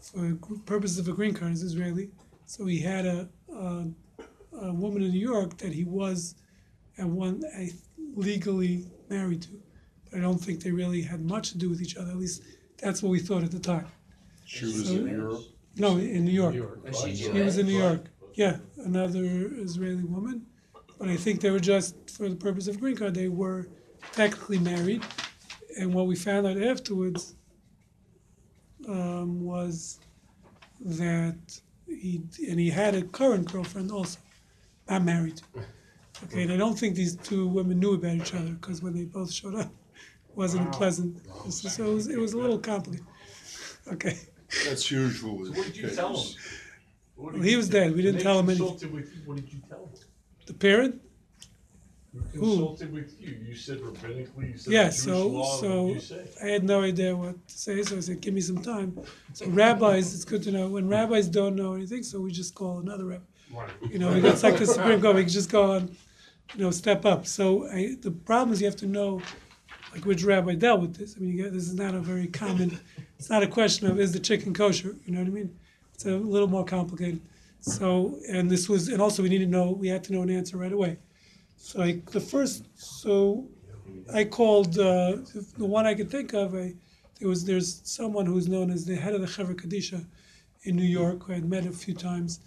For 0.00 0.36
purposes 0.64 0.98
of 0.98 1.08
a 1.08 1.12
green 1.12 1.34
card, 1.34 1.50
he's 1.50 1.62
Israeli. 1.62 2.10
So 2.46 2.66
he 2.66 2.80
had 2.80 3.06
a, 3.06 3.28
a, 3.52 3.86
a 4.60 4.72
woman 4.72 5.02
in 5.02 5.10
New 5.10 5.20
York 5.20 5.58
that 5.58 5.72
he 5.72 5.84
was 5.84 6.36
at 6.98 7.06
one 7.06 7.42
I 7.56 7.70
legally 8.14 8.86
married 9.08 9.42
to. 9.42 9.48
But 10.04 10.18
I 10.18 10.22
don't 10.22 10.38
think 10.38 10.62
they 10.62 10.70
really 10.70 11.02
had 11.02 11.24
much 11.24 11.50
to 11.52 11.58
do 11.58 11.68
with 11.68 11.82
each 11.82 11.96
other. 11.96 12.10
At 12.10 12.16
least 12.16 12.42
that's 12.78 13.02
what 13.02 13.10
we 13.10 13.18
thought 13.18 13.42
at 13.42 13.50
the 13.50 13.58
time. 13.58 13.86
She 14.44 14.64
was 14.64 14.90
in 14.90 15.08
Europe. 15.08 15.42
No, 15.76 15.98
in 15.98 16.24
New 16.24 16.30
York. 16.30 16.54
Was 16.84 17.02
oh, 17.02 17.06
she 17.08 17.14
He 17.14 17.40
was 17.40 17.58
in 17.58 17.66
New 17.66 17.78
York. 17.78 18.06
Yeah, 18.34 18.58
another 18.78 19.50
Israeli 19.56 20.04
woman. 20.04 20.46
But 20.98 21.08
I 21.08 21.16
think 21.16 21.40
they 21.40 21.50
were 21.50 21.60
just, 21.60 22.10
for 22.10 22.28
the 22.28 22.36
purpose 22.36 22.68
of 22.68 22.80
green 22.80 22.96
card, 22.96 23.14
they 23.14 23.28
were 23.28 23.68
technically 24.12 24.58
married. 24.58 25.02
And 25.78 25.92
what 25.92 26.06
we 26.06 26.16
found 26.16 26.46
out 26.46 26.56
afterwards 26.56 27.34
um, 28.88 29.44
was 29.44 30.00
that 30.80 31.60
he, 31.86 32.22
and 32.48 32.58
he 32.58 32.70
had 32.70 32.94
a 32.94 33.02
current 33.02 33.50
girlfriend 33.50 33.90
also, 33.90 34.18
not 34.88 35.04
married. 35.04 35.40
Okay, 36.24 36.42
and 36.42 36.52
I 36.52 36.56
don't 36.56 36.78
think 36.78 36.94
these 36.94 37.16
two 37.16 37.46
women 37.46 37.78
knew 37.78 37.94
about 37.94 38.16
each 38.16 38.34
other 38.34 38.52
because 38.52 38.82
when 38.82 38.94
they 38.94 39.04
both 39.04 39.30
showed 39.30 39.54
up, 39.54 39.66
it 39.66 40.36
wasn't 40.36 40.68
a 40.68 40.70
pleasant. 40.70 41.20
So 41.50 41.90
it 41.90 41.94
was, 41.94 42.08
it 42.08 42.18
was 42.18 42.32
a 42.32 42.38
little 42.38 42.58
complicated. 42.58 43.06
Okay. 43.88 44.18
That's 44.64 44.90
usually 44.90 45.50
What 45.50 45.66
did 45.66 45.76
you 45.76 45.90
tell 45.90 46.16
him? 46.16 46.34
Well, 47.16 47.42
he 47.42 47.56
was 47.56 47.68
dead. 47.68 47.94
We 47.94 48.02
didn't 48.02 48.20
tell 48.20 48.38
him 48.38 48.50
anything. 48.50 48.92
with 48.92 49.10
What 49.24 49.36
did 49.36 49.52
you 49.52 49.60
tell 49.68 49.86
them? 49.86 50.02
The 50.46 50.54
parent? 50.54 51.00
We 52.32 52.38
Consulted 52.38 52.92
with 52.92 53.20
you, 53.20 53.36
you 53.46 53.54
said 53.54 53.78
rabbinically, 53.80 54.52
you 54.52 54.58
said 54.58 54.72
Yeah, 54.72 54.84
Jewish 54.84 54.96
so, 54.96 55.26
law, 55.28 55.40
what 55.40 55.60
so 55.60 55.86
did 55.86 55.94
you 55.94 56.00
say? 56.00 56.28
I 56.42 56.46
had 56.46 56.64
no 56.64 56.82
idea 56.82 57.16
what 57.16 57.48
to 57.48 57.58
say, 57.58 57.82
so 57.82 57.96
I 57.96 58.00
said, 58.00 58.20
give 58.20 58.34
me 58.34 58.40
some 58.40 58.62
time. 58.62 58.98
So 59.32 59.46
rabbis, 59.46 60.14
it's 60.14 60.24
good 60.24 60.42
to 60.44 60.52
know, 60.52 60.68
when 60.68 60.88
rabbis 60.88 61.28
don't 61.28 61.56
know 61.56 61.74
anything, 61.74 62.02
so 62.02 62.20
we 62.20 62.32
just 62.32 62.54
call 62.54 62.78
another 62.78 63.04
rabbi. 63.04 63.24
Right. 63.54 63.70
You 63.90 63.98
know, 63.98 64.12
it's 64.12 64.42
like 64.42 64.58
the 64.58 64.66
Supreme 64.66 65.00
Court, 65.00 65.16
we 65.16 65.22
can 65.22 65.30
just 65.32 65.50
go 65.50 65.72
on, 65.72 65.96
you 66.54 66.64
know, 66.64 66.70
step 66.70 67.04
up. 67.04 67.26
So 67.26 67.66
I, 67.68 67.96
the 68.00 68.10
problem 68.10 68.52
is 68.52 68.60
you 68.60 68.66
have 68.66 68.76
to 68.76 68.86
know, 68.86 69.20
like 69.92 70.04
which 70.04 70.24
rabbi 70.24 70.54
dealt 70.54 70.80
with 70.80 70.96
this. 70.96 71.16
I 71.16 71.20
mean, 71.20 71.30
you 71.36 71.42
get, 71.44 71.52
this 71.52 71.68
is 71.68 71.74
not 71.74 71.94
a 71.94 72.00
very 72.00 72.26
common, 72.26 72.78
it's 73.18 73.30
not 73.30 73.42
a 73.42 73.46
question 73.46 73.86
of 73.88 74.00
is 74.00 74.12
the 74.12 74.20
chicken 74.20 74.52
kosher, 74.52 74.96
you 75.04 75.12
know 75.12 75.20
what 75.20 75.28
I 75.28 75.30
mean? 75.30 75.56
It's 75.94 76.06
a 76.06 76.16
little 76.16 76.48
more 76.48 76.64
complicated. 76.64 77.20
So, 77.60 78.18
and 78.28 78.50
this 78.50 78.68
was, 78.68 78.88
and 78.88 79.00
also 79.00 79.22
we 79.22 79.28
need 79.28 79.38
to 79.38 79.46
know, 79.46 79.72
we 79.72 79.88
had 79.88 80.04
to 80.04 80.12
know 80.12 80.22
an 80.22 80.30
answer 80.30 80.56
right 80.56 80.72
away. 80.72 80.98
So 81.56 81.82
I, 81.82 82.02
the 82.12 82.20
first, 82.20 82.64
so 82.74 83.48
I 84.12 84.24
called, 84.24 84.78
uh, 84.78 85.16
the 85.58 85.66
one 85.66 85.86
I 85.86 85.94
could 85.94 86.10
think 86.10 86.32
of, 86.32 86.54
I, 86.54 86.74
there 87.18 87.28
was, 87.28 87.44
there's 87.44 87.80
someone 87.84 88.26
who's 88.26 88.48
known 88.48 88.70
as 88.70 88.84
the 88.84 88.94
head 88.94 89.14
of 89.14 89.20
the 89.20 89.26
Chevra 89.26 89.54
Kadisha 89.54 90.04
in 90.62 90.76
New 90.76 90.84
York, 90.84 91.24
who 91.24 91.32
I 91.32 91.36
had 91.36 91.48
met 91.48 91.66
a 91.66 91.72
few 91.72 91.94
times. 91.94 92.40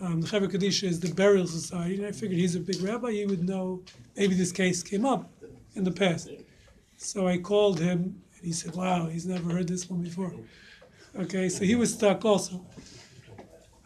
Um, 0.00 0.20
the 0.20 0.26
Chevra 0.26 0.48
Kadisha 0.48 0.84
is 0.84 1.00
the 1.00 1.12
burial 1.12 1.46
society, 1.46 1.96
and 1.96 2.06
I 2.06 2.12
figured 2.12 2.38
he's 2.38 2.54
a 2.54 2.60
big 2.60 2.80
rabbi, 2.80 3.12
he 3.12 3.26
would 3.26 3.46
know, 3.46 3.82
maybe 4.16 4.34
this 4.34 4.52
case 4.52 4.82
came 4.82 5.04
up 5.04 5.30
in 5.74 5.84
the 5.84 5.92
past. 5.92 6.30
So 6.96 7.28
I 7.28 7.38
called 7.38 7.78
him, 7.78 8.22
and 8.36 8.44
he 8.44 8.52
said, 8.52 8.74
wow, 8.74 9.06
he's 9.06 9.26
never 9.26 9.50
heard 9.50 9.68
this 9.68 9.88
one 9.88 10.02
before. 10.02 10.34
Okay, 11.18 11.48
so 11.48 11.64
he 11.64 11.74
was 11.74 11.92
stuck 11.92 12.24
also. 12.24 12.64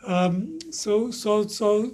Um, 0.06 0.58
so, 0.70 1.10
so, 1.10 1.46
so, 1.46 1.92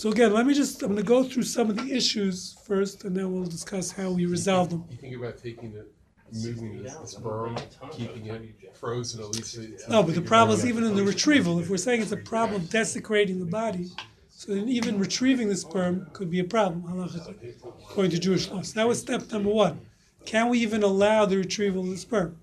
so 0.00 0.10
again, 0.10 0.32
let 0.32 0.46
me 0.46 0.54
just, 0.54 0.82
I'm 0.82 0.88
gonna 0.88 1.02
go 1.02 1.22
through 1.22 1.42
some 1.42 1.68
of 1.68 1.76
the 1.76 1.94
issues 1.94 2.56
first, 2.64 3.04
and 3.04 3.14
then 3.14 3.34
we'll 3.34 3.44
discuss 3.44 3.92
how 3.92 4.10
we 4.12 4.24
resolve 4.24 4.70
them. 4.70 4.82
You 4.90 4.96
think 4.96 5.14
about 5.14 5.36
taking 5.36 5.74
the, 5.74 5.84
moving 6.32 6.82
the 6.82 6.88
sperm, 7.04 7.54
keeping 7.92 8.24
it 8.24 8.74
frozen 8.74 9.20
at 9.20 9.28
least. 9.36 9.58
No, 9.90 10.02
but 10.02 10.14
the 10.14 10.22
problem 10.22 10.58
is 10.58 10.64
even 10.64 10.84
in 10.84 10.96
the 10.96 11.04
retrieval, 11.04 11.58
if 11.58 11.68
we're 11.68 11.76
saying 11.76 12.00
it's 12.00 12.12
a 12.12 12.16
problem 12.16 12.64
desecrating 12.64 13.40
the 13.40 13.44
body, 13.44 13.90
so 14.30 14.54
then 14.54 14.70
even 14.70 14.98
retrieving 14.98 15.50
the 15.50 15.56
sperm 15.56 16.06
could 16.14 16.30
be 16.30 16.40
a 16.40 16.44
problem, 16.44 16.82
halachically, 16.84 17.56
according 17.62 18.12
to 18.12 18.18
Jewish 18.18 18.48
law. 18.48 18.62
So 18.62 18.80
that 18.80 18.88
was 18.88 18.98
step 18.98 19.30
number 19.30 19.50
one. 19.50 19.82
Can 20.24 20.48
we 20.48 20.60
even 20.60 20.82
allow 20.82 21.26
the 21.26 21.36
retrieval 21.36 21.82
of 21.82 21.90
the 21.90 21.98
sperm? 21.98 22.38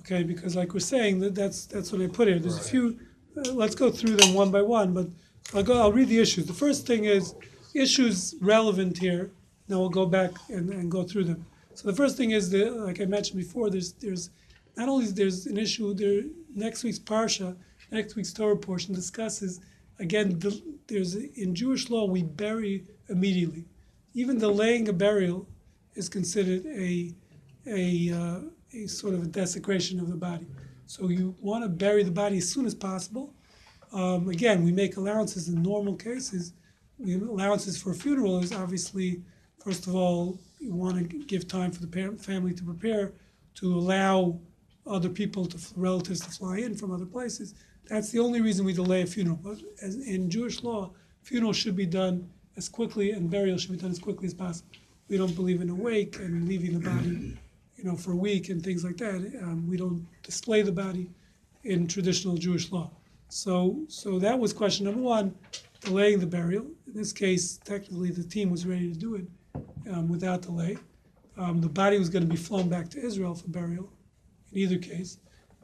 Okay, 0.00 0.22
because 0.22 0.54
like 0.54 0.74
we're 0.74 0.80
saying, 0.80 1.20
that 1.20 1.34
that's, 1.34 1.64
that's 1.64 1.92
what 1.92 2.02
I 2.02 2.08
put 2.08 2.28
here. 2.28 2.38
There's 2.38 2.58
a 2.58 2.62
few, 2.62 3.00
uh, 3.38 3.52
let's 3.52 3.74
go 3.74 3.90
through 3.90 4.16
them 4.16 4.34
one 4.34 4.50
by 4.50 4.60
one, 4.60 4.92
but 4.92 5.06
I'll 5.54 5.62
go, 5.62 5.80
I'll 5.80 5.92
read 5.92 6.08
the 6.08 6.20
issues. 6.20 6.46
The 6.46 6.52
first 6.52 6.86
thing 6.86 7.04
is, 7.04 7.34
issues 7.74 8.34
relevant 8.40 8.98
here, 8.98 9.30
then 9.68 9.78
we'll 9.78 9.88
go 9.88 10.06
back 10.06 10.32
and, 10.48 10.70
and 10.70 10.90
go 10.90 11.02
through 11.02 11.24
them. 11.24 11.44
So 11.74 11.90
the 11.90 11.96
first 11.96 12.16
thing 12.16 12.30
is, 12.32 12.50
the, 12.50 12.70
like 12.70 13.00
I 13.00 13.04
mentioned 13.04 13.38
before, 13.38 13.70
there's, 13.70 13.92
there's, 13.92 14.30
not 14.76 14.88
only 14.88 15.06
there's 15.06 15.46
an 15.46 15.56
issue 15.56 15.92
there, 15.94 16.22
next 16.54 16.84
week's 16.84 16.98
Parsha, 16.98 17.56
next 17.90 18.14
week's 18.16 18.32
Torah 18.32 18.56
portion 18.56 18.94
discusses, 18.94 19.60
again, 19.98 20.38
the, 20.38 20.60
there's, 20.86 21.14
in 21.14 21.54
Jewish 21.54 21.90
law, 21.90 22.04
we 22.04 22.22
bury 22.22 22.84
immediately. 23.08 23.64
Even 24.14 24.38
delaying 24.38 24.88
a 24.88 24.92
burial 24.92 25.46
is 25.94 26.08
considered 26.08 26.64
a, 26.66 27.12
a, 27.66 28.12
uh, 28.12 28.40
a 28.72 28.86
sort 28.86 29.14
of 29.14 29.22
a 29.22 29.26
desecration 29.26 30.00
of 30.00 30.08
the 30.08 30.16
body. 30.16 30.46
So 30.86 31.08
you 31.08 31.34
want 31.40 31.62
to 31.64 31.68
bury 31.68 32.02
the 32.02 32.10
body 32.10 32.38
as 32.38 32.48
soon 32.48 32.66
as 32.66 32.74
possible. 32.74 33.32
Um, 33.92 34.28
again, 34.28 34.64
we 34.64 34.72
make 34.72 34.96
allowances 34.96 35.48
in 35.48 35.62
normal 35.62 35.94
cases. 35.96 36.52
We 36.98 37.14
allowances 37.14 37.80
for 37.80 37.90
a 37.90 37.94
funeral 37.94 38.38
is 38.38 38.52
obviously, 38.52 39.22
first 39.62 39.86
of 39.86 39.94
all, 39.94 40.38
you 40.58 40.72
want 40.74 41.10
to 41.10 41.18
give 41.24 41.48
time 41.48 41.72
for 41.72 41.80
the 41.80 41.86
parent, 41.86 42.22
family 42.22 42.54
to 42.54 42.62
prepare, 42.62 43.12
to 43.54 43.74
allow 43.74 44.38
other 44.86 45.08
people 45.08 45.46
to 45.46 45.58
relatives 45.76 46.20
to 46.20 46.30
fly 46.30 46.58
in 46.58 46.76
from 46.76 46.92
other 46.92 47.06
places. 47.06 47.54
That's 47.88 48.10
the 48.10 48.18
only 48.20 48.40
reason 48.40 48.64
we 48.64 48.72
delay 48.72 49.02
a 49.02 49.06
funeral. 49.06 49.38
But 49.42 49.58
as 49.82 49.96
in 49.96 50.30
Jewish 50.30 50.62
law, 50.62 50.92
funeral 51.22 51.52
should 51.52 51.76
be 51.76 51.86
done 51.86 52.28
as 52.56 52.68
quickly 52.68 53.12
and 53.12 53.30
burial 53.30 53.58
should 53.58 53.72
be 53.72 53.78
done 53.78 53.90
as 53.90 53.98
quickly 53.98 54.26
as 54.26 54.34
possible. 54.34 54.70
We 55.08 55.16
don't 55.16 55.34
believe 55.34 55.60
in 55.60 55.70
a 55.70 55.74
wake 55.74 56.16
and 56.16 56.46
leaving 56.46 56.78
the 56.78 56.88
body, 56.88 57.36
you 57.76 57.84
know, 57.84 57.96
for 57.96 58.12
a 58.12 58.16
week 58.16 58.48
and 58.48 58.62
things 58.62 58.84
like 58.84 58.96
that. 58.98 59.16
Um, 59.42 59.66
we 59.68 59.76
don't 59.76 60.06
display 60.22 60.62
the 60.62 60.72
body 60.72 61.10
in 61.64 61.88
traditional 61.88 62.36
Jewish 62.36 62.70
law. 62.70 62.90
So, 63.30 63.84
so 63.88 64.18
that 64.18 64.38
was 64.38 64.52
question 64.52 64.86
number 64.86 65.00
one, 65.00 65.34
delaying 65.80 66.18
the 66.18 66.26
burial. 66.26 66.66
In 66.86 66.92
this 66.92 67.12
case, 67.12 67.58
technically, 67.64 68.10
the 68.10 68.24
team 68.24 68.50
was 68.50 68.66
ready 68.66 68.92
to 68.92 68.98
do 68.98 69.14
it 69.14 69.26
um, 69.88 70.08
without 70.08 70.42
delay. 70.42 70.76
Um, 71.38 71.60
the 71.60 71.68
body 71.68 71.96
was 71.96 72.08
going 72.08 72.24
to 72.24 72.28
be 72.28 72.36
flown 72.36 72.68
back 72.68 72.88
to 72.90 72.98
Israel 72.98 73.34
for 73.34 73.48
burial. 73.48 73.90
In 74.52 74.58
either 74.58 74.78
case, 74.78 75.18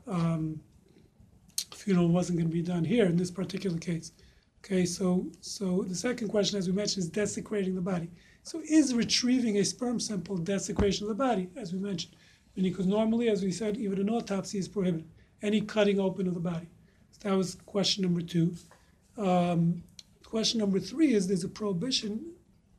um, 0.07 0.61
funeral 1.74 2.09
wasn't 2.09 2.38
going 2.38 2.48
to 2.48 2.55
be 2.55 2.62
done 2.62 2.85
here 2.85 3.07
in 3.07 3.16
this 3.16 3.33
particular 3.33 3.79
case. 3.79 4.12
Okay, 4.64 4.87
so 4.87 5.26
so 5.40 5.85
the 5.88 5.94
second 5.94 6.29
question, 6.29 6.59
as 6.59 6.68
we 6.68 6.74
mentioned, 6.74 7.02
is 7.05 7.11
desecrating 7.11 7.74
the 7.74 7.81
body. 7.81 8.11
So 8.44 8.62
is 8.68 8.94
retrieving 8.94 9.59
a 9.59 9.64
sperm 9.64 9.98
sample 9.98 10.37
desecration 10.37 11.05
of 11.05 11.09
the 11.09 11.16
body, 11.16 11.50
as 11.57 11.72
we 11.72 11.81
mentioned? 11.81 12.14
Because 12.55 12.87
normally, 12.87 13.29
as 13.29 13.42
we 13.42 13.50
said, 13.50 13.76
even 13.76 13.98
an 14.00 14.09
autopsy 14.09 14.59
is 14.59 14.68
prohibited. 14.68 15.09
Any 15.42 15.61
cutting 15.61 15.98
open 15.98 16.29
of 16.29 16.35
the 16.35 16.40
body. 16.40 16.68
That 17.27 17.37
was 17.37 17.57
question 17.67 18.05
number 18.05 18.21
two. 18.21 18.55
Um, 19.19 19.83
question 20.25 20.61
number 20.61 20.79
three 20.79 21.12
is 21.12 21.27
there's 21.27 21.43
a 21.43 21.49
prohibition 21.49 22.25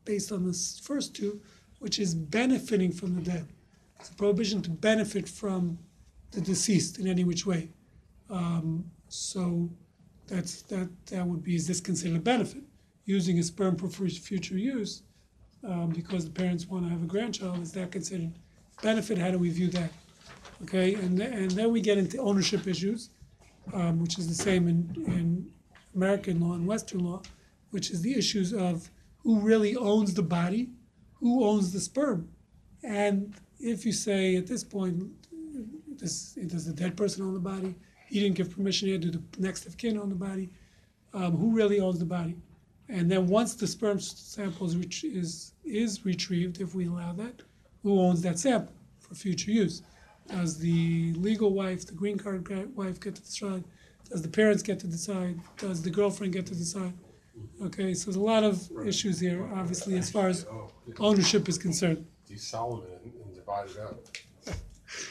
based 0.05 0.31
on 0.31 0.45
the 0.45 0.53
first 0.81 1.13
two, 1.13 1.41
which 1.79 1.99
is 1.99 2.15
benefiting 2.15 2.93
from 2.93 3.15
the 3.15 3.21
dead. 3.21 3.49
It's 3.99 4.07
a 4.07 4.13
prohibition 4.13 4.61
to 4.61 4.69
benefit 4.69 5.27
from 5.27 5.77
the 6.31 6.39
deceased 6.39 6.97
in 6.97 7.09
any 7.09 7.25
which 7.25 7.45
way. 7.45 7.67
Um, 8.29 8.89
so 9.09 9.69
that's 10.27 10.61
that 10.61 10.87
that 11.07 11.27
would 11.27 11.43
be 11.43 11.55
is 11.55 11.67
this 11.67 11.81
considered 11.81 12.15
a 12.15 12.21
benefit? 12.21 12.63
Using 13.03 13.39
a 13.39 13.43
sperm 13.43 13.75
for 13.75 13.89
future 13.89 14.57
use 14.57 15.03
um, 15.61 15.89
because 15.89 16.23
the 16.23 16.31
parents 16.31 16.67
want 16.67 16.85
to 16.85 16.89
have 16.89 17.03
a 17.03 17.05
grandchild 17.05 17.61
is 17.61 17.73
that 17.73 17.91
considered 17.91 18.31
benefit? 18.81 19.17
How 19.17 19.29
do 19.29 19.39
we 19.39 19.49
view 19.49 19.67
that? 19.71 19.91
Okay, 20.63 20.93
and 20.93 21.21
and 21.21 21.51
then 21.51 21.69
we 21.69 21.81
get 21.81 21.97
into 21.97 22.17
ownership 22.19 22.65
issues, 22.65 23.09
um, 23.73 23.99
which 23.99 24.17
is 24.17 24.27
the 24.27 24.43
same 24.43 24.67
in 24.67 25.03
in 25.07 25.51
American 25.95 26.39
law 26.39 26.53
and 26.53 26.67
Western 26.67 27.03
law, 27.03 27.21
which 27.71 27.91
is 27.91 28.01
the 28.01 28.17
issues 28.17 28.53
of 28.53 28.89
who 29.23 29.39
really 29.39 29.75
owns 29.75 30.13
the 30.13 30.23
body, 30.23 30.69
who 31.15 31.43
owns 31.43 31.73
the 31.73 31.79
sperm, 31.79 32.29
and 32.83 33.33
if 33.59 33.85
you 33.85 33.91
say 33.91 34.35
at 34.35 34.47
this 34.47 34.63
point, 34.63 35.03
does, 35.97 36.37
does 36.47 36.65
the 36.65 36.73
dead 36.73 36.95
person 36.95 37.23
own 37.23 37.33
the 37.33 37.39
body? 37.39 37.75
He 38.07 38.19
didn't 38.19 38.35
give 38.35 38.55
permission 38.55 38.89
yet. 38.89 39.01
Do 39.01 39.11
the 39.11 39.21
next 39.39 39.65
of 39.65 39.77
kin 39.77 39.97
own 39.97 40.09
the 40.09 40.15
body? 40.15 40.49
Um, 41.13 41.35
who 41.35 41.51
really 41.51 41.79
owns 41.79 41.99
the 41.99 42.05
body? 42.05 42.35
And 42.89 43.11
then 43.11 43.27
once 43.27 43.55
the 43.55 43.67
sperm 43.67 43.99
sample 43.99 44.67
is, 44.67 44.75
is 45.03 45.53
is 45.65 46.05
retrieved, 46.05 46.61
if 46.61 46.73
we 46.73 46.87
allow 46.87 47.11
that, 47.13 47.41
who 47.83 47.99
owns 47.99 48.21
that 48.21 48.39
sample 48.39 48.73
for 48.99 49.15
future 49.15 49.51
use? 49.51 49.81
Does 50.27 50.57
the 50.59 51.13
legal 51.13 51.51
wife, 51.51 51.85
the 51.85 51.93
green 51.93 52.17
card 52.17 52.43
gra- 52.43 52.67
wife, 52.75 52.99
get 52.99 53.15
to 53.15 53.21
decide? 53.21 53.63
Does 54.09 54.21
the 54.21 54.29
parents 54.29 54.63
get 54.63 54.79
to 54.81 54.87
decide? 54.87 55.39
Does 55.57 55.81
the 55.81 55.89
girlfriend 55.89 56.33
get 56.33 56.45
to 56.47 56.55
decide? 56.55 56.93
Okay, 57.63 57.93
so 57.93 58.05
there's 58.05 58.15
a 58.15 58.21
lot 58.21 58.43
of 58.43 58.69
issues 58.85 59.19
here, 59.19 59.47
obviously, 59.53 59.97
as 59.97 60.09
far 60.09 60.27
as 60.27 60.45
oh, 60.51 60.71
ownership 60.99 61.47
is 61.47 61.57
concerned. 61.57 62.05
Do 62.27 62.37
Solomon 62.37 62.87
and 63.03 63.13
and 63.13 63.35
divide 63.35 63.69
it 63.69 63.77
up. 63.79 64.07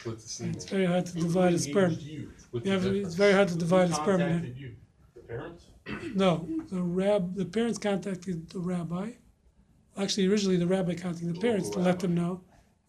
with 0.05 0.21
the 0.21 0.27
semen. 0.27 0.55
It's 0.55 0.65
very 0.65 0.85
hard 0.85 1.05
to 1.07 1.13
divide 1.13 1.53
a 1.53 1.59
sperm. 1.59 1.97
You. 1.99 2.31
You 2.53 2.71
have, 2.71 2.85
it's 2.85 2.95
difference. 2.95 3.15
very 3.15 3.33
hard 3.33 3.47
to 3.49 3.57
divide 3.57 3.89
a 3.89 3.93
sperm. 3.93 4.19
Contacted 4.19 4.57
you, 4.57 4.75
the 5.15 5.21
parents? 5.21 5.65
No, 6.15 6.47
the 6.69 6.81
rab, 6.81 7.35
the 7.35 7.45
parents 7.45 7.77
contacted 7.77 8.49
the 8.49 8.59
rabbi. 8.59 9.11
Actually, 9.97 10.27
originally 10.27 10.57
the 10.57 10.67
rabbi 10.67 10.93
contacted 10.93 11.33
the 11.33 11.37
oh, 11.37 11.41
parents 11.41 11.69
to 11.69 11.79
let 11.79 11.99
them 11.99 12.13
know. 12.13 12.41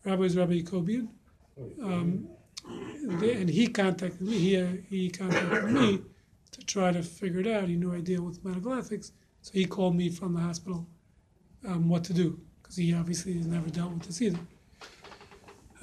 Rabbi 0.04 0.22
is 0.22 0.36
Rabbi 0.36 0.60
Yacobian. 0.62 1.08
Um, 1.82 2.28
they- 3.20 3.34
and 3.40 3.48
he 3.48 3.66
contacted 3.68 4.20
me. 4.20 4.38
He, 4.38 4.56
uh, 4.56 4.68
he 4.88 5.10
contacted 5.10 5.70
me 5.72 6.02
to 6.52 6.60
try 6.64 6.92
to 6.92 7.02
figure 7.02 7.40
it 7.40 7.46
out. 7.46 7.68
He 7.68 7.76
knew 7.76 7.92
I 7.92 8.00
deal 8.00 8.22
with 8.22 8.44
medical 8.44 8.72
ethics, 8.72 9.12
so 9.42 9.52
he 9.52 9.64
called 9.64 9.96
me 9.96 10.10
from 10.10 10.34
the 10.34 10.40
hospital 10.40 10.86
um, 11.66 11.88
what 11.88 12.04
to 12.04 12.12
do 12.12 12.40
because 12.60 12.76
he 12.76 12.94
obviously 12.94 13.34
has 13.34 13.46
never 13.46 13.68
dealt 13.70 13.92
with 13.92 14.02
this 14.02 14.20
either. 14.22 14.38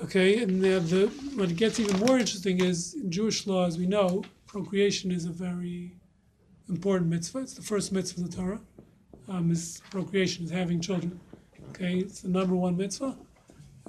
Okay, 0.02 0.44
and 0.44 0.62
now 0.62 0.80
the 0.80 1.08
what 1.36 1.56
gets 1.56 1.80
even 1.80 2.00
more 2.00 2.20
interesting 2.20 2.60
is 2.60 2.96
in 2.96 3.10
Jewish 3.10 3.48
law, 3.48 3.66
as 3.66 3.78
we 3.78 3.88
know, 3.88 4.24
procreation 4.46 5.10
is 5.10 5.26
a 5.26 5.32
very 5.32 5.96
important 6.70 7.10
mitzvah. 7.10 7.40
It's 7.40 7.54
the 7.54 7.62
first 7.62 7.92
mitzvah 7.92 8.22
in 8.22 8.30
the 8.30 8.36
Torah. 8.36 8.60
Um, 9.28 9.52
is 9.52 9.82
procreation, 9.90 10.46
is 10.46 10.52
having 10.52 10.80
children. 10.82 11.20
Okay, 11.70 12.00
it's 12.00 12.22
the 12.22 12.30
number 12.30 12.56
one 12.56 12.78
mitzvah. 12.78 13.18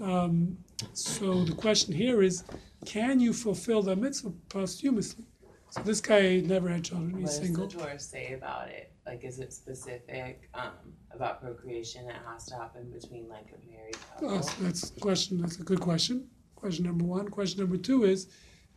Um, 0.01 0.57
so 0.93 1.45
the 1.45 1.55
question 1.55 1.95
here 1.95 2.23
is, 2.23 2.45
can 2.85 3.21
you 3.21 3.33
fulfill 3.33 3.83
the 3.83 3.97
mitzvah 3.97 4.33
posthumously? 4.49 5.25
So 5.71 5.83
this 5.83 6.01
guy 6.01 6.41
never 6.41 6.69
had 6.69 6.85
children. 6.85 7.19
He's 7.19 7.37
single. 7.37 7.65
What 7.65 7.71
does 7.71 7.79
the. 7.79 7.85
Torah 7.85 7.99
say 7.99 8.35
about 8.35 8.69
it? 8.69 8.93
Like, 9.05 9.25
is 9.25 9.39
it 9.39 9.53
specific, 9.53 10.49
um, 10.55 10.73
about 11.13 11.41
procreation 11.41 12.07
that 12.07 12.21
has 12.27 12.47
to 12.47 12.55
happen 12.55 12.91
between 12.91 13.29
like 13.29 13.47
a 13.53 13.71
married 13.71 13.97
couple? 14.13 14.31
Oh, 14.31 14.41
so 14.41 14.53
that's 14.61 14.91
a 14.91 15.01
question. 15.01 15.41
That's 15.41 15.59
a 15.59 15.63
good 15.63 15.81
question. 15.81 16.29
Question 16.55 16.87
number 16.87 17.05
one. 17.05 17.29
Question 17.29 17.61
number 17.61 17.77
two 17.77 18.05
is, 18.05 18.29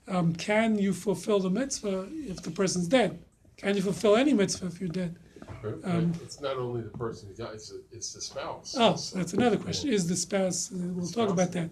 um, 0.08 0.34
can 0.34 0.78
you 0.78 0.94
fulfill 0.94 1.40
the 1.40 1.50
mitzvah 1.50 2.08
if 2.12 2.42
the 2.42 2.52
person's 2.52 2.88
dead? 2.88 3.24
Can 3.58 3.76
you 3.76 3.82
fulfill 3.82 4.16
any 4.16 4.34
mitzvah 4.34 4.68
if 4.68 4.80
you're 4.80 4.90
dead? 4.90 5.18
But- 5.62 5.82
but 5.82 5.89
um, 5.91 6.13
It's 6.24 6.39
not 6.41 6.58
only 6.58 6.82
the 6.82 6.89
person 6.89 7.30
who 7.30 7.36
dies, 7.36 7.54
it's, 7.56 7.69
the- 7.69 7.84
it's 7.91 8.13
the 8.13 8.22
spouse. 8.22 8.76
Oh, 8.78 8.95
so 8.95 9.17
that's 9.17 9.34
another 9.34 9.58
question. 9.58 9.91
Is 9.91 10.08
the 10.08 10.15
spouse, 10.15 10.72
uh, 10.72 10.78
we'll 10.95 11.08
talk 11.08 11.30
about 11.30 11.52
that. 11.54 11.69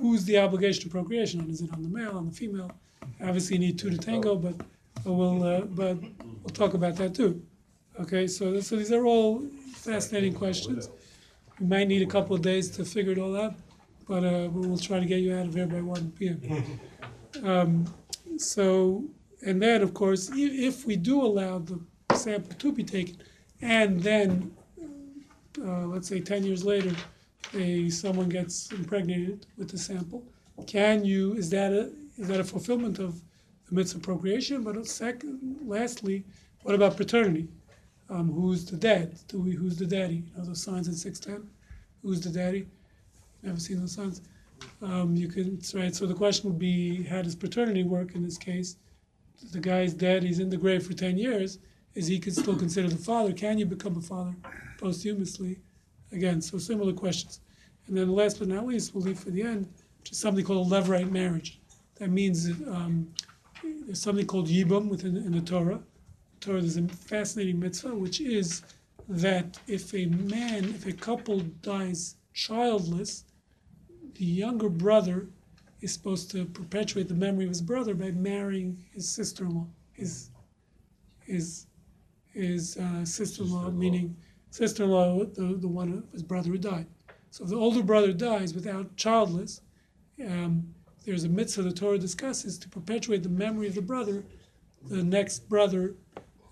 Who's 0.00 0.24
the 0.24 0.38
obligation 0.38 0.86
of 0.88 0.92
procreation 0.92 1.40
on? 1.40 1.50
Is 1.50 1.60
it 1.62 1.72
on 1.72 1.82
the 1.82 1.88
male, 1.88 2.16
on 2.16 2.26
the 2.26 2.32
female? 2.34 2.70
Obviously, 3.22 3.56
you 3.56 3.60
need 3.60 3.78
two 3.78 3.90
to 3.90 3.98
tango, 3.98 4.36
but, 4.36 4.54
we'll, 5.04 5.42
uh, 5.42 5.60
but 5.62 5.96
we'll 6.00 6.52
talk 6.54 6.74
about 6.74 6.96
that 6.96 7.14
too. 7.14 7.42
Okay, 8.00 8.26
so, 8.26 8.60
so 8.60 8.76
these 8.76 8.92
are 8.92 9.06
all 9.06 9.40
fascinating 9.72 10.34
questions. 10.34 10.90
We 11.58 11.66
might 11.66 11.88
need 11.88 12.02
a 12.02 12.06
couple 12.06 12.36
of 12.36 12.42
days 12.42 12.70
to 12.72 12.84
figure 12.84 13.12
it 13.12 13.18
all 13.18 13.34
out, 13.36 13.54
but, 14.06 14.22
uh, 14.24 14.48
we'll 14.52 14.76
try 14.78 15.00
to 15.00 15.06
get 15.06 15.20
you 15.20 15.34
out 15.34 15.46
of 15.46 15.54
here 15.54 15.66
by 15.66 15.80
one 15.80 16.12
P 16.12 16.28
M. 16.28 16.40
Um, 17.42 17.84
so, 18.38 19.04
and 19.44 19.60
then, 19.60 19.82
of 19.82 19.92
course, 19.92 20.30
i- 20.30 20.36
if 20.68 20.86
we 20.86 20.96
do 20.96 21.22
allow 21.22 21.58
the 21.58 21.78
sample 22.16 22.54
to 22.54 22.72
be 22.72 22.84
taken, 22.84 23.16
and 23.60 24.00
then 24.00 24.54
uh, 25.64 25.86
let's 25.86 26.08
say 26.08 26.20
10 26.20 26.44
years 26.44 26.64
later, 26.64 26.94
a, 27.54 27.88
someone 27.88 28.28
gets 28.28 28.70
impregnated 28.72 29.46
with 29.56 29.68
the 29.70 29.78
sample, 29.78 30.24
can 30.66 31.04
you, 31.04 31.34
is 31.34 31.50
that 31.50 31.72
a, 31.72 31.90
is 32.18 32.28
that 32.28 32.40
a 32.40 32.44
fulfillment 32.44 32.98
of 32.98 33.20
the 33.68 33.74
mitzvah 33.74 33.98
of 33.98 34.02
procreation? 34.02 34.62
But 34.62 34.86
second, 34.86 35.58
lastly, 35.64 36.24
what 36.62 36.74
about 36.74 36.96
paternity? 36.96 37.48
Um, 38.08 38.32
who's 38.32 38.64
the 38.64 38.76
dad? 38.76 39.18
Do 39.28 39.40
we, 39.40 39.52
who's 39.52 39.76
the 39.76 39.86
daddy? 39.86 40.16
You 40.16 40.36
know 40.36 40.44
those 40.44 40.62
signs 40.62 40.88
in 40.88 40.94
610? 40.94 41.48
Who's 42.02 42.20
the 42.20 42.30
daddy? 42.30 42.66
Never 43.42 43.60
seen 43.60 43.80
those 43.80 43.92
signs? 43.92 44.22
Um, 44.80 45.14
you 45.16 45.28
can, 45.28 45.60
right, 45.74 45.94
so 45.94 46.06
the 46.06 46.14
question 46.14 46.48
would 46.50 46.58
be, 46.58 47.02
how 47.02 47.22
does 47.22 47.34
paternity 47.34 47.82
work 47.82 48.14
in 48.14 48.22
this 48.22 48.38
case? 48.38 48.76
The 49.52 49.60
guy's 49.60 49.92
dead, 49.92 50.22
he's 50.22 50.38
in 50.38 50.48
the 50.48 50.56
grave 50.56 50.86
for 50.86 50.94
10 50.94 51.18
years, 51.18 51.58
is 51.96 52.06
he 52.06 52.20
could 52.20 52.34
still 52.34 52.54
considered 52.54 52.92
the 52.92 52.98
father? 52.98 53.32
Can 53.32 53.58
you 53.58 53.66
become 53.66 53.96
a 53.96 54.00
father 54.00 54.34
posthumously? 54.78 55.58
Again, 56.12 56.40
so 56.40 56.58
similar 56.58 56.92
questions. 56.92 57.40
And 57.88 57.96
then 57.96 58.10
last 58.10 58.38
but 58.38 58.48
not 58.48 58.66
least, 58.66 58.94
we'll 58.94 59.04
leave 59.04 59.18
for 59.18 59.30
the 59.30 59.42
end, 59.42 59.66
which 60.00 60.12
is 60.12 60.18
something 60.18 60.44
called 60.44 60.70
a 60.70 60.74
levirate 60.74 61.10
marriage. 61.10 61.58
That 61.96 62.10
means 62.10 62.48
um, 62.68 63.08
there's 63.64 64.00
something 64.00 64.26
called 64.26 64.48
yibum 64.48 64.88
within 64.88 65.16
in 65.16 65.32
the 65.32 65.40
Torah. 65.40 65.80
Torah 66.40 66.60
there's 66.60 66.76
a 66.76 66.86
fascinating 66.86 67.58
mitzvah, 67.58 67.94
which 67.94 68.20
is 68.20 68.62
that 69.08 69.58
if 69.66 69.94
a 69.94 70.06
man, 70.06 70.64
if 70.64 70.86
a 70.86 70.92
couple 70.92 71.40
dies 71.62 72.16
childless, 72.34 73.24
the 74.16 74.24
younger 74.24 74.68
brother 74.68 75.28
is 75.80 75.92
supposed 75.92 76.30
to 76.32 76.44
perpetuate 76.44 77.08
the 77.08 77.14
memory 77.14 77.44
of 77.44 77.50
his 77.50 77.62
brother 77.62 77.94
by 77.94 78.10
marrying 78.10 78.84
his 78.92 79.08
sister-in-law, 79.08 79.66
his 79.92 80.30
his 81.24 81.66
his 82.36 82.76
uh, 82.76 83.04
sister-in-law, 83.04 83.70
meaning 83.70 84.16
sister-in-law, 84.50 85.24
the, 85.24 85.56
the 85.58 85.68
one 85.68 85.92
of 85.92 86.12
his 86.12 86.22
brother 86.22 86.50
who 86.50 86.58
died. 86.58 86.86
So 87.30 87.44
if 87.44 87.50
the 87.50 87.56
older 87.56 87.82
brother 87.82 88.12
dies 88.12 88.54
without 88.54 88.96
childless, 88.96 89.60
um, 90.24 90.74
there's 91.04 91.24
a 91.24 91.28
mitzvah 91.28 91.62
the 91.62 91.72
Torah 91.72 91.98
discusses 91.98 92.58
to 92.58 92.68
perpetuate 92.68 93.22
the 93.22 93.28
memory 93.28 93.68
of 93.68 93.74
the 93.74 93.82
brother. 93.82 94.24
The 94.88 95.02
next 95.02 95.48
brother 95.48 95.94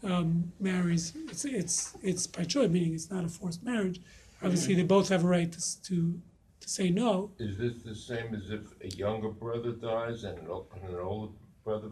um, 0.03 0.53
marries. 0.61 1.13
It's 1.31 1.45
it's 1.45 1.97
it's 2.03 2.27
by 2.27 2.45
choice, 2.45 2.69
meaning 2.69 2.95
it's 2.95 3.11
not 3.11 3.25
a 3.25 3.29
forced 3.29 3.63
marriage. 3.63 4.01
Obviously, 4.43 4.75
they 4.75 4.83
both 4.83 5.09
have 5.09 5.25
a 5.25 5.29
right 5.29 5.51
to 5.51 5.83
to, 5.83 6.21
to 6.61 6.69
say 6.69 6.91
no. 6.91 7.31
Is 7.39 7.57
this 7.57 7.83
the 7.83 7.95
same 7.95 8.35
as 8.35 8.51
if 8.51 8.61
a 8.83 8.89
younger 8.97 9.29
brother 9.31 9.73
dies 9.73 10.25
and 10.25 10.39
an, 10.39 10.49
o- 10.49 10.67
and 10.75 10.95
an 10.95 11.01
older 11.01 11.33
brother 11.65 11.91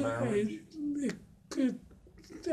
marriage? 0.00 0.48
it 0.52 0.70
could, 1.10 1.18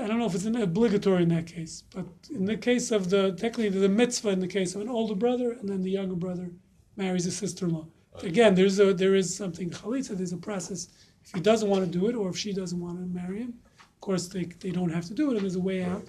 I 0.05 0.07
don't 0.07 0.19
know 0.19 0.27
if 0.27 0.35
it's 0.35 0.45
an 0.45 0.55
obligatory 0.61 1.23
in 1.23 1.29
that 1.29 1.47
case, 1.47 1.83
but 1.89 2.05
in 2.29 2.45
the 2.45 2.55
case 2.55 2.91
of 2.91 3.09
the, 3.09 3.31
technically 3.31 3.69
the 3.69 3.89
mitzvah 3.89 4.29
in 4.29 4.39
the 4.39 4.47
case 4.47 4.75
of 4.75 4.81
an 4.81 4.87
older 4.87 5.15
brother 5.15 5.53
and 5.53 5.67
then 5.67 5.81
the 5.81 5.89
younger 5.89 6.13
brother 6.15 6.51
marries 6.95 7.25
a 7.25 7.31
sister-in-law. 7.31 7.87
Again, 8.21 8.53
there's 8.53 8.79
a, 8.79 8.93
there 8.93 9.15
is 9.15 9.35
something 9.35 9.71
chalitza, 9.71 10.15
there's 10.15 10.31
a 10.31 10.37
process. 10.37 10.89
If 11.23 11.33
he 11.33 11.41
doesn't 11.41 11.67
want 11.67 11.91
to 11.91 11.99
do 11.99 12.07
it 12.07 12.13
or 12.13 12.29
if 12.29 12.37
she 12.37 12.53
doesn't 12.53 12.79
want 12.79 12.99
to 12.99 13.05
marry 13.07 13.39
him, 13.39 13.55
of 13.79 13.99
course, 13.99 14.27
they, 14.27 14.43
they 14.59 14.69
don't 14.69 14.91
have 14.91 15.05
to 15.05 15.15
do 15.15 15.31
it 15.31 15.37
and 15.37 15.41
there's 15.41 15.55
a 15.55 15.59
way 15.59 15.83
out. 15.83 16.05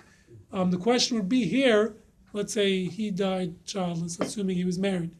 Um, 0.53 0.71
the 0.71 0.77
question 0.77 1.17
would 1.17 1.31
be 1.31 1.47
here, 1.47 1.97
let's 2.35 2.53
say 2.53 2.85
he 2.85 3.11
died 3.11 3.55
childless, 3.65 4.21
assuming 4.21 4.57
he 4.57 4.67
was 4.67 4.79
married. 4.79 5.11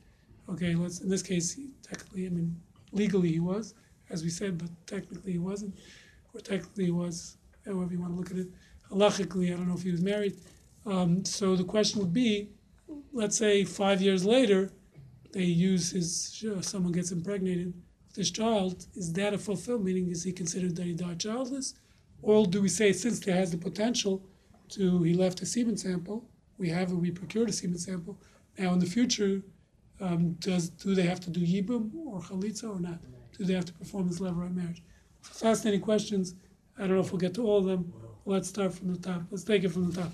Okay, 0.51 0.75
let's, 0.75 1.01
in 1.01 1.09
this 1.09 1.23
case, 1.23 1.51
he- 1.51 1.71
technically, 1.83 2.27
I 2.27 2.29
mean, 2.29 2.55
legally 2.93 3.33
he 3.33 3.41
was, 3.41 3.73
as 4.11 4.23
we 4.23 4.29
said, 4.29 4.59
but 4.59 4.69
technically 4.87 5.33
he 5.33 5.39
wasn't. 5.39 5.75
Or 6.35 6.41
technically 6.41 6.85
he 6.85 6.91
was, 6.91 7.39
however 7.65 7.91
you 7.91 8.01
want 8.01 8.13
to 8.13 8.19
look 8.19 8.31
at 8.31 8.37
it. 8.37 8.49
Halachically, 8.91 9.53
I 9.53 9.57
don't 9.57 9.69
know 9.69 9.75
if 9.75 9.83
he 9.83 9.91
was 9.91 10.03
married. 10.03 10.37
Um, 10.85 11.25
so 11.25 11.57
the 11.57 11.65
question 11.65 12.01
would 12.01 12.13
be, 12.13 12.51
let's 13.13 13.37
say 13.37 13.65
five 13.65 14.01
years 14.01 14.25
later, 14.25 14.71
they 15.33 15.45
use 15.45 15.91
his, 15.91 16.45
uh, 16.51 16.61
someone 16.63 16.93
gets 16.93 17.11
impregnated 17.11 17.67
with 17.67 18.15
this 18.15 18.31
child, 18.31 18.87
is 18.95 19.13
that 19.15 19.35
a 19.35 19.39
fulfilled, 19.39 19.85
meaning 19.85 20.09
is 20.11 20.23
he 20.23 20.33
considered 20.33 20.77
that 20.77 20.87
he 20.87 20.95
died 20.95 21.21
childless? 21.21 21.75
Or 22.23 22.47
do 22.47 22.63
we 22.63 22.69
say 22.69 22.93
since 22.93 23.21
there 23.21 23.35
has 23.35 23.51
the 23.51 23.59
potential 23.59 24.23
to, 24.71 25.03
he 25.03 25.15
left 25.15 25.43
a 25.43 25.47
semen 25.47 25.77
sample, 25.77 26.29
we 26.59 26.69
have, 26.71 26.93
we 26.93 27.11
procured 27.11 27.49
a 27.49 27.53
semen 27.53 27.79
sample, 27.79 28.19
now 28.59 28.73
in 28.73 28.79
the 28.79 28.87
future, 28.87 29.43
um, 30.01 30.33
does, 30.35 30.71
do 30.71 30.95
they 30.95 31.03
have 31.03 31.21
to 31.21 31.31
do 31.31 31.41
yibum 31.41 31.91
or 32.07 32.21
chalitza 32.21 32.75
or 32.75 32.81
not? 32.81 32.99
Do 33.37 33.45
they 33.45 33.55
have 33.55 33.65
to 33.67 33.73
perform 33.73 34.09
this 34.09 34.21
levirate 34.21 34.55
marriage? 34.55 34.83
Fascinating 35.23 35.81
questions. 35.81 36.35
I 36.79 36.83
don't 36.83 36.95
know 36.95 37.01
if 37.01 37.13
we'll 37.13 37.21
get 37.21 37.35
to 37.35 37.47
all 37.47 37.59
of 37.59 37.65
them. 37.65 37.93
Let's 38.27 38.49
start 38.49 38.75
from 38.75 38.93
the 38.93 38.99
top. 39.01 39.23
Let's 39.31 39.45
take 39.45 39.63
it 39.65 39.69
from 39.71 39.91
the 39.91 40.03
top. 40.03 40.13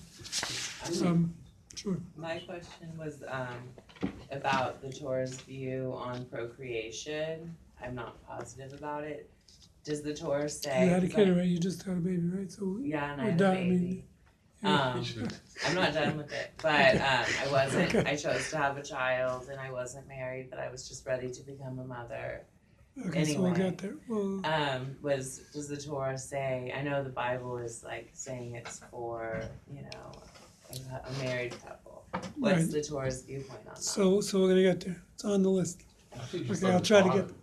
Um, 1.06 1.34
sure. 1.74 1.96
My 2.16 2.38
question 2.40 2.88
was, 2.98 3.22
um, 3.28 3.56
about 4.30 4.82
the 4.82 4.92
Torah's 4.92 5.40
view 5.40 5.92
on 5.96 6.24
procreation. 6.26 7.54
I'm 7.82 7.94
not 7.94 8.22
positive 8.26 8.72
about 8.78 9.04
it. 9.04 9.30
Does 9.84 10.02
the 10.02 10.14
Torah 10.14 10.48
say? 10.48 10.84
You 10.84 10.90
had 10.90 11.04
a 11.04 11.08
kid, 11.08 11.34
right? 11.36 11.46
You 11.46 11.58
just 11.58 11.82
had 11.84 11.96
a 11.96 12.00
baby, 12.00 12.28
right? 12.28 12.52
So 12.52 12.78
Yeah, 12.82 13.12
and 13.12 13.20
I 13.20 13.24
we're 13.24 13.30
had 13.30 13.38
done. 13.38 13.56
a 13.56 13.60
I 13.60 13.64
mean, 13.64 13.78
baby. 13.78 14.04
yeah. 14.62 14.82
Um, 14.92 15.04
I'm 15.66 15.74
not 15.74 15.94
done 15.94 16.16
with 16.18 16.32
it, 16.32 16.52
but 16.62 16.94
um, 16.96 17.24
I 17.46 17.48
wasn't. 17.50 17.94
Okay. 17.94 18.10
I 18.10 18.14
chose 18.16 18.50
to 18.50 18.58
have 18.58 18.76
a 18.76 18.82
child, 18.82 19.48
and 19.50 19.58
I 19.58 19.72
wasn't 19.72 20.06
married, 20.06 20.50
but 20.50 20.58
I 20.60 20.70
was 20.70 20.86
just 20.88 21.04
ready 21.06 21.30
to 21.30 21.42
become 21.42 21.78
a 21.80 21.84
mother. 21.84 22.42
Okay, 23.06 23.24
so 23.24 23.40
we'll 23.40 23.50
anyway. 23.52 23.70
get 23.70 23.78
there. 23.78 23.94
Well, 24.08 24.40
Um, 24.44 24.96
was 25.02 25.40
does 25.52 25.68
the 25.68 25.76
Torah 25.76 26.18
say? 26.18 26.72
I 26.76 26.82
know 26.82 27.02
the 27.02 27.10
Bible 27.10 27.58
is 27.58 27.82
like 27.84 28.10
saying 28.12 28.54
it's 28.54 28.80
for 28.90 29.42
you 29.72 29.82
know 29.82 30.12
a, 30.70 31.08
a 31.08 31.24
married 31.24 31.54
couple. 31.64 32.04
What's 32.36 32.62
Right. 32.64 32.70
the 32.70 32.82
Torah's 32.82 33.22
viewpoint 33.22 33.60
on 33.60 33.74
that? 33.74 33.78
so 33.82 34.20
so 34.20 34.40
we're 34.40 34.48
gonna 34.48 34.62
get 34.62 34.80
there. 34.80 35.02
It's 35.14 35.24
on 35.24 35.42
the 35.42 35.50
list. 35.50 35.82
Okay, 36.34 36.44
I'll 36.66 36.78
the 36.78 36.84
try 36.84 37.00
to 37.02 37.08
bottom- 37.08 37.26
get- 37.26 37.34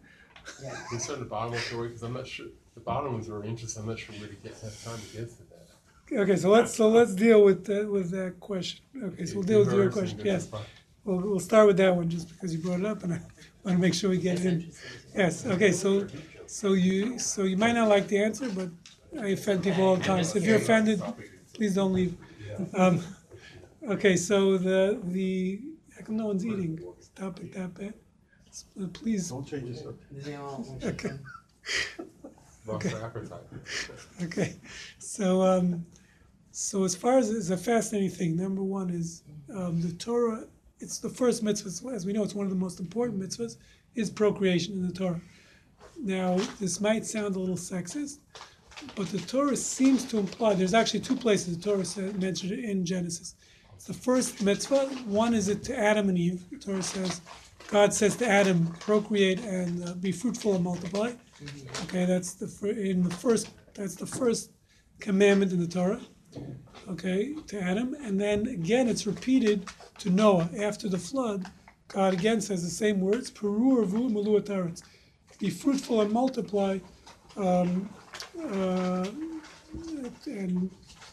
yeah. 0.64 0.76
It's 0.94 1.10
on 1.10 1.20
the 1.20 1.26
bottom 1.26 1.60
story 1.60 1.88
because 1.90 2.04
I'm 2.04 2.14
not 2.14 2.28
sure. 2.28 2.48
The 2.76 2.80
bottom 2.82 3.14
one's 3.14 3.28
very 3.28 3.48
interesting. 3.48 3.84
I'm 3.84 3.90
not 3.90 4.00
sure 4.00 4.16
where 4.16 4.28
to 4.28 4.36
get 4.36 4.54
have 4.62 4.84
time 4.84 4.98
to 4.98 5.18
get 5.18 5.30
to 5.30 5.44
that. 5.50 6.22
Okay, 6.22 6.36
so 6.38 6.50
let's 6.50 6.74
so 6.74 6.90
let's 6.90 7.14
deal 7.14 7.44
with 7.44 7.66
that 7.66 7.90
with 7.90 8.10
that 8.12 8.40
question. 8.40 8.84
Okay, 9.04 9.26
so 9.26 9.36
we'll 9.36 9.44
deal 9.44 9.60
with 9.60 9.74
your 9.74 9.92
question. 9.92 10.20
Yes. 10.24 10.50
We'll, 11.04 11.18
we'll 11.20 11.40
start 11.40 11.66
with 11.68 11.78
that 11.78 11.96
one 11.96 12.10
just 12.10 12.30
because 12.30 12.54
you 12.54 12.60
brought 12.62 12.80
it 12.80 12.86
up 12.86 13.04
and 13.04 13.14
I 13.14 13.20
want 13.64 13.78
to 13.78 13.82
make 13.82 13.94
sure 13.94 14.10
we 14.10 14.18
get 14.18 14.36
It's 14.38 14.46
in. 14.46 14.72
Interesting. 15.14 15.50
Yes, 15.52 15.56
okay, 15.56 15.72
so, 15.72 16.08
so 16.46 16.74
you, 16.74 17.20
so 17.20 17.44
you 17.44 17.58
might 17.58 17.74
not 17.74 17.90
like 17.90 18.08
the 18.08 18.22
answer, 18.22 18.50
but 18.50 18.70
I 19.20 19.28
offend 19.30 19.64
people 19.64 19.86
all 19.86 19.96
the 19.96 20.04
time. 20.04 20.24
So 20.24 20.38
if 20.38 20.46
you're 20.46 20.58
offended, 20.58 21.02
please 21.54 21.76
don't 21.76 21.94
leave. 21.94 22.16
Um, 22.74 23.02
okay, 23.88 24.16
so 24.16 24.58
the, 24.58 25.00
the, 25.04 25.62
how 25.98 26.06
come 26.06 26.18
no 26.18 26.28
one's 26.28 26.46
eating? 26.46 26.80
Stop 27.00 27.40
it 27.40 27.54
that 27.54 27.74
bad. 27.74 27.94
Uh, 28.82 28.88
Please, 28.88 29.30
Don't 29.30 29.48
change 29.48 29.68
this 29.78 29.86
up. 29.86 29.96
Does 30.14 30.28
anyone 30.28 30.64
want 30.66 30.84
Okay. 30.84 31.10
Okay. 32.68 32.94
okay, 34.22 34.56
so, 35.00 35.42
um, 35.42 35.84
so 36.52 36.84
as 36.84 36.96
far 36.96 37.18
as, 37.18 37.32
it's 37.32 37.50
a 37.50 37.58
fascinating 37.58 38.12
thing, 38.12 38.36
number 38.36 38.62
one 38.62 38.92
is, 38.92 39.24
um, 39.56 39.82
the 39.82 39.92
Torah, 39.94 40.46
it's 40.80 41.00
the 41.00 41.10
first 41.10 41.42
mitzvah, 41.42 41.90
as 41.90 42.06
we 42.06 42.14
know, 42.14 42.24
it's 42.24 42.36
one 42.36 42.46
of 42.46 42.52
the 42.52 42.56
most 42.56 42.80
important 42.80 43.20
mitzvahs, 43.20 43.58
is 43.96 44.10
procreation 44.10 44.74
in 44.74 44.88
the 44.88 44.94
Torah. 44.94 45.22
Now, 46.02 46.38
this 46.60 46.80
might 46.80 47.06
sound 47.06 47.36
a 47.36 47.40
little 47.40 47.56
sexist, 47.56 48.20
but 48.96 49.10
the 49.10 49.20
Torah 49.20 49.58
seems 49.58 50.06
to 50.06 50.18
imply, 50.18 50.54
there's 50.54 50.74
actually 50.74 51.02
two 51.02 51.16
places 51.16 51.58
the 51.58 51.64
Torah 51.64 51.86
says, 51.86 52.14
mentioned 52.14 52.54
in 52.54 52.86
Genesis. 52.86 53.36
The 53.86 53.94
first 53.94 54.42
mitzvah, 54.42 54.88
one 55.06 55.34
is 55.34 55.50
it 55.50 55.64
to 55.66 55.78
Adam 55.78 56.10
and 56.10 56.18
Eve, 56.18 56.44
the 56.50 56.58
Torah 56.58 56.84
says, 56.84 57.22
God 57.68 57.94
says 57.94 58.16
to 58.18 58.28
Adam, 58.28 58.68
procreate 58.80 59.40
and 59.42 59.88
uh, 59.88 59.94
be 59.94 60.12
fruitful 60.12 60.56
and 60.56 60.64
multiply. 60.64 61.12
Okay, 61.84 62.06
that's 62.06 62.34
the, 62.34 62.48
fir- 62.48 62.68
in 62.68 63.04
the 63.04 63.14
first, 63.14 63.50
that's 63.74 63.96
the 63.96 64.06
first 64.06 64.52
commandment 65.00 65.52
in 65.52 65.60
the 65.60 65.68
Torah 65.68 66.02
okay, 66.90 67.36
to 67.48 67.62
Adam, 67.62 67.96
and 68.02 68.20
then 68.20 68.48
again 68.48 68.88
it's 68.88 69.06
repeated 69.06 69.66
to 70.00 70.10
Noah 70.10 70.50
after 70.60 70.90
the 70.90 70.98
flood. 70.98 71.46
God 71.90 72.14
again 72.14 72.40
says 72.42 72.64
the 72.64 72.70
same 72.70 73.02
words: 73.02 73.32
"Peru 73.32 73.86
melu 73.86 74.42
ataretz." 74.42 74.84
Be 75.40 75.50
fruitful 75.50 76.02
and 76.02 76.12
multiply, 76.12 76.80
um, 77.38 77.90
uh, 78.40 79.08
and 80.26 80.70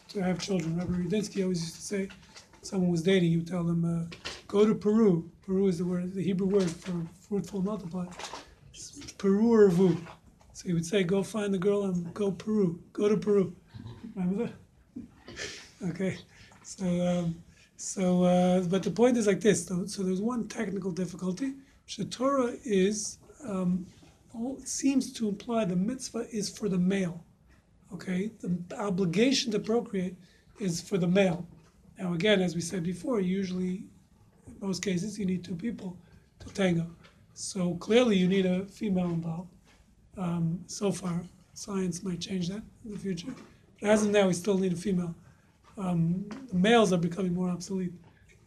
to 0.09 0.23
have 0.23 0.39
children. 0.39 0.77
Rabbi 0.77 0.93
Rudinsky 0.93 1.43
always 1.43 1.61
used 1.61 1.75
to 1.75 1.81
say, 1.81 2.09
someone 2.61 2.91
was 2.91 3.01
dating, 3.03 3.31
he 3.31 3.37
would 3.37 3.47
tell 3.47 3.63
them, 3.63 3.85
uh, 3.85 4.15
"Go 4.47 4.65
to 4.65 4.75
Peru." 4.75 5.29
Peru 5.45 5.67
is 5.67 5.79
the 5.79 5.85
word, 5.85 6.13
the 6.13 6.23
Hebrew 6.23 6.47
word 6.47 6.69
for 6.69 7.07
fruitful 7.27 7.61
multiply. 7.63 8.05
Peru 9.17 9.51
ervu. 9.51 9.97
So 10.53 10.67
he 10.67 10.73
would 10.73 10.85
say, 10.85 11.03
"Go 11.03 11.23
find 11.23 11.53
the 11.53 11.59
girl 11.59 11.83
and 11.85 12.13
go 12.13 12.31
Peru. 12.31 12.79
Go 12.93 13.09
to 13.09 13.17
Peru." 13.17 13.55
Remember 14.15 14.45
that? 15.81 15.89
Okay, 15.91 16.17
so 16.63 16.85
um, 16.85 17.43
so 17.77 18.23
uh, 18.23 18.61
but 18.61 18.83
the 18.83 18.91
point 18.91 19.17
is 19.17 19.27
like 19.27 19.39
this. 19.39 19.65
So 19.65 20.03
there's 20.03 20.21
one 20.21 20.47
technical 20.47 20.91
difficulty. 20.91 21.53
Torah 22.09 22.53
is 22.65 23.19
um, 23.45 23.85
all, 24.33 24.59
seems 24.65 25.13
to 25.13 25.29
imply 25.29 25.63
the 25.63 25.75
mitzvah 25.75 26.27
is 26.31 26.49
for 26.49 26.67
the 26.67 26.77
male. 26.77 27.23
Okay, 27.93 28.31
the 28.41 28.59
obligation 28.77 29.51
to 29.53 29.59
procreate 29.59 30.15
is 30.59 30.81
for 30.81 30.97
the 30.97 31.07
male. 31.07 31.47
Now 31.97 32.13
again, 32.13 32.41
as 32.41 32.55
we 32.55 32.61
said 32.61 32.83
before, 32.83 33.21
usually 33.21 33.85
in 34.47 34.55
most 34.59 34.83
cases 34.83 35.17
you 35.17 35.25
need 35.25 35.43
two 35.43 35.55
people 35.55 35.97
to 36.39 36.53
tango. 36.53 36.87
So 37.33 37.75
clearly 37.75 38.17
you 38.17 38.27
need 38.27 38.45
a 38.45 38.65
female 38.65 39.11
involved. 39.11 39.51
Um, 40.17 40.59
so 40.65 40.91
far, 40.91 41.21
science 41.53 42.03
might 42.03 42.19
change 42.19 42.49
that 42.49 42.63
in 42.83 42.91
the 42.91 42.97
future. 42.97 43.33
But 43.79 43.89
as 43.91 44.03
of 44.03 44.09
now, 44.09 44.27
we 44.27 44.33
still 44.33 44.57
need 44.57 44.73
a 44.73 44.75
female 44.75 45.13
um, 45.77 46.25
the 46.49 46.55
males 46.55 46.91
are 46.91 46.97
becoming 46.97 47.33
more 47.33 47.49
obsolete. 47.49 47.93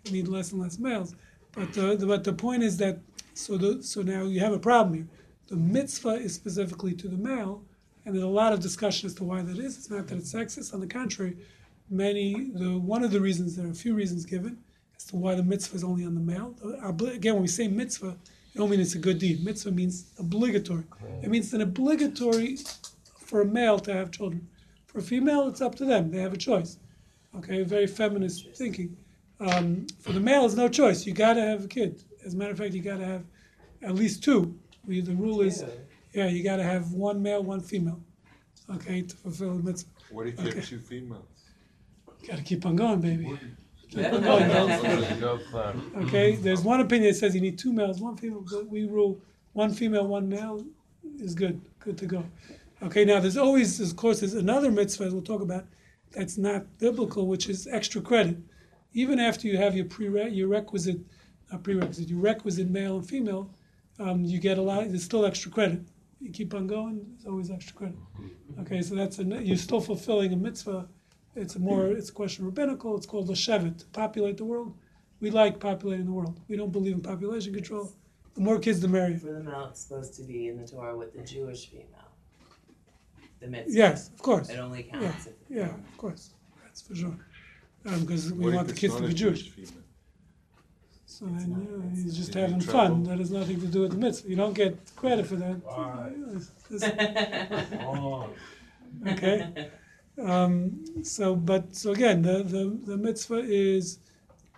We 0.06 0.12
need 0.12 0.28
less 0.28 0.52
and 0.52 0.60
less 0.60 0.78
males. 0.78 1.14
But 1.52 1.76
uh, 1.78 1.94
the, 1.96 2.06
but 2.06 2.24
the 2.24 2.32
point 2.32 2.62
is 2.62 2.76
that 2.78 2.98
so 3.34 3.56
the, 3.56 3.82
so 3.82 4.02
now 4.02 4.24
you 4.24 4.40
have 4.40 4.52
a 4.52 4.58
problem 4.58 4.94
here. 4.94 5.06
The 5.48 5.56
mitzvah 5.56 6.14
is 6.14 6.34
specifically 6.34 6.94
to 6.94 7.08
the 7.08 7.16
male, 7.16 7.62
and 8.04 8.14
there's 8.14 8.24
a 8.24 8.28
lot 8.28 8.52
of 8.52 8.60
discussion 8.60 9.06
as 9.06 9.14
to 9.14 9.24
why 9.24 9.42
that 9.42 9.58
is. 9.58 9.76
It's 9.76 9.90
not 9.90 10.06
that 10.08 10.18
it's 10.18 10.32
sexist. 10.32 10.74
On 10.74 10.80
the 10.80 10.86
contrary, 10.86 11.36
many 11.88 12.50
the 12.54 12.78
one 12.78 13.02
of 13.04 13.10
the 13.10 13.20
reasons 13.20 13.56
there 13.56 13.66
are 13.66 13.70
a 13.70 13.74
few 13.74 13.94
reasons 13.94 14.24
given 14.24 14.58
as 14.96 15.04
to 15.06 15.16
why 15.16 15.34
the 15.34 15.42
mitzvah 15.42 15.76
is 15.76 15.84
only 15.84 16.04
on 16.04 16.14
the 16.14 16.20
male. 16.20 16.54
Again, 16.82 17.34
when 17.34 17.42
we 17.42 17.48
say 17.48 17.68
mitzvah, 17.68 18.16
it 18.54 18.58
don't 18.58 18.70
mean 18.70 18.80
it's 18.80 18.94
a 18.94 18.98
good 18.98 19.18
deed. 19.18 19.44
Mitzvah 19.44 19.72
means 19.72 20.06
obligatory. 20.18 20.84
It 21.22 21.30
means 21.30 21.52
an 21.52 21.60
obligatory 21.60 22.58
for 23.18 23.42
a 23.42 23.44
male 23.44 23.78
to 23.80 23.92
have 23.92 24.10
children. 24.10 24.48
For 24.86 24.98
a 24.98 25.02
female, 25.02 25.46
it's 25.48 25.60
up 25.60 25.76
to 25.76 25.84
them. 25.84 26.10
They 26.10 26.20
have 26.20 26.32
a 26.32 26.36
choice 26.36 26.78
okay, 27.38 27.62
very 27.62 27.86
feminist 27.86 28.48
thinking. 28.54 28.96
Um, 29.40 29.86
for 30.00 30.12
the 30.12 30.20
male, 30.20 30.44
it's 30.44 30.54
no 30.54 30.68
choice. 30.68 31.06
You 31.06 31.12
got 31.14 31.34
to 31.34 31.40
have 31.40 31.64
a 31.64 31.68
kid. 31.68 32.02
As 32.24 32.34
a 32.34 32.36
matter 32.36 32.52
of 32.52 32.58
fact, 32.58 32.74
you 32.74 32.82
got 32.82 32.98
to 32.98 33.06
have 33.06 33.24
at 33.82 33.94
least 33.94 34.22
two. 34.22 34.54
We, 34.86 35.00
the 35.00 35.14
rule 35.14 35.40
is, 35.40 35.64
yeah, 36.12 36.26
you 36.28 36.42
got 36.44 36.56
to 36.56 36.62
have 36.62 36.92
one 36.92 37.22
male, 37.22 37.42
one 37.42 37.60
female, 37.60 38.00
okay, 38.74 39.02
to 39.02 39.16
fulfill 39.16 39.56
the 39.56 39.62
mitzvah. 39.62 39.90
What 40.10 40.26
if 40.26 40.38
you 40.40 40.48
Okay. 40.48 40.56
have 40.56 40.68
two 40.68 40.78
females? 40.78 41.24
Got 42.26 42.36
to 42.38 42.42
keep 42.42 42.66
on 42.66 42.76
going, 42.76 43.00
baby. 43.00 43.38
No 43.94 45.38
clown. 45.50 45.90
Okay, 45.96 46.36
there's 46.36 46.62
one 46.62 46.80
opinion 46.80 47.10
that 47.12 47.18
says 47.18 47.34
you 47.34 47.40
need 47.40 47.58
two 47.58 47.72
males, 47.72 48.00
one 48.00 48.16
female, 48.16 48.44
but 48.50 48.68
we 48.68 48.84
rule 48.84 49.20
one 49.52 49.72
female, 49.72 50.06
one 50.06 50.28
male 50.28 50.64
is 51.18 51.34
good, 51.34 51.60
good 51.80 51.96
to 51.98 52.06
go. 52.06 52.24
Okay, 52.82 53.04
now 53.04 53.20
there's 53.20 53.36
always, 53.36 53.80
of 53.80 53.96
course, 53.96 54.20
there's 54.20 54.34
another 54.34 54.70
mitzvah 54.70 55.04
as 55.04 55.12
we'll 55.12 55.22
talk 55.22 55.40
about 55.42 55.64
that's 56.12 56.36
not 56.38 56.78
biblical, 56.78 57.26
which 57.26 57.48
is 57.48 57.66
extra 57.66 58.00
credit. 58.00 58.38
Even 58.92 59.20
after 59.20 59.46
you 59.46 59.56
have 59.56 59.76
your 59.76 59.84
prere- 59.86 60.28
your 60.28 60.48
requisite, 60.48 61.00
not 61.50 61.62
prerequisite, 61.62 62.08
your 62.08 62.20
requisite 62.20 62.68
male 62.68 62.96
and 62.96 63.08
female, 63.08 63.54
um, 63.98 64.24
you 64.24 64.38
get 64.38 64.58
a 64.58 64.62
lot. 64.62 64.88
There's 64.88 65.04
still 65.04 65.24
extra 65.24 65.50
credit. 65.50 65.80
You 66.20 66.30
keep 66.32 66.52
on 66.54 66.66
going. 66.66 67.06
There's 67.12 67.26
always 67.26 67.50
extra 67.50 67.74
credit. 67.74 67.98
Okay, 68.60 68.82
so 68.82 68.94
that's 68.94 69.18
a, 69.18 69.24
you're 69.24 69.56
still 69.56 69.80
fulfilling 69.80 70.32
a 70.32 70.36
mitzvah. 70.36 70.88
It's 71.36 71.54
a 71.54 71.60
more 71.60 71.86
it's 71.86 72.10
a 72.10 72.12
question 72.12 72.44
rabbinical. 72.44 72.96
It's 72.96 73.06
called 73.06 73.28
Leshevet, 73.28 73.78
to 73.78 73.86
populate 73.86 74.36
the 74.36 74.44
world. 74.44 74.74
We 75.20 75.30
like 75.30 75.60
populating 75.60 76.06
the 76.06 76.12
world. 76.12 76.40
We 76.48 76.56
don't 76.56 76.72
believe 76.72 76.94
in 76.94 77.02
population 77.02 77.54
control. 77.54 77.92
The 78.34 78.40
more 78.40 78.58
kids, 78.58 78.80
the 78.80 78.88
merrier. 78.88 79.18
For 79.18 79.32
the 79.32 79.42
male, 79.42 79.68
it's 79.70 79.82
supposed 79.82 80.14
to 80.14 80.22
be 80.22 80.48
in 80.48 80.60
the 80.60 80.66
Torah 80.66 80.96
with 80.96 81.12
the 81.12 81.22
Jewish 81.22 81.68
female. 81.68 81.99
The 83.40 83.46
mitzvah. 83.48 83.78
Yes, 83.78 84.08
of 84.10 84.20
course. 84.22 84.48
It 84.50 84.58
only 84.58 84.86
Yeah, 84.92 85.00
counts 85.00 85.26
if. 85.26 85.34
yeah, 85.48 85.74
of 85.74 85.96
course. 85.96 86.34
That's 86.62 86.82
for 86.82 86.94
sure. 86.94 87.16
Because 87.82 88.32
we 88.32 88.44
What 88.44 88.48
if 88.50 88.54
want 88.56 88.66
the 88.68 88.72
it's 88.72 88.80
kids 88.80 88.92
not 88.94 88.98
to 89.00 89.04
a 89.06 89.08
be 89.08 89.14
Jewish. 89.14 89.50
female? 89.50 89.72
So 91.06 91.24
then 91.26 91.50
yeah, 91.50 91.90
he's 91.90 92.16
just 92.16 92.28
Is 92.28 92.34
he 92.34 92.40
having 92.40 92.60
trouble? 92.60 92.96
fun. 92.96 93.02
That 93.04 93.18
has 93.18 93.30
nothing 93.30 93.60
to 93.60 93.66
do 93.66 93.80
with 93.82 93.92
the 93.92 93.96
mitzvah. 93.98 94.28
You 94.30 94.36
don't 94.36 94.52
get 94.54 94.76
credit 94.96 95.26
for 95.26 95.36
that. 95.36 95.56
This- 96.70 96.84
Oh, 97.82 98.28
okay. 99.06 99.70
Um, 100.22 100.84
so, 101.02 101.34
but 101.34 101.74
so 101.74 101.92
again, 101.92 102.22
the, 102.22 102.42
the, 102.42 102.78
the 102.84 102.96
mitzvah 102.96 103.42
is 103.44 103.98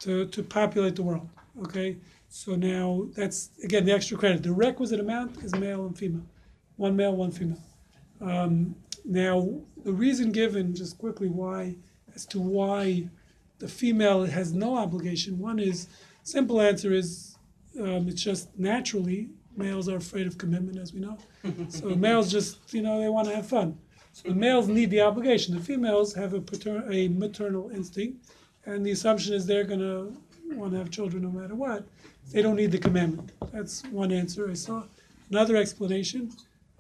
to, 0.01 0.27
to 0.27 0.43
populate 0.43 0.97
the 0.97 1.03
world. 1.03 1.29
Okay. 1.65 1.97
So 2.29 2.55
now 2.57 3.07
that's 3.15 3.51
again 3.63 3.85
the 3.85 3.93
extra 3.93 4.17
credit. 4.17 4.43
The 4.43 4.53
requisite 4.53 4.99
amount 5.01 5.43
is 5.45 5.55
male 5.55 5.85
and 5.87 5.97
female, 5.97 6.25
one 6.77 6.97
male, 6.97 7.15
one 7.15 7.31
female. 7.31 7.63
Um, 8.23 8.77
now 9.05 9.49
the 9.85 9.93
reason 9.93 10.31
given, 10.33 10.75
just 10.75 10.99
quickly, 10.99 11.29
why 11.29 11.77
as 12.15 12.27
to 12.27 12.41
why 12.41 13.09
the 13.59 13.69
female 13.69 14.25
has 14.25 14.53
no 14.53 14.77
obligation. 14.77 15.39
One 15.39 15.59
is 15.59 15.89
simple 16.23 16.61
answer 16.61 16.93
is 16.93 17.37
um, 17.81 18.09
it's 18.09 18.23
just 18.23 18.57
naturally 18.59 19.31
males 19.57 19.89
are 19.89 19.97
afraid 19.97 20.27
of 20.27 20.39
commitment, 20.39 20.79
as 20.79 20.93
we 20.93 21.01
know. 21.01 21.19
So 21.69 21.89
males 21.91 22.31
just 22.31 22.73
you 22.73 22.83
know 22.83 23.01
they 23.01 23.09
want 23.09 23.29
to 23.29 23.35
have 23.35 23.47
fun. 23.47 23.79
So 24.13 24.29
the 24.29 24.35
males 24.35 24.69
need 24.69 24.91
the 24.91 25.01
obligation. 25.01 25.55
The 25.55 25.61
females 25.63 26.15
have 26.15 26.35
a 26.35 26.41
pater- 26.41 26.85
a 26.91 27.09
maternal 27.09 27.71
instinct, 27.71 28.31
and 28.67 28.85
the 28.85 28.91
assumption 28.93 29.35
is 29.35 29.47
they're 29.47 29.65
gonna 29.65 30.09
want 30.55 30.73
to 30.73 30.79
have 30.79 30.91
children 30.91 31.23
no 31.23 31.31
matter 31.31 31.55
what. 31.55 31.87
They 32.31 32.43
don't 32.43 32.57
need 32.57 32.73
the 32.73 32.79
commandment. 32.79 33.33
That's 33.53 33.83
one 33.87 34.13
answer 34.13 34.51
I 34.51 34.55
saw. 34.55 34.85
Another 35.31 35.57
explanation 35.57 36.31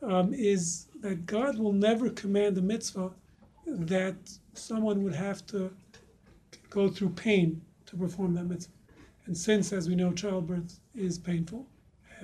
um, 0.03 0.33
is 0.35 0.87
that 1.03 1.27
God 1.27 1.59
will 1.59 1.73
never 1.73 2.09
command 2.11 2.57
a 2.57 2.63
mitzvah 2.63 3.11
that 3.67 4.17
someone 4.55 5.03
would 5.03 5.15
have 5.15 5.45
to 5.49 5.71
go 6.71 6.89
through 6.89 7.11
pain 7.11 7.61
to 7.87 7.97
perform 7.97 8.35
that 8.35 8.45
mitzvah. 8.45 8.73
And 9.27 9.37
since, 9.37 9.73
as 9.73 9.89
we 9.89 9.95
know, 9.95 10.13
childbirth 10.13 10.79
is 10.95 11.19
painful, 11.19 11.67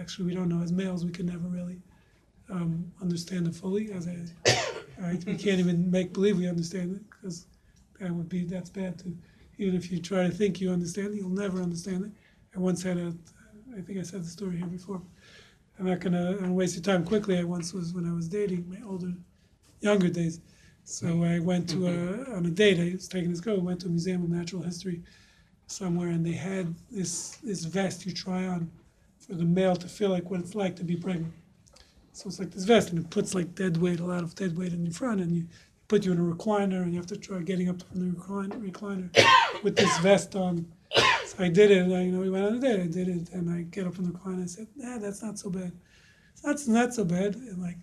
actually 0.01 0.27
we 0.27 0.35
don't 0.35 0.49
know. 0.49 0.63
As 0.63 0.73
males, 0.73 1.05
we 1.05 1.13
can 1.13 1.27
never 1.27 1.49
really 1.49 1.81
um, 2.51 2.91
understand 3.03 3.47
it 3.47 3.55
fully. 3.55 3.93
As 3.93 4.09
I, 5.03 5.19
we 5.27 5.37
can't 5.37 5.61
even 5.61 5.91
make 5.91 6.13
believe 6.13 6.39
we 6.39 6.49
understand 6.49 6.97
it 6.97 7.03
because 7.11 7.47
that 8.01 8.13
would 8.13 8.29
be 8.29 8.45
that's 8.45 8.71
bad 8.71 8.99
too. 8.99 9.17
Even 9.59 9.75
if 9.75 9.91
you 9.91 10.01
try 10.01 10.23
to 10.25 10.31
think 10.31 10.61
you 10.61 10.71
understand 10.71 11.09
it, 11.09 11.17
you'll 11.17 11.31
never 11.31 11.61
understand 11.61 12.05
it. 12.05 12.11
I 12.57 12.61
once 12.61 12.83
had 12.83 12.97
a, 12.97 13.13
I 13.77 13.81
think 13.81 13.99
I 13.99 14.03
said 14.03 14.23
the 14.23 14.29
story 14.29 14.57
here 14.57 14.67
before. 14.67 15.03
I'm 15.79 15.87
not 15.87 16.01
gonna, 16.01 16.31
I'm 16.31 16.39
gonna 16.41 16.53
waste 16.53 16.75
your 16.75 16.83
time 16.83 17.05
quickly. 17.05 17.39
I 17.39 17.45
once 17.45 17.73
was 17.73 17.93
when 17.93 18.09
I 18.09 18.13
was 18.13 18.29
dating 18.29 18.69
my 18.69 18.81
older, 18.87 19.13
younger 19.81 20.09
days. 20.09 20.41
So 20.85 21.23
I 21.23 21.39
went 21.39 21.69
to 21.71 21.87
a, 21.87 22.35
on 22.35 22.47
a 22.47 22.51
date. 22.51 22.81
I 22.81 22.95
was 22.95 23.09
taking 23.09 23.31
this 23.31 23.41
girl. 23.41 23.61
Went 23.61 23.81
to 23.81 23.87
a 23.87 23.91
museum 23.91 24.23
of 24.25 24.31
natural 24.31 24.63
history, 24.63 25.03
somewhere, 25.67 26.09
and 26.09 26.25
they 26.25 26.33
had 26.33 26.75
this 26.91 27.37
this 27.37 27.65
vest 27.65 28.07
you 28.07 28.13
try 28.13 28.47
on 28.47 28.71
for 29.19 29.35
the 29.35 29.45
male 29.45 29.77
to 29.77 29.87
feel 29.87 30.09
like 30.09 30.31
what 30.31 30.41
it's 30.41 30.55
like 30.55 30.75
to 30.77 30.85
be 30.85 30.97
pregnant. 30.97 31.33
So 32.13 32.29
it's 32.29 32.39
like 32.41 32.51
this 32.51 32.65
vest, 32.65 32.91
and 32.91 32.99
it 32.99 33.11
puts 33.11 33.35
like 33.35 33.55
dead 33.55 33.77
weight, 33.77 34.01
a 34.01 34.05
lot 34.05 34.25
of 34.25 34.35
dead 34.35 34.57
weight 34.57 34.73
in 34.73 34.85
your 34.85 34.95
front, 34.95 35.21
and 35.21 35.31
you 35.31 35.47
put 35.87 36.05
you 36.05 36.13
in 36.13 36.19
a 36.19 36.23
recliner, 36.23 36.83
and 36.83 36.93
you 36.93 36.99
have 36.99 37.07
to 37.07 37.17
try 37.17 37.41
getting 37.41 37.69
up 37.69 37.83
from 37.83 38.01
the 38.01 38.17
recliner, 38.17 38.59
recliner 38.71 39.63
with 39.63 39.77
this 39.77 39.99
vest 39.99 40.35
on. 40.35 40.67
I 41.39 41.49
did 41.49 41.71
it, 41.71 41.93
I, 41.93 42.03
you 42.03 42.13
know, 42.13 42.21
we 42.21 42.31
went 42.31 42.47
on 42.47 42.55
a 42.55 42.59
date. 42.59 42.81
I 42.81 42.87
did 42.87 43.09
it, 43.09 43.31
and 43.31 43.51
I 43.51 43.63
get 43.63 43.87
up 43.87 43.95
from 43.95 44.07
the 44.07 44.13
recliner. 44.13 44.35
and 44.35 44.45
I 44.45 44.47
said, 44.47 44.67
"Nah, 44.77 44.99
that's 44.99 45.23
not 45.23 45.39
so 45.39 45.51
bad. 45.51 45.73
That's 46.43 46.67
not 46.67 46.95
so 46.95 47.05
bad." 47.05 47.37
And 47.37 47.63
like, 47.63 47.79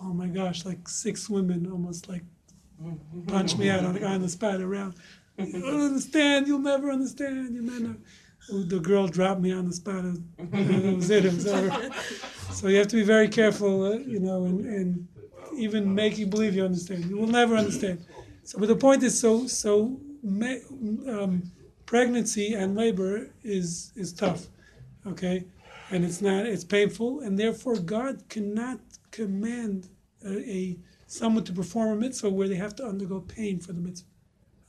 oh 0.00 0.12
my 0.12 0.26
gosh, 0.26 0.64
like 0.64 0.88
six 0.88 1.30
women 1.30 1.70
almost 1.70 2.08
like 2.08 2.22
punched 3.26 3.58
me 3.58 3.70
out 3.70 3.84
on 3.84 3.94
the 3.94 4.04
on 4.04 4.22
the 4.22 4.28
spot 4.28 4.60
around. 4.60 4.94
You 5.38 5.60
don't 5.60 5.80
understand. 5.80 6.46
You'll 6.46 6.58
never 6.58 6.90
understand. 6.90 7.54
You 7.54 7.62
never. 7.62 7.96
The 8.48 8.78
girl 8.78 9.08
dropped 9.08 9.40
me 9.40 9.52
on 9.52 9.66
the 9.66 9.72
spot. 9.72 10.04
That 10.38 10.94
was 10.96 11.10
it. 11.10 11.24
It 11.24 11.34
was 11.34 11.46
over. 11.46 11.90
So 12.52 12.68
you 12.68 12.78
have 12.78 12.86
to 12.88 12.96
be 12.96 13.02
very 13.02 13.28
careful, 13.28 13.84
uh, 13.84 13.96
you 13.98 14.20
know, 14.20 14.44
and, 14.44 14.64
and 14.66 15.08
even 15.56 15.94
make 15.94 16.16
you 16.16 16.26
believe 16.26 16.54
you 16.54 16.64
understand. 16.64 17.04
You 17.06 17.18
will 17.18 17.26
never 17.26 17.56
understand. 17.56 18.04
So, 18.44 18.58
but 18.58 18.68
the 18.68 18.76
point 18.76 19.02
is, 19.02 19.18
so 19.18 19.46
so 19.46 20.00
um, 20.24 21.42
pregnancy 21.86 22.54
and 22.54 22.76
labor 22.76 23.30
is 23.42 23.92
is 23.96 24.12
tough, 24.12 24.46
okay, 25.06 25.44
and 25.90 26.04
it's 26.04 26.20
not 26.20 26.46
it's 26.46 26.64
painful, 26.64 27.20
and 27.20 27.38
therefore 27.38 27.76
God 27.76 28.28
cannot 28.28 28.80
command 29.10 29.88
a, 30.24 30.50
a 30.50 30.78
someone 31.06 31.44
to 31.44 31.52
perform 31.52 31.90
a 31.90 31.96
mitzvah 31.96 32.30
where 32.30 32.48
they 32.48 32.56
have 32.56 32.74
to 32.76 32.84
undergo 32.84 33.20
pain 33.20 33.58
for 33.60 33.72
the 33.72 33.80
mitzvah. 33.80 34.08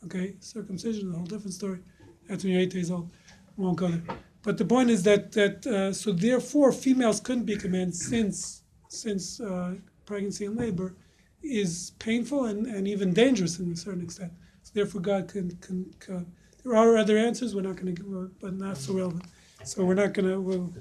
Okay, 0.05 0.36
circumcision 0.39 1.09
is 1.09 1.13
a 1.13 1.18
whole 1.18 1.26
different 1.26 1.53
story. 1.53 1.80
That's 2.28 2.43
when 2.43 2.53
you're 2.53 2.61
eight 2.61 2.70
days 2.70 2.91
old. 2.91 3.09
Won't 3.57 3.78
go 3.78 3.88
there. 3.88 4.03
But 4.43 4.57
the 4.57 4.65
point 4.65 4.89
is 4.89 5.03
that 5.03 5.32
that 5.34 5.65
uh, 5.68 5.91
so 5.93 6.11
therefore 6.11 6.72
females 6.72 7.20
couldn't 7.20 7.45
be 7.45 7.57
commanded 7.57 7.95
since 7.95 8.61
since 8.89 9.39
uh, 9.41 9.76
pregnancy 10.05 10.45
and 10.45 10.55
labor 10.55 10.95
is 11.43 11.91
painful 11.99 12.45
and, 12.45 12.65
and 12.65 12.88
even 12.88 13.13
dangerous 13.13 13.59
in 13.59 13.72
a 13.72 13.76
certain 13.76 14.03
extent. 14.03 14.32
So 14.63 14.72
therefore 14.74 15.01
God 15.01 15.28
can, 15.28 15.55
can, 15.57 15.93
can 15.99 16.26
there 16.68 16.78
are 16.78 16.97
other 16.97 17.18
answers 17.18 17.55
we're 17.55 17.61
not 17.61 17.76
going 17.78 17.95
to 17.95 18.32
but 18.41 18.53
not 18.53 18.78
so 18.78 18.93
relevant. 18.93 19.24
So 19.63 19.86
we're 19.86 19.93
not 19.95 20.13
going 20.13 20.30
to. 20.30 20.39
We'll, 20.39 20.74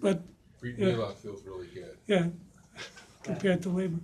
but 0.00 0.22
Free 0.58 0.74
Yeah. 0.78 1.10
feels 1.22 1.44
really 1.44 1.66
good. 1.74 1.96
yeah, 2.06 2.28
compared 3.22 3.62
to 3.62 3.70
labor. 3.70 3.98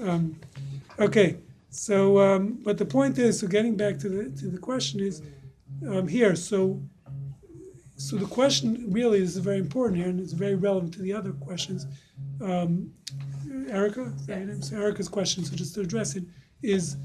Um, 0.00 0.36
okay, 0.98 1.36
so 1.68 2.18
um, 2.18 2.60
but 2.64 2.78
the 2.78 2.86
point 2.86 3.18
is, 3.18 3.40
so 3.40 3.46
getting 3.46 3.76
back 3.76 3.98
to 3.98 4.08
the 4.08 4.30
to 4.40 4.46
the 4.48 4.58
question 4.58 5.00
is 5.00 5.22
um, 5.86 6.08
here. 6.08 6.34
So 6.34 6.80
so 7.96 8.16
the 8.16 8.26
question 8.26 8.86
really 8.88 9.20
is 9.20 9.36
very 9.36 9.58
important 9.58 9.98
here, 9.98 10.08
and 10.08 10.18
it's 10.20 10.32
very 10.32 10.54
relevant 10.54 10.94
to 10.94 11.02
the 11.02 11.12
other 11.12 11.32
questions. 11.32 11.86
Um, 12.40 12.92
Erica, 13.68 14.12
is 14.16 14.26
that 14.26 14.38
your 14.38 14.46
name? 14.46 14.62
So 14.62 14.76
Erica's 14.76 15.08
question. 15.08 15.44
So 15.44 15.54
just 15.56 15.74
to 15.74 15.80
address 15.82 16.16
it 16.16 16.24
is, 16.62 16.96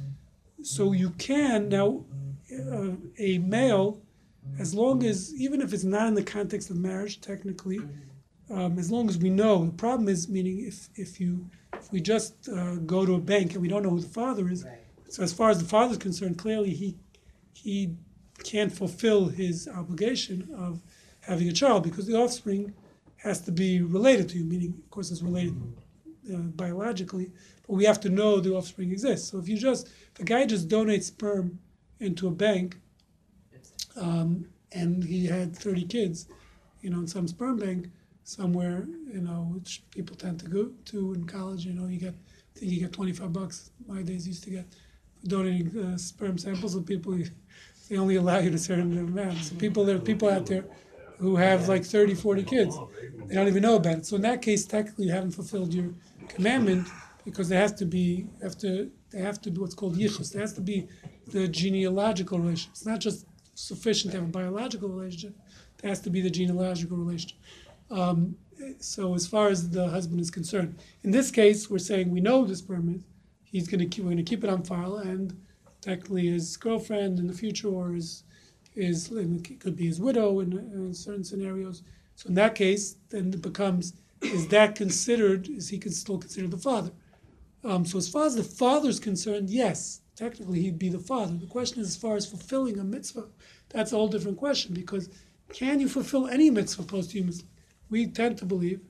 so 0.61 0.93
you 0.93 1.09
can 1.11 1.67
now 1.69 2.05
uh, 2.51 2.91
a 3.17 3.37
male, 3.39 4.01
as 4.59 4.73
long 4.73 5.03
as 5.03 5.33
even 5.35 5.61
if 5.61 5.73
it's 5.73 5.83
not 5.83 6.07
in 6.07 6.13
the 6.13 6.23
context 6.23 6.69
of 6.69 6.77
marriage, 6.77 7.21
technically 7.21 7.79
um, 8.49 8.77
as 8.77 8.91
long 8.91 9.09
as 9.09 9.17
we 9.17 9.29
know. 9.29 9.65
The 9.65 9.71
problem 9.71 10.07
is, 10.07 10.29
meaning 10.29 10.65
if, 10.65 10.89
if 10.95 11.19
you 11.19 11.49
if 11.73 11.91
we 11.91 11.99
just 12.01 12.47
uh, 12.49 12.75
go 12.75 13.05
to 13.05 13.15
a 13.15 13.19
bank 13.19 13.53
and 13.53 13.61
we 13.61 13.67
don't 13.67 13.83
know 13.83 13.89
who 13.89 13.99
the 13.99 14.07
father 14.07 14.49
is, 14.49 14.63
Right. 14.63 14.77
so 15.09 15.23
as 15.23 15.33
far 15.33 15.49
as 15.49 15.59
the 15.59 15.65
father 15.67 15.93
is 15.93 15.97
concerned, 15.97 16.37
clearly 16.37 16.71
he 16.71 16.95
he 17.53 17.95
can't 18.43 18.71
fulfill 18.71 19.27
his 19.27 19.67
obligation 19.67 20.47
of 20.55 20.81
having 21.21 21.47
a 21.49 21.53
child 21.53 21.83
because 21.83 22.05
the 22.05 22.15
offspring 22.15 22.73
has 23.17 23.41
to 23.41 23.51
be 23.51 23.81
related 23.81 24.29
to 24.29 24.37
you, 24.37 24.43
meaning 24.45 24.73
of 24.77 24.89
course 24.91 25.09
it's 25.09 25.21
related 25.23 25.55
uh, 26.31 26.37
biologically, 26.37 27.31
but 27.67 27.73
we 27.73 27.85
have 27.85 27.99
to 27.99 28.09
know 28.09 28.39
the 28.39 28.53
offspring 28.53 28.91
exists. 28.91 29.29
So 29.29 29.39
if 29.39 29.47
you 29.49 29.57
just 29.57 29.87
if 30.13 30.19
a 30.19 30.23
guy 30.23 30.45
just 30.45 30.67
donates 30.69 31.05
sperm 31.05 31.59
into 31.99 32.27
a 32.27 32.31
bank, 32.31 32.77
um, 33.95 34.47
and 34.71 35.03
he 35.03 35.25
had 35.25 35.55
30 35.55 35.85
kids, 35.85 36.27
you 36.81 36.89
know, 36.89 36.99
in 36.99 37.07
some 37.07 37.27
sperm 37.27 37.57
bank 37.57 37.87
somewhere, 38.23 38.85
you 39.11 39.21
know, 39.21 39.49
which 39.53 39.83
people 39.91 40.15
tend 40.15 40.39
to 40.39 40.47
go 40.47 40.71
to 40.85 41.13
in 41.13 41.25
college. 41.25 41.65
You 41.65 41.73
know, 41.73 41.87
you 41.87 41.99
get, 41.99 42.13
I 42.55 42.59
think 42.59 42.71
you 42.71 42.79
get 42.79 42.93
25 42.93 43.31
bucks. 43.31 43.71
My 43.87 44.01
days 44.01 44.27
used 44.27 44.43
to 44.45 44.49
get 44.49 44.65
donating 45.27 45.77
uh, 45.79 45.97
sperm 45.97 46.37
samples 46.37 46.75
of 46.75 46.85
people. 46.85 47.17
They 47.87 47.97
only 47.97 48.15
allow 48.15 48.39
you 48.39 48.49
to 48.49 48.57
certain 48.57 48.97
amount. 48.97 49.37
So 49.43 49.55
people, 49.57 49.85
there 49.85 49.95
are 49.95 49.99
people 49.99 50.27
out 50.27 50.47
there 50.47 50.65
who 51.19 51.35
have 51.35 51.67
like 51.69 51.85
30, 51.85 52.15
40 52.15 52.41
kids. 52.41 52.79
They 53.27 53.35
don't 53.35 53.47
even 53.47 53.61
know 53.61 53.75
about 53.75 53.99
it. 53.99 54.05
So 54.07 54.15
in 54.15 54.23
that 54.23 54.41
case, 54.41 54.65
technically, 54.65 55.05
you 55.05 55.11
haven't 55.11 55.33
fulfilled 55.33 55.71
your 55.71 55.91
commandment 56.27 56.87
because 57.25 57.47
there 57.47 57.59
has 57.61 57.73
to 57.73 57.85
be, 57.85 58.25
have 58.41 58.57
to, 58.57 58.89
they 59.11 59.19
have 59.21 59.39
to 59.43 59.51
be 59.51 59.59
what's 59.61 59.75
called 59.75 59.97
yichus. 59.97 60.31
There 60.31 60.41
has 60.41 60.53
to 60.53 60.61
be 60.61 60.87
the 61.27 61.47
genealogical 61.47 62.39
relationship. 62.39 62.71
It's 62.71 62.85
not 62.85 62.99
just 62.99 63.25
sufficient 63.55 64.11
to 64.11 64.19
have 64.19 64.27
a 64.27 64.31
biological 64.31 64.89
relationship. 64.89 65.35
it 65.83 65.87
has 65.87 66.01
to 66.01 66.09
be 66.09 66.21
the 66.21 66.29
genealogical 66.29 66.97
relationship. 66.97 67.37
Um, 67.89 68.35
so 68.79 69.13
as 69.13 69.27
far 69.27 69.49
as 69.49 69.69
the 69.69 69.87
husband 69.89 70.19
is 70.19 70.31
concerned, 70.31 70.75
in 71.03 71.11
this 71.11 71.31
case, 71.31 71.69
we're 71.69 71.77
saying 71.77 72.09
we 72.09 72.21
know 72.21 72.45
this 72.45 72.61
permit. 72.61 73.01
He's 73.43 73.67
going 73.67 73.79
to 73.79 73.85
keep. 73.85 74.03
We're 74.03 74.11
going 74.11 74.17
to 74.17 74.23
keep 74.23 74.43
it 74.43 74.49
on 74.49 74.63
file, 74.63 74.97
and 74.97 75.35
technically 75.81 76.27
his 76.27 76.57
girlfriend 76.57 77.19
in 77.19 77.27
the 77.27 77.33
future, 77.33 77.69
or 77.69 77.91
his, 77.91 78.23
his 78.73 79.11
it 79.11 79.59
could 79.59 79.75
be 79.75 79.85
his 79.85 80.01
widow 80.01 80.39
in, 80.39 80.53
in 80.53 80.93
certain 80.93 81.23
scenarios. 81.23 81.83
So 82.15 82.29
in 82.29 82.35
that 82.35 82.55
case, 82.55 82.97
then 83.09 83.33
it 83.33 83.41
becomes: 83.41 83.93
is 84.21 84.47
that 84.49 84.75
considered? 84.75 85.47
Is 85.47 85.69
he 85.69 85.79
still 85.89 86.17
considered 86.17 86.51
the 86.51 86.57
father? 86.57 86.91
Um, 87.63 87.85
so 87.85 87.97
as 87.97 88.09
far 88.09 88.25
as 88.25 88.35
the 88.35 88.43
father's 88.43 88.99
concerned, 88.99 89.49
yes, 89.49 90.01
technically 90.15 90.61
he'd 90.61 90.79
be 90.79 90.89
the 90.89 90.99
father. 90.99 91.35
The 91.35 91.47
question 91.47 91.81
is, 91.81 91.89
as 91.89 91.95
far 91.95 92.15
as 92.15 92.25
fulfilling 92.25 92.79
a 92.79 92.83
mitzvah, 92.83 93.27
that's 93.69 93.91
a 93.91 93.95
whole 93.95 94.07
different 94.07 94.37
question 94.37 94.73
because 94.73 95.09
can 95.53 95.79
you 95.79 95.87
fulfill 95.87 96.27
any 96.27 96.49
mitzvah 96.49 96.83
posthumously? 96.83 97.47
We 97.89 98.07
tend 98.07 98.37
to 98.39 98.45
believe, 98.45 98.81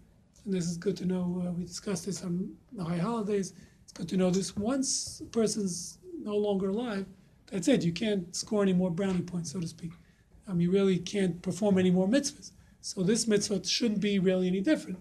and 0.46 0.54
this 0.54 0.66
is 0.66 0.78
good 0.78 0.96
to 0.98 1.06
know. 1.06 1.44
Uh, 1.46 1.52
we 1.52 1.66
discussed 1.66 2.06
this 2.06 2.24
on 2.24 2.56
the 2.72 2.84
high 2.84 2.98
holidays. 2.98 3.54
It's 3.84 3.92
good 3.92 4.08
to 4.10 4.18
know 4.18 4.30
this. 4.30 4.56
Once 4.56 5.22
a 5.22 5.26
person's 5.26 5.98
no 6.18 6.36
longer 6.38 6.70
alive, 6.70 7.06
that's 7.52 7.68
it. 7.68 7.84
You 7.84 7.92
can't 7.92 8.34
score 8.36 8.64
any 8.64 8.74
more 8.74 8.90
brownie 8.90 9.22
points, 9.22 9.52
so 9.52 9.60
to 9.60 9.68
speak. 9.68 9.92
Um, 10.48 10.62
you 10.62 10.72
really 10.72 10.98
can't 10.98 11.42
perform 11.42 11.78
any 11.78 11.92
more 11.92 12.08
mitzvahs. 12.08 12.52
So 12.82 13.02
this 13.04 13.28
mitzvah 13.28 13.66
shouldn't 13.66 14.00
be 14.00 14.20
really 14.20 14.48
any 14.48 14.62
different. 14.62 15.00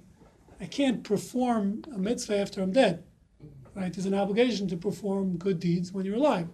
I 0.61 0.67
can't 0.67 1.05
perform 1.05 1.85
a 1.95 1.99
mitzvah 1.99 2.39
after 2.39 2.63
I'm 2.63 2.73
dead 2.73 3.05
right? 3.75 3.93
There's 3.93 4.07
an 4.07 4.15
obligation 4.15 4.69
to 4.69 4.77
perform 4.77 5.37
good 5.37 5.61
deeds 5.61 5.93
when 5.93 6.05
you're 6.05 6.17
alive, 6.17 6.49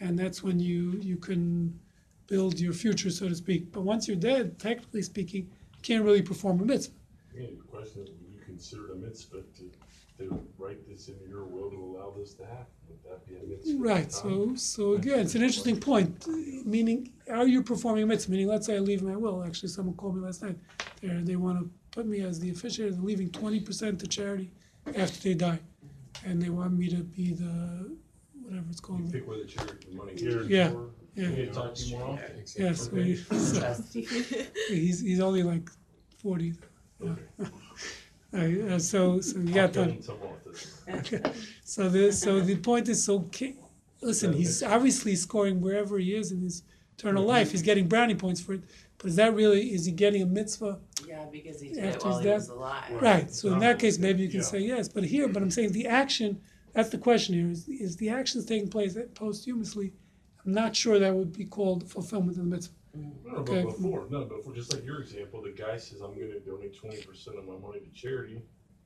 and 0.00 0.18
that's 0.18 0.42
when 0.42 0.58
you 0.60 0.98
you 1.02 1.16
can 1.16 1.78
build 2.26 2.58
your 2.58 2.72
future, 2.72 3.10
so 3.10 3.28
to 3.28 3.34
speak. 3.34 3.72
But 3.72 3.82
once 3.82 4.08
you're 4.08 4.16
dead, 4.16 4.58
technically 4.58 5.02
speaking, 5.02 5.42
you 5.42 5.82
can't 5.82 6.04
really 6.04 6.22
perform 6.22 6.60
a 6.60 6.64
mitzvah. 6.64 6.94
Yeah, 7.34 7.46
the 7.56 7.62
question 7.62 8.02
is, 8.02 8.08
would 8.10 8.32
you 8.34 8.40
consider 8.44 8.88
it 8.88 8.92
a 8.92 8.96
mitzvah 8.96 9.42
to, 9.58 9.70
to 10.18 10.46
write 10.58 10.88
this 10.88 11.08
into 11.08 11.28
your 11.28 11.44
will 11.44 11.70
to 11.70 11.76
allow 11.76 12.12
this 12.18 12.34
to 12.34 12.44
happen? 12.44 12.66
Would 12.88 13.02
that 13.04 13.26
be 13.26 13.36
a 13.36 13.46
mitzvah? 13.48 13.78
Right. 13.78 14.12
So 14.12 14.54
so 14.56 14.94
again, 14.94 15.20
it's 15.20 15.34
an 15.34 15.42
interesting 15.42 15.78
point. 15.78 16.26
Meaning, 16.66 17.12
are 17.30 17.46
you 17.46 17.62
performing 17.62 18.02
a 18.02 18.06
mitzvah? 18.06 18.32
Meaning, 18.32 18.48
let's 18.48 18.66
say 18.66 18.76
I 18.76 18.80
leave 18.80 19.02
my 19.02 19.16
will. 19.16 19.44
Actually, 19.44 19.68
someone 19.68 19.94
called 19.94 20.16
me 20.16 20.22
last 20.22 20.42
night. 20.42 20.58
They 21.00 21.08
they 21.08 21.36
want 21.36 21.60
to 21.60 21.70
put 21.92 22.06
me 22.06 22.22
as 22.22 22.40
the 22.40 22.50
officiator. 22.50 23.00
Leaving 23.02 23.30
twenty 23.30 23.60
percent 23.60 24.00
to 24.00 24.06
charity 24.06 24.50
after 24.94 25.20
they 25.20 25.34
die, 25.34 25.60
and 26.26 26.42
they 26.42 26.50
want 26.50 26.72
me 26.80 26.88
to 26.96 27.02
be 27.16 27.32
the 27.32 27.96
whatever 28.42 28.66
it's 28.70 28.80
You 28.80 28.86
called. 28.86 29.12
pick 29.12 29.26
where 29.28 29.38
the 29.38 29.44
charity, 29.44 29.88
the 29.90 29.96
money 29.96 30.14
goes. 30.14 30.48
Yeah, 30.48 30.70
for. 30.70 30.90
yeah. 31.14 31.28
You 31.28 31.36
need 31.36 31.46
to 31.46 31.52
talk 31.52 31.74
to 31.74 31.82
you 31.84 31.98
more 31.98 32.08
often. 32.10 32.42
Yes, 32.64 32.88
Okay. 32.88 32.96
we, 32.96 33.16
so 33.16 33.76
he's 34.68 35.00
he's 35.00 35.20
only 35.20 35.42
like 35.42 35.68
forty. 36.22 36.54
Okay. 37.02 37.22
Uh, 38.34 38.74
uh, 38.74 38.78
so 38.78 39.20
so 39.20 39.38
you 39.38 39.54
got 39.54 39.74
I'll 39.76 39.84
that. 39.86 40.02
tell 40.02 40.02
some 40.02 40.18
more. 40.20 41.32
So 41.64 41.88
the 41.88 42.12
so 42.12 42.40
the 42.40 42.56
point 42.56 42.88
is 42.88 43.02
so 43.02 43.20
ca- 43.34 43.54
listen, 44.02 44.32
he's 44.32 44.62
obviously 44.64 45.14
scoring 45.14 45.60
wherever 45.60 45.96
he 45.98 46.12
is 46.14 46.32
in 46.32 46.40
his 46.42 46.64
eternal 46.98 47.24
life. 47.24 47.52
He's 47.52 47.62
getting 47.62 47.86
brownie 47.88 48.16
points 48.16 48.40
for 48.40 48.54
it. 48.54 48.62
But 48.98 49.06
is 49.08 49.16
that 49.16 49.34
really 49.34 49.72
is 49.74 49.84
he 49.84 49.92
getting 49.92 50.22
a 50.22 50.26
mitzvah? 50.26 50.80
Yeah, 51.06 51.26
because 51.30 51.60
he 51.60 51.68
did 51.68 51.78
it 51.78 51.84
After 51.96 52.08
while 52.08 52.16
his 52.18 52.24
he 52.26 52.30
was 52.32 52.46
death? 52.48 52.56
alive. 52.56 53.02
Right. 53.02 53.30
So 53.30 53.52
in 53.52 53.58
that 53.60 53.78
case, 53.78 53.98
maybe 53.98 54.22
you 54.22 54.28
can 54.28 54.38
Yeah. 54.40 54.44
say 54.46 54.58
yes. 54.60 54.88
But 54.88 55.04
here, 55.04 55.28
but 55.28 55.42
I'm 55.42 55.50
saying 55.50 55.72
the 55.72 55.86
action. 55.86 56.40
That's 56.72 56.88
the 56.90 56.98
question 56.98 57.34
here. 57.34 57.50
Is 57.50 57.68
is 57.68 57.96
the 57.96 58.08
actions 58.10 58.44
taking 58.46 58.68
place 58.68 58.96
posthumously? 59.14 59.92
I'm 60.44 60.52
not 60.52 60.74
sure 60.76 60.98
that 60.98 61.14
would 61.14 61.32
be 61.32 61.44
called 61.44 61.88
fulfillment 61.90 62.36
of 62.38 62.44
the 62.44 62.50
mitzvah. 62.50 62.74
Mm. 62.96 63.12
No, 63.24 63.32
Okay. 63.38 63.62
but 63.64 63.76
before, 63.76 64.06
no, 64.10 64.24
but 64.24 64.44
for 64.44 64.54
just 64.54 64.72
like 64.72 64.84
your 64.84 65.00
example, 65.00 65.42
the 65.42 65.50
guy 65.50 65.76
says, 65.76 66.00
I'm 66.00 66.14
gonna 66.14 66.40
donate 66.40 66.74
twenty 66.74 67.02
percent 67.02 67.38
of 67.38 67.44
my 67.46 67.56
money 67.58 67.80
to 67.80 67.90
charity. 67.92 68.40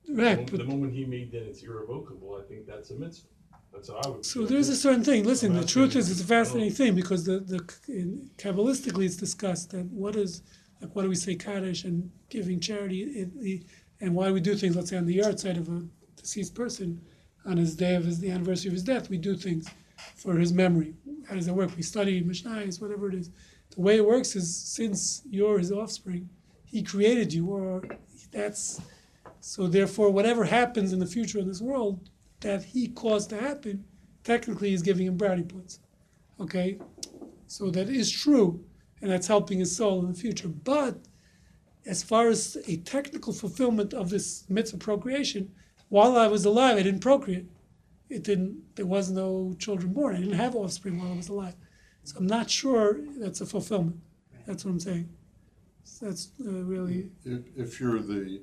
The 0.05 0.13
Right. 0.15 0.29
moment- 0.31 0.51
But 0.51 0.57
The 0.57 0.65
moment 0.65 0.93
he 0.93 1.05
made 1.05 1.31
that 1.31 1.43
it's 1.47 1.61
irrevocable, 1.63 2.35
I 2.35 2.43
think 2.47 2.65
that's 2.65 2.89
a 2.91 2.95
mitzvah. 2.95 3.27
That's 3.73 3.89
how 3.89 3.95
I 4.03 4.07
would. 4.09 4.25
So 4.25 4.45
there's 4.45 4.69
a 4.69 4.75
certain 4.75 5.03
thing. 5.03 5.23
Listen, 5.23 5.53
the 5.53 5.65
truth 5.65 5.95
is, 5.95 6.11
it's 6.11 6.21
a 6.21 6.25
fascinating 6.25 6.73
thing 6.73 6.95
because 6.95 7.25
the 7.25 7.39
the 7.39 7.61
in, 7.87 8.29
kabbalistically 8.37 9.05
it's 9.05 9.15
discussed 9.15 9.71
that 9.71 9.85
what 9.85 10.15
is 10.15 10.43
like 10.81 10.95
what 10.95 11.03
do 11.03 11.09
we 11.09 11.15
say 11.15 11.35
kaddish 11.35 11.83
and 11.83 12.11
giving 12.29 12.59
charity 12.59 13.01
it, 13.03 13.63
and 14.01 14.13
why 14.13 14.31
we 14.31 14.41
do 14.41 14.55
things. 14.55 14.75
Let's 14.75 14.89
say 14.89 14.97
on 14.97 15.05
the 15.05 15.19
yahrzeit 15.19 15.57
of 15.57 15.69
a 15.69 15.83
deceased 16.15 16.53
person, 16.55 17.01
on 17.45 17.57
his 17.57 17.75
day 17.75 17.95
of 17.95 18.05
his 18.05 18.19
the 18.19 18.29
anniversary 18.29 18.69
of 18.69 18.73
his 18.73 18.83
death, 18.83 19.09
we 19.09 19.17
do 19.17 19.35
things 19.35 19.69
for 20.15 20.35
his 20.37 20.51
memory. 20.51 20.93
How 21.27 21.35
does 21.35 21.47
it 21.47 21.53
work? 21.53 21.75
We 21.75 21.83
study 21.83 22.21
Mishnayos, 22.23 22.81
whatever 22.81 23.07
it 23.09 23.15
is. 23.15 23.29
The 23.75 23.81
way 23.81 23.97
it 23.97 24.05
works 24.05 24.35
is 24.35 24.53
since 24.53 25.21
you're 25.29 25.59
his 25.59 25.71
offspring, 25.71 26.29
he 26.65 26.83
created 26.83 27.31
you, 27.31 27.47
or 27.47 27.83
that's 28.31 28.81
so. 29.39 29.67
Therefore, 29.67 30.09
whatever 30.11 30.43
happens 30.43 30.91
in 30.91 30.99
the 30.99 31.05
future 31.05 31.39
in 31.39 31.47
this 31.47 31.61
world 31.61 32.09
that 32.41 32.63
he 32.63 32.87
caused 32.87 33.29
to 33.29 33.37
happen, 33.37 33.85
technically 34.23 34.69
he's 34.69 34.81
giving 34.81 35.07
him 35.07 35.17
brownie 35.17 35.43
points. 35.43 35.79
Okay? 36.39 36.79
So 37.47 37.69
that 37.71 37.89
is 37.89 38.11
true, 38.11 38.63
and 39.01 39.11
that's 39.11 39.27
helping 39.27 39.59
his 39.59 39.75
soul 39.75 39.99
in 40.01 40.11
the 40.11 40.17
future. 40.17 40.47
But 40.47 40.99
as 41.85 42.03
far 42.03 42.27
as 42.27 42.57
a 42.67 42.77
technical 42.77 43.33
fulfillment 43.33 43.93
of 43.93 44.09
this 44.09 44.45
mitzvah 44.49 44.77
procreation, 44.77 45.51
while 45.89 46.17
I 46.17 46.27
was 46.27 46.45
alive, 46.45 46.77
I 46.77 46.83
didn't 46.83 47.01
procreate. 47.01 47.49
It 48.09 48.23
didn't. 48.23 48.75
There 48.75 48.85
was 48.85 49.09
no 49.09 49.55
children 49.57 49.93
born. 49.93 50.15
I 50.15 50.19
didn't 50.19 50.33
have 50.33 50.55
offspring 50.55 50.99
while 50.99 51.11
I 51.11 51.15
was 51.15 51.29
alive. 51.29 51.55
So 52.03 52.17
I'm 52.17 52.27
not 52.27 52.49
sure 52.49 52.99
that's 53.17 53.41
a 53.41 53.45
fulfillment. 53.45 53.99
That's 54.45 54.65
what 54.65 54.71
I'm 54.71 54.79
saying. 54.79 55.09
So 55.83 56.05
that's 56.07 56.29
uh, 56.45 56.63
really 56.63 57.09
If, 57.25 57.41
if 57.55 57.79
you're 57.79 58.01
the 58.01 58.41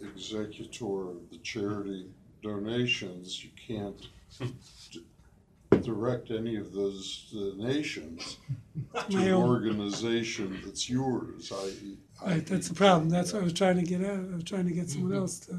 executor 0.00 1.08
of 1.08 1.30
the 1.30 1.38
charity 1.42 2.06
donations, 2.42 3.42
you 3.44 3.50
can't 3.66 4.08
d- 4.90 5.04
direct 5.82 6.30
any 6.30 6.56
of 6.56 6.72
those 6.72 7.30
donations 7.32 8.38
to 9.08 9.16
my 9.16 9.22
an 9.24 9.32
own. 9.32 9.48
organization 9.48 10.60
that's 10.64 10.88
yours, 10.90 11.52
i.e. 11.52 11.96
Right, 12.24 12.44
that's 12.44 12.68
the 12.68 12.74
problem. 12.74 13.08
That's 13.08 13.32
what 13.32 13.40
I 13.40 13.44
was 13.44 13.52
trying 13.52 13.76
to 13.76 13.82
get 13.82 14.00
at. 14.02 14.14
I 14.18 14.34
was 14.34 14.44
trying 14.44 14.66
to 14.66 14.72
get 14.72 14.90
someone 14.90 15.14
else 15.14 15.38
to, 15.40 15.58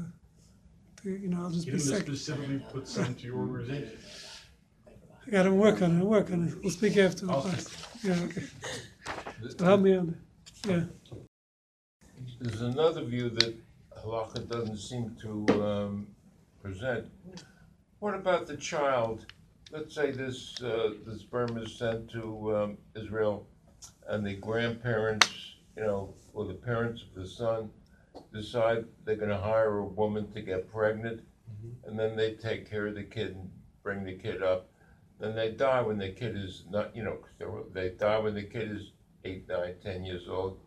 to 1.02 1.10
you 1.10 1.28
know, 1.28 1.42
I'll 1.42 1.50
just 1.50 1.64
Get 1.66 1.72
be 1.74 1.80
him 1.80 1.86
to 1.86 1.86
second. 1.98 2.16
specifically 2.16 2.62
put 2.72 2.86
some 2.88 3.14
to 3.14 3.26
your 3.26 3.36
organization. 3.38 3.98
I 5.26 5.30
got 5.30 5.44
to 5.44 5.52
work 5.54 5.82
on 5.82 5.96
it. 5.96 6.00
I'll 6.00 6.06
work 6.06 6.30
on 6.30 6.48
it. 6.48 6.54
We'll 6.62 6.70
speak 6.72 6.96
after 6.96 7.26
the 7.26 7.32
I'll 7.32 7.42
class. 7.42 7.68
Yeah, 8.02 8.18
okay. 8.24 8.42
So 9.56 9.64
help 9.64 9.80
me 9.80 9.96
out. 9.96 10.08
Yeah. 10.68 10.84
There's 12.40 12.60
another 12.60 13.04
view 13.04 13.28
that 13.30 13.54
halacha 14.04 14.48
doesn't 14.48 14.78
seem 14.78 15.16
to 15.22 15.46
um, 15.62 16.06
present. 16.62 17.10
What 17.98 18.14
about 18.14 18.46
the 18.46 18.56
child? 18.56 19.26
Let's 19.70 19.94
say 19.94 20.12
this 20.12 20.62
uh, 20.62 20.94
the 21.04 21.18
sperm 21.18 21.58
is 21.58 21.76
sent 21.76 22.10
to 22.10 22.56
um, 22.56 22.78
Israel, 22.94 23.46
and 24.06 24.24
the 24.24 24.36
grandparents, 24.36 25.28
you 25.76 25.82
know, 25.82 26.14
or 26.32 26.46
the 26.46 26.54
parents 26.54 27.02
of 27.02 27.20
the 27.20 27.28
son, 27.28 27.70
decide 28.32 28.84
they're 29.04 29.16
going 29.16 29.30
to 29.30 29.38
hire 29.38 29.78
a 29.78 29.84
woman 29.84 30.30
to 30.32 30.40
get 30.40 30.70
pregnant, 30.70 31.22
and 31.84 31.98
then 31.98 32.16
they 32.16 32.34
take 32.34 32.70
care 32.70 32.86
of 32.86 32.94
the 32.94 33.02
kid 33.02 33.34
and 33.34 33.50
bring 33.82 34.04
the 34.04 34.14
kid 34.16 34.42
up. 34.42 34.68
Then 35.18 35.34
they 35.34 35.50
die 35.50 35.80
when 35.82 35.98
the 35.98 36.10
kid 36.10 36.36
is 36.36 36.64
not, 36.70 36.94
you 36.94 37.02
know, 37.02 37.18
they 37.72 37.90
die 37.90 38.18
when 38.18 38.34
the 38.34 38.42
kid 38.42 38.70
is 38.70 38.92
eight, 39.24 39.48
nine, 39.48 39.74
ten 39.82 40.04
years 40.04 40.28
old 40.28 40.58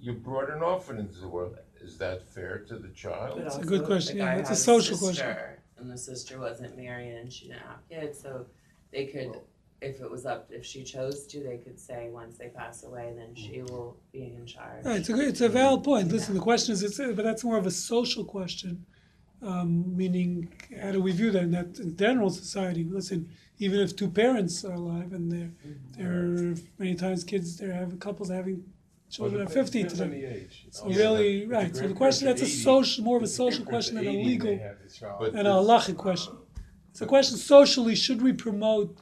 you 0.00 0.14
brought 0.14 0.50
an 0.50 0.62
orphan 0.62 0.98
into 0.98 1.20
the 1.20 1.28
world. 1.28 1.56
Is 1.82 1.96
that 1.98 2.28
fair 2.28 2.58
to 2.68 2.76
the 2.76 2.88
child? 2.88 3.34
But 3.36 3.44
That's 3.44 3.56
a 3.56 3.64
good 3.64 3.82
the 3.82 3.86
question, 3.86 4.18
yeah, 4.18 4.26
guy 4.26 4.36
that's 4.36 4.50
a 4.50 4.56
social 4.56 4.96
question. 4.96 5.26
sister, 5.26 5.58
And 5.78 5.90
the 5.90 5.98
sister 5.98 6.38
wasn't 6.38 6.76
married 6.76 7.14
and 7.14 7.32
she 7.32 7.48
didn't 7.48 7.62
have 7.62 7.88
kids, 7.88 8.20
so 8.20 8.46
they 8.90 9.06
could, 9.06 9.40
if 9.80 10.00
it 10.00 10.10
was 10.10 10.26
up, 10.26 10.48
if 10.50 10.64
she 10.64 10.82
chose 10.84 11.26
to, 11.28 11.40
they 11.40 11.58
could 11.58 11.78
say, 11.78 12.10
once 12.10 12.36
they 12.36 12.48
pass 12.48 12.84
away, 12.84 13.12
then 13.16 13.34
she 13.34 13.58
mm. 13.58 13.70
will 13.70 13.96
be 14.12 14.24
in 14.24 14.46
charge. 14.46 14.84
Right, 14.84 14.98
it's 14.98 15.08
a, 15.08 15.12
good- 15.12 15.28
it's 15.28 15.40
a 15.40 15.48
mm. 15.48 15.52
valid 15.52 15.84
point. 15.84 16.12
Listen, 16.12 16.34
the 16.34 16.40
question 16.40 16.72
is, 16.72 16.82
it's, 16.82 16.98
but 16.98 17.24
that's 17.24 17.44
more 17.44 17.56
of 17.56 17.66
a 17.66 17.70
social 17.70 18.24
question. 18.24 18.84
Um, 19.42 19.96
meaning, 19.96 20.52
how 20.82 20.92
do 20.92 21.00
we 21.00 21.12
view 21.12 21.30
that 21.30 21.42
in 21.42 21.50
that 21.52 21.78
in 21.78 21.96
general 21.96 22.28
society? 22.28 22.84
Listen, 22.84 23.30
even 23.58 23.80
if 23.80 23.96
two 23.96 24.10
parents 24.10 24.66
are 24.66 24.74
alive 24.74 25.14
and 25.14 25.32
they're, 25.32 25.50
mm-hmm. 25.66 26.52
they're 26.52 26.62
many 26.78 26.94
times 26.94 27.24
kids, 27.24 27.56
they're 27.56 27.72
having 27.72 27.98
couples 27.98 28.28
having 28.28 28.64
children 29.10 29.42
at 29.42 29.52
fifty 29.52 29.84
today. 29.84 30.46
So 30.70 30.86
really, 30.88 31.46
right, 31.46 31.74
so 31.74 31.88
the 31.88 31.94
question, 31.94 32.26
that's 32.28 32.42
a 32.42 32.46
social, 32.46 33.04
more 33.04 33.16
of 33.16 33.22
a 33.22 33.26
social 33.26 33.64
question 33.64 33.96
than 33.96 34.06
a 34.06 34.12
legal. 34.12 34.50
And 34.50 35.46
a 35.46 35.50
halachic 35.50 35.96
question. 35.96 36.34
It's 36.90 37.00
a 37.00 37.06
question 37.06 37.36
socially, 37.36 37.94
should 37.94 38.20
we 38.22 38.32
promote 38.32 38.96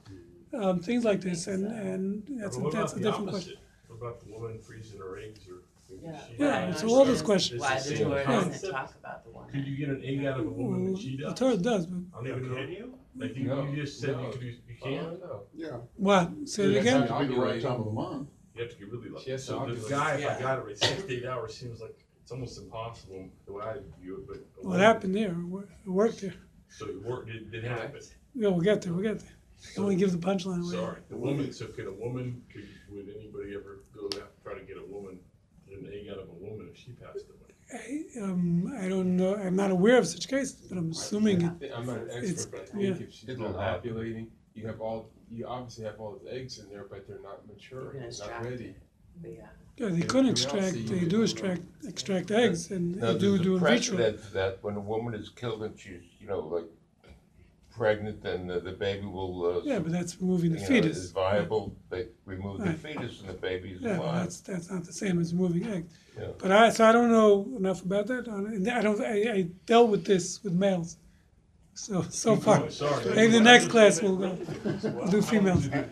um, 0.53 0.81
things 0.81 1.05
like 1.05 1.21
this? 1.21 1.47
And, 1.47 1.67
and 1.67 2.23
that's, 2.41 2.57
a, 2.57 2.61
that's 2.71 2.93
a 2.93 2.97
the 2.97 3.03
different 3.03 3.31
question. 3.31 3.55
What 3.87 3.97
about 3.97 4.21
the 4.25 4.33
woman 4.33 4.59
freezing 4.61 4.99
her 4.99 5.19
eggs 5.19 5.41
or? 5.49 5.63
Yeah. 6.03 6.21
Yeah, 6.39 6.67
it's 6.71 6.83
don't 6.83 6.91
all 6.91 7.05
those 7.07 7.23
questions. 7.23 7.63
Why 7.63 7.81
the 7.81 7.89
the 7.95 8.05
Torah 8.05 8.23
concept. 8.25 8.53
doesn't 8.53 8.71
talk 8.73 8.95
about 9.01 9.25
the 9.25 9.31
woman. 9.31 9.51
Could 9.51 9.67
you 9.67 9.77
get 9.77 9.89
an 9.89 10.03
egg 10.05 10.25
out 10.27 10.39
of 10.39 10.47
a 10.47 10.51
woman 10.51 10.85
Well, 10.85 10.93
that 10.93 11.01
she 11.03 11.17
the? 11.17 11.33
Torah 11.35 11.57
does, 11.57 11.87
but 11.87 12.19
I 12.21 12.25
don't 12.25 12.39
even 12.39 12.49
know. 12.51 12.55
Can 12.57 12.69
you? 12.71 12.95
Like 13.17 13.37
you, 13.37 13.45
No, 13.45 13.65
you 13.65 13.77
just 13.77 13.99
said 13.99 14.13
no. 14.13 14.27
you 14.27 14.33
could, 14.33 14.43
you 14.43 14.55
you 14.69 14.77
can't, 14.83 15.19
no. 15.21 15.43
Yeah. 15.55 15.79
what? 15.97 16.31
Say 16.45 16.65
it 16.65 16.75
That's 16.75 16.87
again? 16.87 17.01
not- 17.09 17.21
be 17.21 17.35
the 17.35 17.41
right 17.41 17.61
time 17.63 17.81
of 17.81 17.87
the 17.87 17.91
month. 17.91 18.29
You 18.59 18.65
have 18.65 18.73
to 18.73 18.79
get 18.79 18.93
really 18.93 19.09
lucky. 19.09 19.25
She 19.27 19.31
has 19.31 19.43
to 19.43 19.47
So 19.53 19.67
the 19.67 19.73
ovulate. 19.75 19.89
guy, 19.91 20.15
if 20.17 20.31
I 20.39 20.41
got 20.41 20.59
it 20.59 20.65
right, 20.67 20.79
six 20.79 21.03
to 21.05 21.13
eight 21.17 21.25
hours 21.27 21.55
seems 21.57 21.81
like, 21.81 21.97
it's 22.23 22.33
almost 22.33 22.59
impossible 22.59 23.27
the 23.47 23.53
way 23.53 23.65
I 23.65 23.77
view 24.01 24.17
it, 24.17 24.27
but. 24.27 24.37
What 24.57 24.65
woman- 24.65 24.81
happened 24.81 25.15
there? 25.15 25.31
What 25.33 25.65
it 25.85 25.89
worked 25.91 26.21
there? 26.21 26.35
So 26.69 26.87
it 26.87 27.03
worked, 27.05 27.31
it 27.31 27.51
did 27.51 27.65
happen. 27.65 28.01
Yeah, 28.35 28.49
we'll 28.49 28.61
get 28.61 28.83
there. 28.83 28.93
We'll 28.93 29.03
get 29.03 29.21
there. 29.21 29.31
I 29.71 29.75
can 29.75 29.83
only 29.85 29.97
give 29.97 30.13
the 30.13 30.19
punchline 30.19 30.63
away. 30.63 30.73
Sorry, 30.77 31.01
the 31.09 31.17
woman, 31.17 31.53
so 31.53 31.67
could 31.67 31.87
a 31.87 31.93
woman, 31.93 32.43
could, 32.53 32.69
would 32.91 33.09
anybody 33.09 33.55
ever 33.55 33.81
go 33.95 34.07
out, 34.21 34.31
try 34.43 34.55
to 34.55 34.65
get 34.65 34.77
a 34.77 34.85
woman, 34.93 35.19
get 35.69 35.79
an 35.79 35.91
egg 35.93 36.09
out 36.13 36.19
of 36.19 36.29
a 36.29 36.33
woman 36.33 36.69
if 36.71 36.77
she 36.79 36.93
passed 36.93 37.25
away? 37.29 38.05
I, 38.17 38.21
um, 38.23 38.73
I 38.81 38.89
don't 38.89 39.17
know. 39.17 39.35
I'm 39.37 39.57
not 39.57 39.71
aware 39.71 39.99
of 39.99 40.07
such 40.07 40.29
cases, 40.29 40.53
but 40.69 40.79
I'm 40.79 40.91
assuming 40.91 41.43
it. 41.61 41.73
I'm 41.75 41.87
not 41.87 41.99
an 41.99 42.09
It's- 42.09 42.31
expert, 42.31 42.71
but 42.73 42.79
I 42.79 42.83
yeah. 42.83 42.95
think 42.95 43.09
if 43.09 43.15
she's 43.15 43.29
It'll 43.31 43.53
not 43.53 43.61
happen. 43.63 43.91
ovulating, 43.95 44.27
you 44.55 44.67
have 44.67 44.81
all, 44.81 45.11
you 45.33 45.47
obviously 45.47 45.85
have 45.85 46.01
all 46.01 46.19
the 46.25 46.33
eggs 46.33 46.59
in 46.59 46.69
there, 46.71 46.85
but 46.89 47.07
they're 47.07 47.21
not 47.23 47.47
mature, 47.47 47.85
You 47.87 47.91
can 47.91 48.01
they're 48.01 48.03
not 48.03 48.09
extract 48.09 48.45
ready. 48.45 48.75
But 49.23 49.31
yeah. 49.33 49.47
Yeah, 49.77 49.89
they 49.91 49.97
Yeah, 49.99 50.05
could 50.07 50.25
we 50.25 50.31
extract. 50.31 50.55
also 50.65 50.73
They 50.73 50.79
use 50.99 51.09
do 51.09 51.21
it. 51.21 51.31
extract 51.31 51.63
extract 51.87 52.31
eggs, 52.31 52.71
and 52.71 52.97
Now, 52.97 53.13
they 53.13 53.19
do 53.19 53.31
there's 53.33 53.43
do 53.43 53.53
a 53.53 53.57
in 53.57 53.61
vitro. 53.61 53.97
precedent 53.97 54.23
to 54.25 54.33
that 54.35 54.63
when 54.63 54.75
a 54.77 54.81
woman 54.81 55.15
is 55.15 55.29
killed 55.29 55.63
and 55.63 55.79
she's, 55.79 56.03
you 56.21 56.27
know, 56.27 56.41
like 56.41 56.65
pregnant 57.71 58.21
then 58.23 58.49
the, 58.49 58.59
the 58.59 58.73
baby 58.73 59.07
will, 59.07 59.59
uh, 59.59 59.61
Yeah, 59.63 59.79
but 59.79 59.93
that's 59.93 60.21
removing 60.21 60.51
the 60.51 60.57
you 60.57 60.63
know, 60.63 60.69
fetus. 60.69 60.97
is 60.97 61.11
viable, 61.13 61.77
they 61.91 62.09
remove 62.25 62.59
the 62.59 62.67
Right. 62.67 62.79
fetus 62.79 63.21
and 63.21 63.29
the 63.29 63.35
baby 63.35 63.71
is 63.71 63.81
Yeah, 63.83 63.99
but 63.99 64.03
alive. 64.05 64.23
that's 64.25 64.41
that's 64.41 64.71
not 64.71 64.85
the 64.85 64.93
same 64.93 65.21
as 65.21 65.33
removing 65.33 65.65
eggs. 65.67 65.93
Yeah. 66.19 66.29
But 66.39 66.51
I 66.51 66.71
so 66.71 66.85
I 66.87 66.93
don't 66.93 67.11
know 67.13 67.49
enough 67.57 67.85
about 67.85 68.09
that. 68.09 68.27
I 68.27 68.31
don't- 68.33 68.69
I 68.69 68.83
don't. 68.83 69.01
I, 69.01 69.33
I 69.33 69.43
dealt 69.67 69.91
with 69.91 70.05
this 70.05 70.43
with 70.43 70.55
males. 70.55 70.97
So 71.79 72.03
so 72.11 72.35
far, 72.35 72.69
Sorry. 72.71 73.15
maybe 73.15 73.33
the 73.35 73.41
next 73.41 73.69
class 73.69 74.03
we'll 74.03 74.17
go. 74.17 74.37
We'll 74.83 75.07
do 75.07 75.23
females, 75.23 75.69
I 75.69 75.85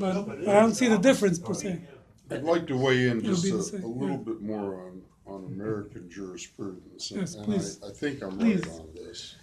but, 0.00 0.24
but 0.26 0.40
I 0.48 0.60
don't 0.60 0.74
see 0.74 0.88
the 0.88 0.98
difference 0.98 1.38
per 1.38 1.54
se. 1.54 1.80
I'd 2.28 2.42
like 2.42 2.66
to 2.66 2.76
weigh 2.76 3.06
in 3.06 3.18
It'll 3.20 3.30
just 3.30 3.44
be 3.44 3.50
a, 3.50 3.56
the 3.56 3.62
same, 3.62 3.84
a 3.84 3.86
little 3.86 4.16
yeah. 4.16 4.22
bit 4.24 4.42
more 4.42 4.86
on, 4.86 5.02
on 5.26 5.44
American 5.44 6.10
jurisprudence. 6.10 7.12
and- 7.12 7.20
Yes, 7.20 7.34
and. 7.36 7.52
I, 7.54 7.88
I 7.88 7.90
think 7.92 8.20
I'm 8.22 8.36
Please. 8.36 8.66
right 8.66 8.80
on 8.80 8.88
this. 8.96 9.36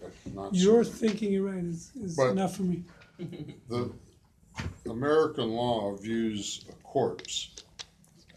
but 0.00 0.12
not 0.34 0.54
Your 0.54 0.84
certain. 0.84 0.98
thinking 1.08 1.32
you're 1.32 1.50
right 1.50 1.64
is, 1.64 1.90
is 2.00 2.14
But- 2.16 2.30
enough 2.30 2.56
for 2.56 2.62
me. 2.62 2.84
The 3.68 3.90
American 4.88 5.50
law 5.50 5.96
views 5.96 6.64
a 6.70 6.72
corpse 6.84 7.50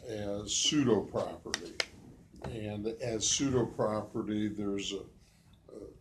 as 0.10 0.52
pseudo 0.54 1.02
property. 1.02 1.74
And 2.52 2.88
as 3.02 3.28
pseudo 3.30 3.66
property, 3.68 4.48
there's 4.48 4.92
a, 4.94 4.98
a 4.98 5.04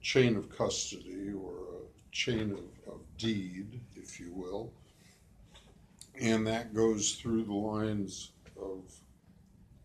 chain 0.03 0.37
of 0.37 0.51
custody 0.51 1.33
or 1.33 1.53
a 1.53 2.11
chain 2.11 2.53
of, 2.53 2.93
of 2.93 3.01
deed, 3.17 3.81
if 3.97 4.21
you 4.21 4.33
will. 4.33 4.73
And 6.21 6.47
that 6.47 6.75
goes 6.75 7.13
through 7.13 7.45
the 7.45 7.55
lines 7.55 8.33
of, 8.61 8.93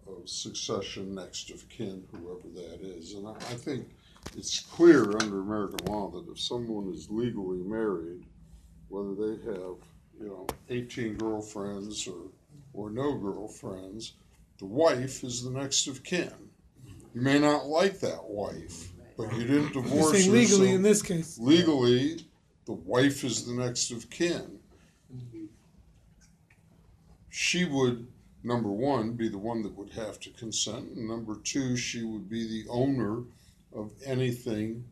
of 0.07 0.27
succession, 0.27 1.15
next 1.15 1.51
of 1.51 1.69
kin, 1.69 2.03
whoever 2.11 2.49
that 2.55 2.81
is. 2.81 3.13
And 3.13 3.27
I, 3.27 3.31
I 3.31 3.55
think 3.55 3.87
it's 4.35 4.59
clear 4.59 5.03
under 5.17 5.39
American 5.39 5.85
law 5.85 6.09
that 6.11 6.29
if 6.29 6.39
someone 6.39 6.91
is 6.93 7.09
legally 7.09 7.59
married, 7.59 8.25
whether 8.89 9.15
they 9.15 9.41
have, 9.45 9.77
you 10.19 10.27
know, 10.27 10.47
eighteen 10.69 11.15
girlfriends 11.15 12.07
or, 12.07 12.31
or 12.73 12.89
no 12.89 13.13
girlfriends, 13.13 14.13
the 14.59 14.65
wife 14.65 15.23
is 15.23 15.43
the 15.43 15.51
next 15.51 15.87
of 15.87 16.03
kin. 16.03 16.33
You 17.13 17.21
may 17.21 17.39
not 17.39 17.67
like 17.67 17.99
that 18.01 18.25
wife, 18.25 18.91
but 19.17 19.35
you 19.35 19.45
didn't 19.45 19.73
divorce 19.73 20.25
her, 20.25 20.31
legally 20.31 20.69
so 20.69 20.75
in 20.75 20.81
this 20.83 21.01
case. 21.01 21.37
legally, 21.39 22.25
the 22.65 22.73
wife 22.73 23.23
is 23.23 23.45
the 23.45 23.53
next 23.53 23.91
of 23.91 24.09
kin. 24.09 24.59
She 27.29 27.65
would, 27.65 28.07
number 28.43 28.69
one, 28.69 29.13
be 29.13 29.29
the 29.29 29.37
one 29.37 29.61
that 29.63 29.75
would 29.77 29.91
have 29.91 30.19
to 30.21 30.29
consent, 30.31 30.91
and 30.95 31.07
number 31.07 31.35
two, 31.43 31.75
she 31.77 32.03
would 32.03 32.29
be 32.29 32.47
the 32.47 32.69
owner 32.69 33.23
of 33.73 33.91
anything 34.05 34.83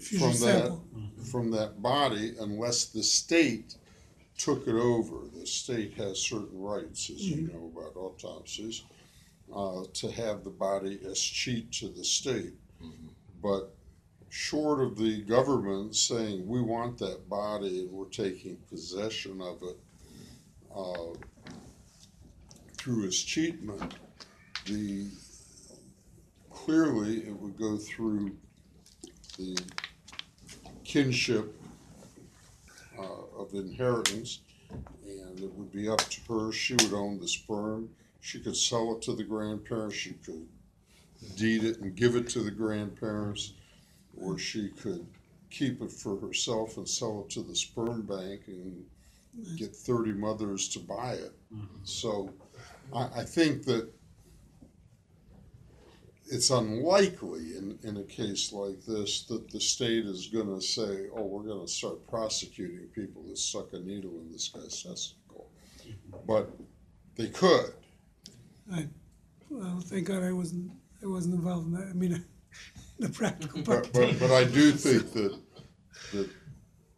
from 0.00 0.32
that, 0.40 0.78
from 1.30 1.50
that 1.50 1.82
body 1.82 2.34
unless 2.40 2.86
the 2.86 3.02
state 3.02 3.76
took 4.38 4.66
it 4.66 4.74
over. 4.74 5.26
The 5.34 5.46
state 5.46 5.94
has 5.94 6.18
certain 6.18 6.60
rights, 6.60 7.10
as 7.10 7.22
you 7.22 7.48
know 7.48 7.70
about 7.74 7.96
autopsies, 7.96 8.82
uh, 9.54 9.84
to 9.94 10.10
have 10.10 10.44
the 10.44 10.50
body 10.50 10.98
escheat 11.06 11.70
to 11.72 11.88
the 11.88 12.04
state. 12.04 12.54
But 13.42 13.74
short 14.28 14.80
of 14.80 14.96
the 14.96 15.22
government 15.22 15.96
saying, 15.96 16.46
we 16.46 16.60
want 16.60 16.98
that 16.98 17.28
body 17.28 17.82
and 17.82 17.90
we're 17.90 18.06
taking 18.06 18.56
possession 18.68 19.40
of 19.40 19.62
it, 19.62 19.78
uh, 20.74 21.52
through 22.76 23.08
escheatment, 23.08 23.92
the, 24.66 25.06
clearly 26.50 27.18
it 27.26 27.36
would 27.38 27.58
go 27.58 27.76
through 27.76 28.36
the 29.36 29.58
kinship 30.84 31.54
uh, 32.98 33.38
of 33.38 33.52
inheritance, 33.54 34.40
and 35.04 35.40
it 35.40 35.52
would 35.54 35.72
be 35.72 35.88
up 35.88 36.00
to 36.00 36.20
her. 36.32 36.52
She 36.52 36.74
would 36.74 36.92
own 36.92 37.18
the 37.18 37.28
sperm. 37.28 37.90
She 38.20 38.40
could 38.40 38.56
sell 38.56 38.94
it 38.96 39.02
to 39.02 39.14
the 39.14 39.24
grandparents. 39.24 39.96
She 39.96 40.10
could 40.10 40.46
deed 41.36 41.64
it 41.64 41.80
and 41.80 41.94
give 41.94 42.16
it 42.16 42.28
to 42.30 42.40
the 42.40 42.50
grandparents, 42.50 43.54
or 44.20 44.38
she 44.38 44.68
could 44.68 45.06
keep 45.50 45.82
it 45.82 45.90
for 45.90 46.18
herself 46.18 46.76
and 46.76 46.88
sell 46.88 47.24
it 47.24 47.30
to 47.30 47.42
the 47.42 47.54
sperm 47.54 48.02
bank 48.02 48.42
and 48.46 48.84
get 49.56 49.74
30 49.74 50.12
mothers 50.12 50.68
to 50.68 50.78
buy 50.78 51.14
it. 51.14 51.32
Mm-hmm. 51.54 51.84
So 51.84 52.30
I, 52.92 53.08
I 53.16 53.24
think 53.24 53.64
that 53.64 53.88
it's 56.30 56.50
unlikely 56.50 57.56
in, 57.56 57.78
in 57.82 57.96
a 57.96 58.04
case 58.04 58.52
like 58.52 58.80
this 58.86 59.24
that 59.24 59.50
the 59.50 59.60
state 59.60 60.06
is 60.06 60.28
gonna 60.28 60.60
say, 60.60 61.08
oh, 61.16 61.24
we're 61.24 61.42
gonna 61.42 61.66
start 61.66 62.06
prosecuting 62.08 62.86
people 62.94 63.22
that 63.24 63.38
suck 63.38 63.72
a 63.72 63.78
needle 63.80 64.20
in 64.20 64.30
this 64.30 64.48
guy's 64.48 64.82
testicle. 64.82 65.50
Mm-hmm. 65.78 66.18
But 66.26 66.50
they 67.16 67.28
could. 67.28 67.72
I, 68.72 68.88
Well, 69.48 69.80
thank 69.80 70.06
God 70.06 70.22
I 70.22 70.32
wasn't, 70.32 70.70
I 71.02 71.06
wasn't 71.06 71.34
involved 71.36 71.66
in 71.68 71.72
that, 71.74 71.88
I 71.88 71.92
mean, 71.92 72.24
the 72.98 73.08
practical 73.08 73.62
part. 73.62 73.92
But, 73.92 74.18
but, 74.18 74.20
but 74.20 74.30
I 74.30 74.44
do 74.44 74.72
think 74.72 75.12
that, 75.12 75.38
that 76.12 76.30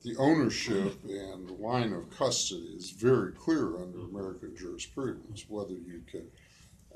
the 0.02 0.16
ownership 0.18 0.98
and 1.04 1.50
line 1.58 1.92
of 1.92 2.10
custody 2.10 2.74
is 2.76 2.90
very 2.90 3.32
clear 3.32 3.76
under 3.80 4.00
American 4.00 4.56
jurisprudence, 4.56 5.44
whether 5.48 5.74
you 5.74 6.02
can 6.10 6.26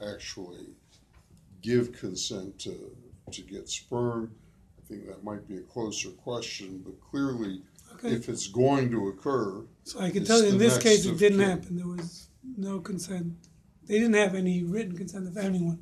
actually 0.04 0.66
give 1.62 1.92
consent 1.92 2.58
to, 2.60 2.96
to 3.30 3.42
get 3.42 3.68
sperm. 3.68 4.32
I 4.78 4.86
think 4.88 5.06
that 5.06 5.22
might 5.22 5.46
be 5.48 5.56
a 5.58 5.62
closer 5.62 6.10
question, 6.10 6.82
but 6.84 7.00
clearly, 7.00 7.62
Okay, 7.94 8.10
if 8.10 8.28
it's 8.28 8.48
going 8.48 8.90
to 8.90 9.08
occur, 9.08 9.64
so 9.84 10.00
I 10.00 10.10
can 10.10 10.24
tell 10.24 10.42
you, 10.42 10.48
in 10.50 10.58
this 10.58 10.76
case, 10.76 11.06
it 11.06 11.16
didn't 11.18 11.38
kin. 11.38 11.48
happen, 11.48 11.76
there 11.76 11.86
was 11.86 12.28
no 12.56 12.80
consent. 12.80 13.32
They 13.86 13.94
didn't 13.98 14.14
have 14.14 14.34
any 14.34 14.64
written 14.64 14.96
consent 14.96 15.26
of 15.28 15.36
anyone, 15.36 15.78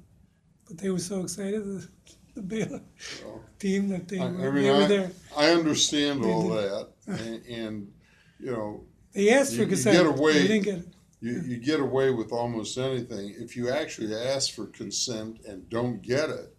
but 0.68 0.78
they 0.78 0.90
were 0.90 0.98
so 0.98 1.20
excited, 1.22 1.62
the, 1.64 1.88
the 2.34 2.42
Baylor 2.42 2.80
Well, 3.24 3.40
team, 3.58 3.88
that 3.88 4.08
they 4.08 4.18
I- 4.18 4.26
I 4.26 4.30
were, 4.30 4.52
mean, 4.52 4.62
they 4.64 4.70
were 4.70 4.82
I- 4.82 4.86
there. 4.86 5.10
I 5.36 5.50
understand 5.50 6.24
They 6.24 6.30
all 6.30 6.48
did. 6.48 6.58
that, 6.70 6.88
and, 7.06 7.46
and, 7.46 7.92
you 8.40 8.50
know, 8.52 8.84
They 9.12 9.30
asked 9.30 9.54
for 9.54 9.62
you 9.62 9.66
consent, 9.68 9.96
get 9.96 10.06
away- 10.06 10.32
they 10.34 10.48
didn't 10.48 10.64
get 10.64 10.78
it. 10.78 10.88
You, 11.20 11.40
you 11.46 11.56
get 11.56 11.80
away 11.80 12.10
with 12.10 12.32
almost 12.32 12.76
anything. 12.76 13.34
If 13.38 13.56
you 13.56 13.70
actually 13.70 14.14
ask 14.14 14.52
for 14.52 14.66
consent 14.66 15.40
and 15.48 15.66
don't 15.70 16.02
get 16.02 16.28
it, 16.28 16.54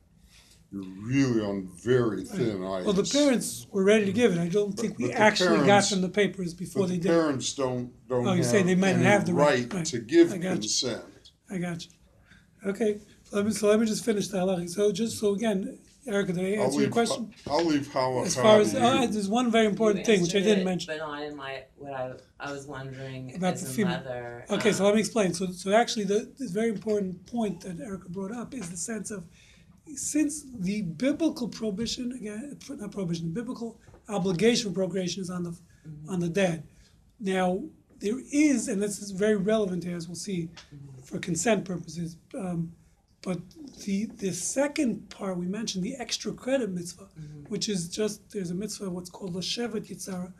you're 0.72 0.82
really 1.04 1.42
on 1.42 1.70
very 1.84 2.24
thin 2.26 2.64
ice. 2.66 2.84
Well, 2.84 2.94
the 2.94 3.04
parents 3.04 3.68
were 3.72 3.84
ready 3.84 4.06
to 4.06 4.12
give 4.12 4.32
it, 4.32 4.40
I 4.40 4.48
don't 4.50 4.74
think 4.74 4.98
we 4.98 5.06
but 5.10 5.14
the 5.14 5.20
actually 5.22 5.58
got 5.58 5.66
parents- 5.66 5.90
them 5.92 6.02
the 6.02 6.10
papers 6.10 6.54
before 6.56 6.82
But 6.84 6.88
they 6.90 6.98
the 6.98 7.04
did 7.04 7.12
parents 7.12 7.54
don't, 7.54 7.92
don't 8.08 8.28
Oh, 8.28 8.34
you 8.34 8.44
say 8.44 8.58
have 8.60 8.66
they 8.68 8.74
might 8.76 8.96
have 8.96 9.26
the 9.28 9.34
right, 9.36 9.60
right 9.60 9.74
right. 9.74 9.86
to 9.86 10.00
give 10.00 10.34
I 10.34 10.38
got 10.38 10.54
you. 10.56 10.60
consent. 10.62 11.04
I 11.52 11.58
got 11.60 11.86
you. 11.86 11.92
Okay, 12.66 13.00
so 13.26 13.38
let 13.38 13.46
me, 13.46 13.52
so 13.52 13.68
let 13.68 13.80
me 13.80 13.86
just 13.86 14.06
finish 14.06 14.28
the 14.28 14.38
halachic. 14.38 14.70
So 14.70 14.92
just, 14.92 15.20
so 15.20 15.34
again, 15.34 15.80
Erica, 16.08 16.34
did 16.34 16.46
I 16.46 16.60
I'll 16.60 16.66
answer 16.66 16.76
your 16.76 16.82
leave, 16.84 16.92
question? 16.92 17.34
I'll 17.50 17.66
leave 17.66 17.92
how, 17.92 18.24
As 18.24 18.36
far 18.36 18.60
as, 18.60 18.76
uh, 18.76 19.08
there's 19.10 19.28
one 19.28 19.50
very 19.50 19.66
important 19.66 20.06
thing, 20.06 20.22
which 20.22 20.36
I 20.36 20.40
didn't 20.40 20.60
it, 20.60 20.66
mention. 20.66 20.94
But 20.94 21.00
not 21.00 21.24
in 21.24 21.36
my, 21.36 21.64
what 21.78 21.94
I, 21.94 22.14
I 22.40 22.52
was 22.52 22.68
wondering 22.68 23.36
About 23.36 23.54
as 23.56 23.64
the 23.64 23.70
a 23.70 23.74
female. 23.74 23.98
mother. 23.98 24.46
Okay, 24.52 24.72
so 24.72 24.84
um, 24.84 24.86
let 24.86 24.96
me 24.96 25.00
explain. 25.00 25.34
So, 25.34 25.48
so 25.48 25.74
actually, 25.74 26.06
the 26.06 26.32
this 26.38 26.52
very 26.52 26.70
important 26.70 27.26
point 27.26 27.62
that 27.62 27.80
Erica 27.80 28.10
brought 28.10 28.32
up 28.32 28.54
is 28.54 28.70
the 28.70 28.78
sense 28.78 29.10
of 29.10 29.24
since 29.96 30.46
the 30.60 30.84
biblical 30.84 31.48
prohibition 31.48 32.12
again, 32.12 32.58
not 32.70 32.92
prohibition, 32.92 33.26
the 33.26 33.34
biblical 33.42 33.80
obligation 34.10 34.72
for 34.72 34.76
procreation 34.76 35.24
is 35.24 35.30
on 35.32 35.44
the 35.44 35.58
on 36.08 36.20
the 36.20 36.30
dad. 36.30 36.64
Now 37.20 37.64
there 38.00 38.20
is, 38.32 38.68
and 38.68 38.82
this 38.82 39.00
is 39.00 39.10
very 39.12 39.38
relevant 39.38 39.84
here, 39.84 39.96
as 39.96 40.08
we'll 40.08 40.16
see, 40.16 40.50
for 41.04 41.18
consent 41.18 41.66
purposes. 41.66 42.18
Um, 42.38 42.74
but 43.26 43.40
the 43.86 44.06
the 44.18 44.32
second 44.32 45.10
part 45.10 45.36
we 45.38 45.48
mentioned, 45.48 45.84
the 45.84 45.96
extra 45.96 46.32
credit 46.32 46.70
mitzvah, 46.70 47.08
which 47.50 47.68
is 47.68 47.90
just 47.90 48.32
there's 48.32 48.52
a 48.52 48.56
mitzvah 48.56 48.90
what's 48.90 49.10
called 49.10 49.36
l'shevet 49.36 49.88
yitzara, 49.90 50.32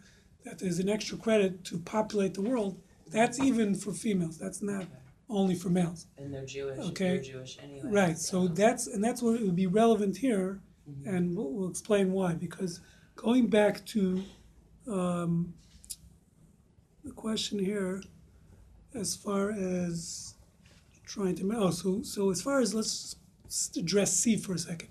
that 0.46 0.60
there's 0.60 0.78
an 0.80 0.88
extra 0.88 1.18
credit 1.18 1.64
to 1.66 1.80
populate 1.80 2.36
the 2.36 2.44
world. 2.44 2.80
That's 3.08 3.40
even 3.40 3.74
for 3.76 3.92
females. 3.92 4.38
That's 4.38 4.62
not 4.62 4.86
only 5.30 5.56
for 5.56 5.70
males. 5.70 6.06
And 6.20 6.32
they're 6.32 6.46
Jewish, 6.46 6.78
Okay. 6.90 7.16
they're 7.16 7.22
Jewish 7.34 7.58
anyway. 7.62 7.90
Right. 7.90 8.18
So 8.20 8.48
that's 8.48 8.86
and 8.86 9.04
that's 9.04 9.22
what 9.24 9.42
would 9.42 9.56
be 9.56 9.68
relevant 9.68 10.18
here, 10.18 10.60
and 11.06 11.36
we'll, 11.36 11.52
we'll 11.52 11.70
explain 11.70 12.12
why. 12.12 12.34
Because 12.36 12.82
going 13.16 13.48
back 13.48 13.84
to 13.88 14.24
um, 14.88 15.56
the 17.04 17.12
question 17.12 17.58
here, 17.58 18.04
as 18.94 19.16
far 19.16 19.50
as 19.52 20.35
trying 21.06 21.36
to 21.36 21.52
oh, 21.56 21.72
so 21.72 22.02
so 22.04 22.32
as 22.32 22.42
far 22.42 22.60
as 22.60 22.74
let's 22.74 23.16
address 23.78 24.14
C 24.14 24.38
for 24.38 24.54
a 24.54 24.60
second, 24.60 24.90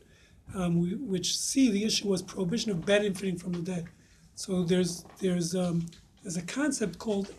um, 0.54 0.80
we, 0.80 0.94
which 0.94 1.36
C 1.36 1.70
the 1.70 1.84
issue 1.84 2.08
was 2.08 2.22
prohibition 2.22 2.70
of 2.70 2.84
benefiting 2.86 3.36
from 3.36 3.52
the 3.52 3.60
dead. 3.60 3.86
So 4.34 4.62
there's 4.62 5.04
there's 5.20 5.54
um, 5.54 5.86
there's 6.22 6.36
a 6.36 6.42
concept 6.42 6.98
called 6.98 7.32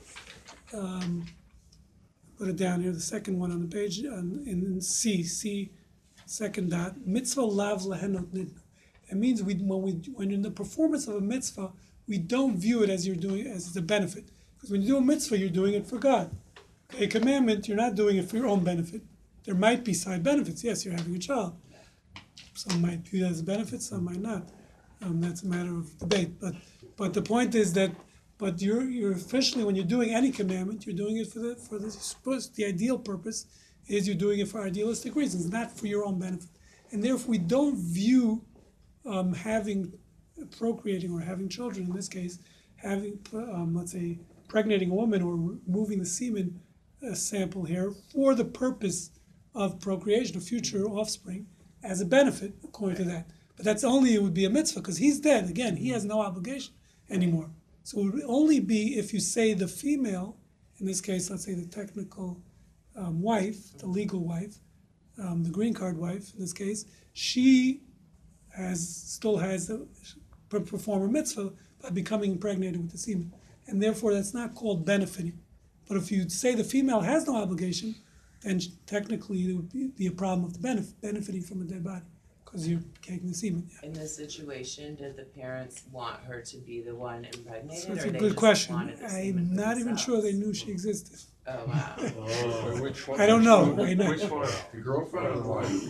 um, 0.74 1.26
put 2.38 2.48
it 2.50 2.58
down 2.58 2.82
here, 2.82 2.92
the 2.92 3.00
second 3.00 3.40
one 3.40 3.52
on 3.52 3.62
the 3.62 3.68
page, 3.68 4.04
on, 4.06 4.44
in 4.46 4.82
C, 4.82 5.24
C, 5.24 5.72
second 6.26 6.72
dot, 6.72 6.96
mitzvah 7.06 7.42
lav 7.42 7.84
lehenot 7.84 8.28
nidna. 8.28 8.60
It 9.10 9.18
means 9.18 9.44
we, 9.44 9.54
when 9.56 9.82
we, 9.82 9.92
when 10.14 10.32
in 10.32 10.42
the 10.42 10.52
performance 10.52 11.08
of 11.08 11.16
a 11.16 11.22
mitzvah, 11.22 11.72
we 12.08 12.18
don't 12.18 12.58
view 12.58 12.84
it 12.84 12.90
as 12.90 13.06
you're 13.06 13.16
doing, 13.16 13.48
as 13.48 13.76
a 13.76 13.82
benefit. 13.82 14.26
Because 14.56 14.72
when 14.72 14.82
you 14.82 14.88
do 14.88 14.98
a 14.98 15.02
mitzvah, 15.02 15.38
you're 15.38 15.50
doing 15.50 15.76
it 15.76 15.86
for 15.86 15.98
God. 15.98 16.36
A 16.98 17.08
commandment, 17.08 17.68
you're 17.68 17.78
not 17.78 17.96
doing 17.96 18.18
it 18.18 18.30
for 18.30 18.38
your 18.38 18.48
own 18.48 18.64
benefit. 18.64 19.02
There 19.44 19.56
might 19.56 19.84
be 19.84 19.94
side 19.94 20.24
benefits. 20.24 20.64
Yes, 20.64 20.86
you're 20.86 20.96
having 20.96 21.16
a 21.16 21.20
child. 21.20 21.58
Some 22.54 22.82
might 22.82 23.08
view 23.08 23.22
that 23.22 23.32
as 23.32 23.42
a 23.42 23.44
benefit, 23.44 23.82
some 23.82 24.06
might 24.06 24.22
not. 24.22 24.50
Um, 25.02 25.20
that's 25.20 25.44
a 25.44 25.48
matter 25.48 25.76
of 25.76 25.98
debate. 26.00 26.40
But, 26.40 26.56
but 26.96 27.14
the 27.14 27.22
point 27.22 27.54
is 27.54 27.74
that 27.74 27.92
but 28.38 28.62
you're 28.62 28.84
you're 28.84 29.14
officially 29.14 29.64
when 29.64 29.76
you're 29.76 29.86
doing 29.86 30.14
any 30.14 30.32
commandment, 30.32 30.86
you're 30.86 30.96
doing 30.96 31.18
it 31.18 31.28
for 31.28 31.40
the 31.40 31.56
for 31.56 31.80
the 31.80 31.90
supposed 31.92 32.56
the 32.56 32.66
ideal 32.66 32.98
purpose 32.98 33.46
is 33.88 34.08
you're 34.08 34.18
doing 34.18 34.40
it 34.40 34.48
for 34.48 34.62
idealistic 34.62 35.16
reasons, 35.16 35.50
not 35.50 35.72
for 35.72 35.88
your 35.88 36.06
own 36.06 36.20
benefit. 36.20 36.50
And 36.92 37.04
therefore, 37.04 37.32
we 37.32 37.38
don't 37.38 37.78
view 37.78 38.44
um, 39.06 39.34
having 39.34 39.94
procreating 40.58 41.14
or 41.14 41.22
having 41.22 41.48
children 41.48 41.86
in 41.86 41.94
this 41.94 42.10
case, 42.10 42.40
having 42.76 43.20
um, 43.34 43.74
let's 43.76 43.92
say 43.92 44.20
pregnating 44.50 44.92
a 44.92 44.96
woman 44.96 45.22
or 45.22 45.36
removing 45.36 46.00
the 46.00 46.06
semen 46.06 46.60
sample 47.14 47.66
here 47.66 47.92
for 48.14 48.34
the 48.34 48.46
purpose 48.46 49.12
of 49.54 49.80
procreation 49.80 50.38
of 50.38 50.44
future 50.44 50.86
offspring 50.86 51.48
as 51.84 52.02
a 52.02 52.06
benefit 52.06 52.54
according 52.64 52.98
to 52.98 53.04
that. 53.04 53.30
But 53.56 53.66
that's 53.66 53.84
only 53.84 54.16
it 54.16 54.24
would 54.24 54.34
be 54.34 54.46
a 54.46 54.50
mitzvah 54.50 54.80
because 54.82 54.98
he's 54.98 55.20
dead. 55.20 55.50
Again, 55.50 55.76
he 55.76 55.90
has 55.90 56.06
no 56.06 56.22
obligation 56.22 56.74
anymore. 57.10 57.50
So 57.84 58.00
it 58.00 58.14
would 58.14 58.24
only 58.26 58.60
be 58.60 58.98
if 58.98 59.14
you 59.14 59.20
say 59.20 59.54
the 59.54 59.68
female, 59.68 60.38
in 60.80 60.86
this 60.86 61.02
case, 61.02 61.30
let's 61.30 61.46
say 61.46 61.54
the 61.54 61.66
technical 61.66 62.42
um, 62.96 63.22
wife, 63.22 63.78
the 63.78 63.88
legal 63.88 64.22
wife, 64.22 64.56
um, 65.22 65.44
the 65.44 65.50
green 65.50 65.74
card 65.74 65.98
wife 65.98 66.34
in 66.34 66.42
this 66.42 66.54
case, 66.54 66.86
she 67.14 67.82
has 68.56 68.88
still 68.88 69.38
has 69.38 69.72
per- 70.50 70.60
perform 70.60 71.04
a 71.04 71.08
mitzvah 71.08 71.54
by 71.82 71.90
becoming 71.90 72.32
impregnated 72.32 72.82
with 72.82 72.92
the 72.92 72.98
semen, 72.98 73.34
and 73.68 73.82
therefore 73.82 74.14
that's 74.14 74.34
not 74.34 74.56
called 74.56 74.86
benefiting. 74.86 75.40
But 75.88 75.98
if 75.98 76.12
you 76.12 76.30
say 76.30 76.56
the 76.56 76.64
female 76.64 77.02
has 77.02 77.28
no 77.28 77.36
obligation, 77.36 77.96
then 78.42 78.60
technically 78.86 79.50
it 79.50 79.54
would 79.56 79.72
be, 79.72 79.88
be 79.88 80.08
a 80.08 80.12
problem 80.12 80.46
of 80.46 80.54
the 80.60 80.68
benef- 80.68 80.94
benefiting 81.02 81.42
from 81.42 81.62
a 81.62 81.66
dead 81.66 81.84
body 81.84 82.02
because 82.44 82.68
you're 82.68 82.82
taking 83.02 83.28
the 83.28 83.34
semen. 83.34 83.68
Yeah. 83.82 83.88
In 83.90 83.94
this 83.94 84.16
situation, 84.16 84.96
did 84.96 85.16
the 85.16 85.24
parents 85.24 85.84
want 85.92 86.20
her 86.22 86.42
to 86.42 86.58
be 86.58 86.82
the 86.82 86.96
one 86.96 87.26
impregnated, 87.26 87.84
So 87.84 87.94
it's 87.94 88.06
or 88.06 88.10
a 88.10 88.12
they 88.12 88.20
good 88.20 88.36
question. 88.36 88.76
wanted 88.76 88.98
the 89.00 89.10
semen 89.10 89.50
I'm 89.52 89.56
for 89.58 89.62
not 89.66 89.78
even 89.78 89.96
sure 89.98 90.22
they 90.22 90.34
knew 90.34 90.54
she 90.54 90.72
existed. 90.72 91.20
Oh 91.48 91.66
wow. 91.68 91.96
Oh. 92.18 92.72
Wait, 92.74 92.82
Which 92.82 93.08
one? 93.08 93.22
I 93.22 93.26
don't 93.28 93.44
know. 93.44 93.66
Which 93.66 93.98
know. 93.98 94.06
one? 94.06 94.14
Which 94.18 94.30
one? 94.32 94.50
The 94.74 94.82
girlfriend 94.82 95.28
or 95.28 95.36
the 95.42 95.48
wife? 95.48 95.84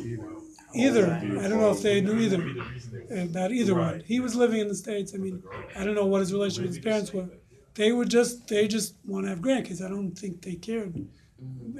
either. 0.75 1.05
I 1.13 1.47
don't 1.47 1.61
know 1.61 1.71
if 1.71 1.81
they 1.81 2.01
knew 2.01 2.17
either 2.19 2.37
Maybe 2.37 2.53
the 2.59 2.65
reason 2.65 3.05
they- 3.09 3.21
about 3.23 3.51
either 3.51 3.75
one. 3.75 4.01
He 4.05 4.19
was 4.19 4.35
living 4.35 4.59
in 4.59 4.67
the 4.67 4.75
states. 4.75 5.13
I 5.15 5.17
mean, 5.17 5.41
I 5.75 5.83
don't 5.85 5.95
know 5.95 6.05
what 6.05 6.19
his 6.19 6.33
relationship 6.33 6.65
with 6.67 6.75
his 6.75 6.83
parents 6.83 7.13
were. 7.13 7.29
They 7.75 7.91
were 7.91 8.05
just 8.05 8.47
they 8.47 8.67
just 8.67 8.95
want 9.05 9.25
to 9.25 9.29
have 9.29 9.39
grandkids. 9.39 9.81
I 9.85 9.89
don't 9.89 10.11
think 10.17 10.41
they 10.41 10.55
cared. 10.55 10.93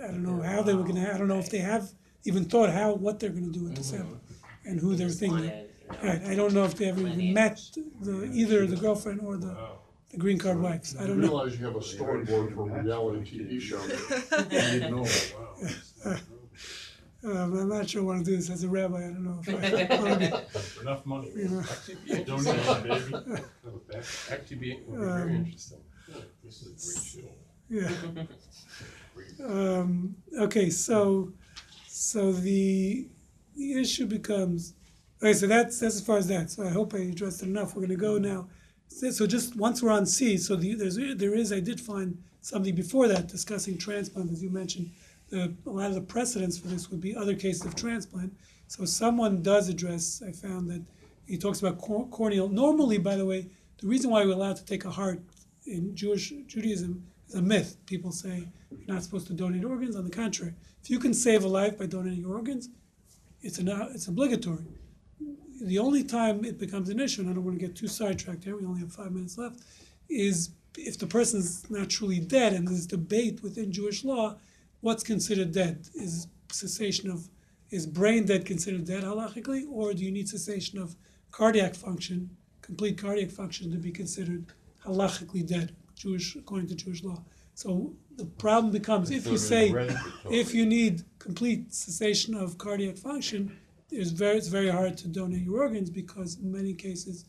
I 0.03 0.07
don't 0.07 0.23
know 0.23 0.41
how 0.41 0.61
they 0.61 0.73
were 0.73 0.83
gonna. 0.83 1.09
I 1.13 1.17
don't 1.17 1.27
know 1.27 1.39
if 1.39 1.49
they 1.49 1.59
have 1.59 1.89
even 2.25 2.45
thought 2.45 2.69
how 2.69 2.93
what 2.93 3.19
they're 3.19 3.29
gonna 3.29 3.47
do 3.59 3.63
with 3.63 3.75
the 3.75 3.83
sample 3.83 4.19
and 4.65 4.79
who 4.79 4.95
they're 4.95 5.09
thinking. 5.09 5.39
wanted, 5.49 5.69
you 5.81 5.87
know, 5.91 6.03
Right. 6.03 6.21
I 6.31 6.35
don't 6.35 6.53
know 6.53 6.63
if 6.65 6.75
they 6.75 6.89
ever 6.89 7.01
even 7.07 7.33
met 7.33 7.61
the 8.01 8.29
either 8.33 8.65
the 8.65 8.75
girlfriend 8.75 9.21
or 9.21 9.37
the, 9.37 9.55
the 10.09 10.17
green 10.17 10.39
card 10.39 10.59
wives. 10.59 10.95
I 10.99 11.05
don't 11.05 11.17
know. 11.21 11.27
realize 11.27 11.59
you 11.59 11.65
have 11.65 11.75
a 11.75 11.79
storyboard 11.79 12.55
for 12.55 12.67
a 12.69 12.83
reality 12.83 13.19
TV 13.39 13.61
show. 13.61 13.79
You 13.85 14.43
didn't 14.49 14.95
know 14.95 15.03
that, 15.03 15.33
wow. 16.05 16.17
Um, 17.23 17.57
I'm 17.57 17.69
not 17.69 17.89
sure 17.89 18.01
I 18.01 18.05
want 18.05 18.23
to 18.25 18.31
do 18.31 18.35
this 18.37 18.49
as 18.51 18.63
a 18.63 18.69
rabbi. 18.69 18.97
I 18.97 19.01
don't 19.01 19.23
know 19.23 19.39
if 19.41 19.49
I 19.49 20.01
want 20.01 20.21
to 20.21 20.59
For 20.59 20.81
Enough 20.81 21.05
money. 21.07 21.31
be. 21.35 21.41
You 21.41 21.49
know. 21.49 21.59
Actually, 21.61 21.95
be 22.05 22.23
Donation, 22.23 22.55
interesting. 22.55 23.11
baby. 23.23 23.43
Actually, 24.31 24.57
be 24.57 24.79
would 24.87 24.99
be 24.99 25.05
Um, 25.05 25.17
very 25.17 25.35
interesting. 25.35 25.77
This 26.45 26.61
is 26.61 27.15
a 27.17 27.19
great 27.73 27.89
show. 27.89 28.15
Yeah. 28.15 28.23
Um, 29.43 30.15
okay, 30.39 30.69
so 30.69 31.33
so 31.87 32.31
the 32.31 33.07
the 33.55 33.73
issue 33.73 34.05
becomes 34.05 34.73
okay. 35.21 35.33
So 35.33 35.47
that's 35.47 35.79
that's 35.79 35.95
as 35.95 36.01
far 36.01 36.17
as 36.17 36.27
that. 36.27 36.51
So 36.51 36.63
I 36.63 36.69
hope 36.69 36.93
I 36.93 36.99
addressed 36.99 37.43
it 37.43 37.47
enough. 37.47 37.75
We're 37.75 37.81
going 37.81 37.89
to 37.89 37.95
go 37.97 38.17
now. 38.17 38.47
So, 38.87 39.27
just 39.27 39.57
once 39.57 39.81
we're 39.81 39.91
on 39.91 40.05
C, 40.05 40.37
so 40.37 40.55
the, 40.55 40.73
there's 40.75 40.95
there 40.95 41.35
is 41.35 41.51
I 41.51 41.59
did 41.59 41.81
find 41.81 42.17
something 42.41 42.75
before 42.75 43.07
that 43.09 43.27
discussing 43.27 43.77
transplant, 43.77 44.31
as 44.31 44.41
you 44.41 44.49
mentioned. 44.49 44.91
The, 45.29 45.53
a 45.65 45.69
lot 45.69 45.87
of 45.87 45.95
the 45.95 46.01
precedents 46.01 46.57
for 46.57 46.67
this 46.67 46.89
would 46.91 47.01
be 47.01 47.15
other 47.15 47.35
cases 47.35 47.65
of 47.65 47.75
transplant. 47.75 48.33
So 48.67 48.85
someone 48.85 49.41
does 49.41 49.69
address. 49.69 50.21
I 50.25 50.31
found 50.31 50.69
that 50.69 50.83
he 51.27 51.37
talks 51.37 51.59
about 51.59 51.79
cor- 51.79 52.07
corneal. 52.07 52.47
Normally, 52.47 52.99
by 52.99 53.15
the 53.15 53.25
way, 53.25 53.47
the 53.79 53.87
reason 53.87 54.11
why 54.11 54.23
we're 54.23 54.33
allowed 54.33 54.57
to 54.57 54.65
take 54.65 54.85
a 54.85 54.91
heart 54.91 55.19
in 55.65 55.95
Jewish 55.95 56.33
Judaism 56.47 57.05
is 57.27 57.35
a 57.35 57.41
myth. 57.41 57.77
People 57.85 58.11
say 58.11 58.47
you're 58.71 58.93
not 58.95 59.03
supposed 59.03 59.27
to 59.27 59.33
donate 59.33 59.63
organs. 59.63 59.95
On 59.95 60.03
the 60.03 60.09
contrary, 60.09 60.53
if 60.83 60.89
you 60.89 60.99
can 60.99 61.13
save 61.13 61.43
a 61.43 61.47
life 61.47 61.77
by 61.77 61.85
donating 61.85 62.21
your 62.21 62.35
organs, 62.35 62.69
it's 63.41 63.57
an 63.59 63.69
it's 63.93 64.07
obligatory. 64.07 64.65
The 65.61 65.79
only 65.79 66.03
time 66.03 66.43
it 66.43 66.59
becomes 66.59 66.89
an 66.89 66.99
issue, 66.99 67.21
and 67.21 67.29
I 67.29 67.33
don't 67.33 67.45
want 67.45 67.59
to 67.59 67.65
get 67.65 67.75
too 67.75 67.87
sidetracked 67.87 68.43
here. 68.43 68.57
We 68.57 68.65
only 68.65 68.81
have 68.81 68.91
five 68.91 69.11
minutes 69.11 69.37
left. 69.37 69.61
Is 70.09 70.51
if 70.77 70.99
the 70.99 71.07
person's 71.07 71.69
not 71.69 71.89
truly 71.89 72.19
dead, 72.19 72.53
and 72.53 72.67
there's 72.67 72.85
debate 72.85 73.41
within 73.41 73.71
Jewish 73.71 74.03
law, 74.03 74.37
what's 74.81 75.03
considered 75.03 75.51
dead? 75.51 75.87
Is 75.95 76.27
cessation 76.51 77.09
of 77.09 77.29
is 77.71 77.87
brain 77.87 78.25
dead 78.25 78.45
considered 78.45 78.85
dead 78.85 79.03
halachically, 79.03 79.65
or 79.69 79.93
do 79.93 80.03
you 80.03 80.11
need 80.11 80.29
cessation 80.29 80.77
of 80.77 80.95
cardiac 81.31 81.73
function, 81.75 82.29
complete 82.61 82.97
cardiac 82.97 83.31
function, 83.31 83.71
to 83.71 83.77
be 83.77 83.91
considered 83.91 84.45
halachically 84.85 85.45
dead, 85.45 85.75
Jewish 85.95 86.35
according 86.35 86.67
to 86.69 86.75
Jewish 86.75 87.03
law? 87.03 87.23
So 87.55 87.93
the 88.17 88.25
problem 88.25 88.71
becomes 88.71 89.11
if 89.11 89.25
you 89.25 89.37
say 89.37 89.73
if 90.29 90.53
you 90.53 90.65
need 90.65 91.03
complete 91.19 91.73
cessation 91.73 92.35
of 92.35 92.57
cardiac 92.57 92.97
function, 92.97 93.57
it's 93.89 94.11
very 94.11 94.37
it's 94.37 94.49
very 94.49 94.69
hard 94.69 94.97
to 94.97 95.07
donate 95.07 95.43
your 95.43 95.61
organs 95.61 95.89
because 95.89 96.37
in 96.37 96.51
many 96.51 96.73
cases 96.73 97.25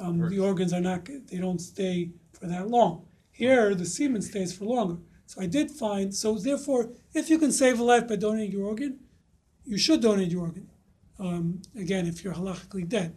um, 0.00 0.28
the 0.28 0.38
organs 0.38 0.72
are 0.72 0.80
not 0.80 1.04
they 1.04 1.38
don't 1.38 1.60
stay 1.60 2.10
for 2.32 2.46
that 2.46 2.68
long. 2.68 3.04
Here 3.32 3.74
the 3.74 3.84
semen 3.84 4.22
stays 4.22 4.56
for 4.56 4.64
longer. 4.64 4.98
So 5.26 5.42
I 5.42 5.46
did 5.46 5.72
find 5.72 6.14
so 6.14 6.38
therefore 6.38 6.90
if 7.12 7.28
you 7.28 7.38
can 7.38 7.50
save 7.50 7.80
a 7.80 7.84
life 7.84 8.06
by 8.06 8.16
donating 8.16 8.52
your 8.52 8.66
organ, 8.66 9.00
you 9.64 9.76
should 9.76 10.00
donate 10.00 10.30
your 10.30 10.42
organ. 10.42 10.70
Um, 11.18 11.62
again, 11.76 12.06
if 12.06 12.22
you're 12.22 12.34
halachically 12.34 12.88
dead. 12.88 13.16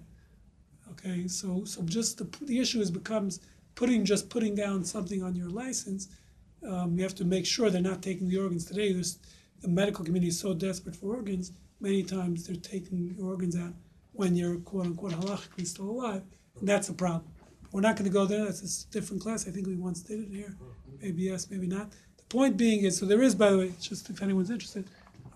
Okay, 0.92 1.28
so 1.28 1.66
so 1.66 1.84
just 1.84 2.18
the 2.18 2.28
the 2.46 2.60
issue 2.60 2.80
is 2.80 2.90
becomes 2.90 3.42
putting 3.78 4.04
just 4.04 4.30
putting 4.30 4.56
down 4.56 4.84
something 4.84 5.24
on 5.24 5.36
your 5.36 5.50
license. 5.50 6.10
Um, 6.68 6.98
you 6.98 7.04
have 7.04 7.16
to 7.16 7.24
make 7.26 7.46
sure 7.46 7.70
they're 7.70 7.82
not 7.82 8.02
taking 8.02 8.28
the 8.28 8.38
organs 8.40 8.66
today. 8.66 8.92
There's 8.92 9.20
the 9.62 9.70
medical 9.70 10.04
community 10.04 10.30
is 10.30 10.40
so 10.40 10.54
desperate 10.54 10.96
for 10.96 11.16
organs. 11.16 11.54
Many 11.80 12.04
times 12.04 12.46
they're 12.46 12.56
taking 12.58 13.16
organs 13.22 13.56
out 13.56 13.74
when 14.14 14.36
you're 14.36 14.58
quote 14.58 14.88
unquote 14.88 15.12
halachically 15.14 15.66
still 15.66 15.90
alive, 15.92 16.24
and 16.60 16.68
that's 16.68 16.90
a 16.90 16.94
problem. 16.94 17.32
We're 17.72 17.82
not 17.82 17.96
going 17.96 18.10
to 18.10 18.14
go 18.14 18.26
there. 18.26 18.46
That's 18.46 18.86
a 18.86 18.92
different 18.92 19.22
class. 19.22 19.48
I 19.48 19.52
think 19.52 19.68
we 19.68 19.76
once 19.76 20.02
did 20.02 20.20
it 20.22 20.30
here. 20.30 20.56
Maybe 21.02 21.24
yes, 21.24 21.50
maybe 21.52 21.68
not. 21.68 21.92
The 22.18 22.24
point 22.30 22.58
being 22.58 22.84
is, 22.84 22.98
so 22.98 23.06
there 23.06 23.22
is, 23.22 23.36
by 23.36 23.52
the 23.52 23.58
way, 23.60 23.72
just 23.80 24.10
if 24.10 24.24
anyone's 24.24 24.50
interested, 24.50 24.86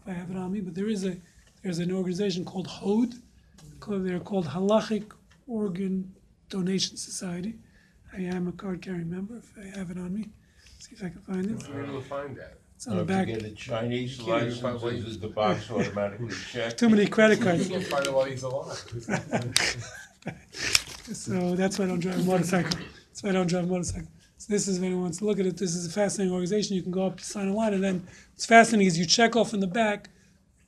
if 0.02 0.08
I 0.08 0.14
have 0.14 0.32
it 0.32 0.38
on 0.38 0.52
me, 0.52 0.62
but 0.62 0.74
there 0.74 0.90
is 0.90 1.06
a 1.06 1.16
there's 1.62 1.78
an 1.78 1.92
organization 1.92 2.44
called 2.44 2.66
HOD. 2.68 3.14
called- 3.80 4.04
They're 4.08 4.20
called 4.20 4.48
Halachic 4.48 5.12
Organ 5.46 6.12
Donation 6.50 6.98
Society. 6.98 7.54
I 8.14 8.22
am 8.22 8.48
a 8.48 8.52
card 8.52 8.82
carrying 8.82 9.10
member. 9.10 9.38
If 9.38 9.54
I 9.58 9.78
have 9.78 9.90
it 9.92 9.98
on 9.98 10.14
me, 10.14 10.30
see 10.80 10.96
if 10.96 11.04
I 11.04 11.10
can 11.10 11.22
find 11.22 11.46
it. 11.52 11.68
Where 11.74 11.86
do 11.86 11.94
we 11.94 12.02
find 12.02 12.36
that? 12.38 12.58
It's 12.76 12.88
on 12.88 12.98
the 13.06 13.14
If 13.14 13.28
you 13.28 13.36
get 13.36 13.44
a 13.46 13.52
Chinese 13.52 14.18
can't 14.18 14.44
even 14.48 14.62
find 14.62 14.74
license, 14.82 14.84
ways. 14.84 15.04
is 15.06 15.20
the 15.20 15.28
box 15.28 15.70
automatically 15.72 16.34
checked? 16.52 16.80
Too 16.80 16.90
many 16.90 17.08
credit 17.08 17.40
You 17.40 17.46
cards. 17.46 17.68
can 17.70 17.82
find 17.84 18.06
it 18.06 18.14
while 18.14 18.26
he's 18.26 18.44
alive. 18.44 18.86
So 21.14 21.56
that's 21.56 21.78
why 21.80 21.86
I 21.86 21.88
don't 21.90 22.00
drive 22.00 22.20
a 22.20 22.24
motorcycle. 22.24 22.80
That's 23.08 23.24
why 23.24 23.30
I 23.32 23.34
don't 23.34 23.48
drive 23.48 23.66
a 23.66 23.68
motorcycle. 23.68 24.08
So 24.38 24.54
this 24.54 24.68
is 24.68 24.78
if 24.78 24.84
anyone 24.84 25.04
wants 25.04 25.18
to 25.18 25.26
look 25.26 25.40
at 25.40 25.46
it. 25.46 25.58
This 25.58 25.76
is 25.76 25.86
a 25.88 25.90
fascinating 25.90 26.32
organization. 26.32 26.76
You 26.76 26.84
can 26.84 26.92
go 26.92 27.06
up, 27.08 27.20
sign 27.20 27.48
a 27.50 27.54
line, 27.54 27.74
and 27.74 27.84
then 27.84 28.08
what's 28.34 28.46
fascinating 28.46 28.88
is 28.88 28.98
you 28.98 29.06
check 29.06 29.36
off 29.36 29.54
in 29.54 29.60
the 29.60 29.68
back 29.68 30.10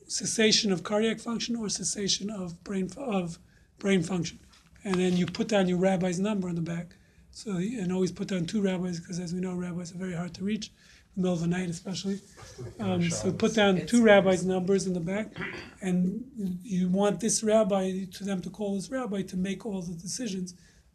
cessation 0.07 0.71
of 0.71 0.83
cardiac 0.83 1.19
function 1.19 1.55
or 1.55 1.69
cessation 1.69 2.29
of 2.29 2.61
brain 2.63 2.89
of 2.97 3.39
brain 3.79 4.03
function, 4.03 4.39
and 4.83 4.95
then 4.95 5.15
you 5.15 5.25
put 5.25 5.47
down 5.47 5.67
your 5.67 5.77
rabbi's 5.77 6.19
number 6.19 6.49
on 6.49 6.55
the 6.55 6.61
back. 6.61 6.95
So 7.35 7.51
and 7.57 7.91
always 7.91 8.11
put 8.11 8.27
down 8.27 8.45
two 8.45 8.61
rabbis 8.61 8.99
because 8.99 9.19
as 9.19 9.33
we 9.33 9.39
know, 9.41 9.55
rabbis 9.55 9.91
are 9.93 9.97
very 9.97 10.13
hard 10.13 10.33
to 10.35 10.43
reach, 10.43 10.67
in 10.67 10.71
the 11.15 11.21
middle 11.23 11.33
of 11.33 11.41
the 11.41 11.47
night 11.47 11.67
especially. 11.69 12.21
Um, 12.79 13.09
so 13.09 13.31
put 13.31 13.55
down 13.55 13.75
It's- 13.77 13.89
two 13.89 14.03
rabbis' 14.03 14.45
numbers 14.45 14.85
in 14.85 14.93
the 14.93 14.99
back, 14.99 15.33
and 15.81 16.23
you 16.63 16.89
want 16.89 17.19
this 17.19 17.41
rabbi 17.43 18.05
to 18.05 18.23
them 18.23 18.39
to 18.41 18.49
call 18.51 18.75
this 18.75 18.89
rabbi 18.91 19.23
to 19.23 19.35
make 19.35 19.65
all 19.65 19.81
the 19.81 19.95
decisions 19.95 20.53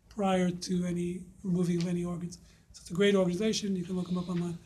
prior 0.08 0.50
to 0.50 0.84
any 0.84 1.22
removing 1.42 1.82
of 1.82 1.88
any 1.88 2.04
organs. 2.04 2.38
So 2.72 2.82
it's 2.82 2.90
a 2.90 2.94
great 2.94 3.16
organization. 3.16 3.74
You 3.74 3.84
can 3.84 3.96
look 3.96 4.06
them 4.06 4.18
up 4.18 4.28
online. 4.28 4.58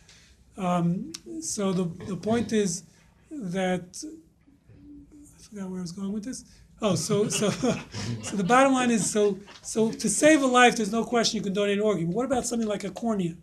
Um, 0.59 1.13
so 1.41 1.73
the 1.73 1.85
the 2.07 2.17
point 2.17 2.53
is 2.53 2.83
that 3.31 4.05
I 4.05 5.43
forgot 5.43 5.71
where 5.71 5.79
I 5.79 5.83
was 5.83 5.93
going 5.93 6.13
with 6.13 6.25
this. 6.25 6.45
Oh, 6.85 6.97
so 6.97 7.29
so 7.29 7.49
so 8.23 8.37
the 8.37 8.43
bottom 8.43 8.73
line 8.73 8.91
is 8.91 9.09
so 9.09 9.39
so 9.63 9.93
to 9.93 10.11
save 10.11 10.43
a 10.43 10.47
life, 10.47 10.75
there's 10.75 10.91
no 10.91 11.05
question 11.05 11.37
you 11.37 11.43
can 11.43 11.53
donate 11.53 11.79
an 11.79 11.85
organ. 11.85 12.07
But 12.07 12.17
what 12.17 12.27
about 12.27 12.45
something 12.45 12.69
like 12.69 12.83
a 12.83 12.91
cornea? 12.91 13.37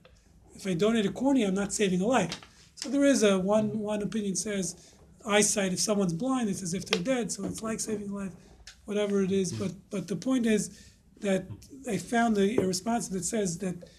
If 0.56 0.68
I 0.68 0.74
donate 0.74 1.06
a 1.06 1.12
cornea, 1.12 1.48
I'm 1.48 1.54
not 1.54 1.72
saving 1.72 2.02
a 2.02 2.06
life. 2.06 2.38
So 2.76 2.90
there 2.90 3.06
is 3.06 3.24
a 3.24 3.40
one 3.40 3.80
one 3.80 4.02
opinion 4.02 4.36
says 4.36 4.94
eyesight. 5.26 5.72
If 5.72 5.80
someone's 5.80 6.12
blind, 6.12 6.50
it's 6.50 6.62
as 6.62 6.74
if 6.74 6.86
they're 6.86 7.02
dead. 7.02 7.32
So 7.32 7.46
it's 7.46 7.64
like 7.64 7.80
saving 7.80 8.10
a 8.10 8.14
life, 8.14 8.34
whatever 8.84 9.24
it 9.24 9.32
is. 9.32 9.54
But 9.54 9.72
but 9.90 10.10
the 10.10 10.18
point 10.18 10.46
is 10.46 10.78
that 11.22 11.48
I 11.90 11.96
found 11.98 12.38
a, 12.38 12.62
a 12.62 12.68
response 12.68 13.08
that 13.08 13.24
says 13.24 13.58
that 13.60 13.90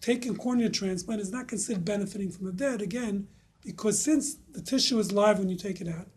taking 0.00 0.34
cornea 0.34 0.68
transplant 0.68 1.20
is 1.20 1.30
not 1.30 1.46
considered 1.46 1.84
benefiting 1.84 2.32
from 2.32 2.46
the 2.46 2.52
dead 2.52 2.82
again 2.82 3.28
because 3.64 4.02
since 4.02 4.34
the 4.50 4.60
tissue 4.60 4.98
is 4.98 5.12
live 5.12 5.38
when 5.38 5.48
you 5.48 5.56
take 5.56 5.80
it 5.80 5.88
out 5.88 6.08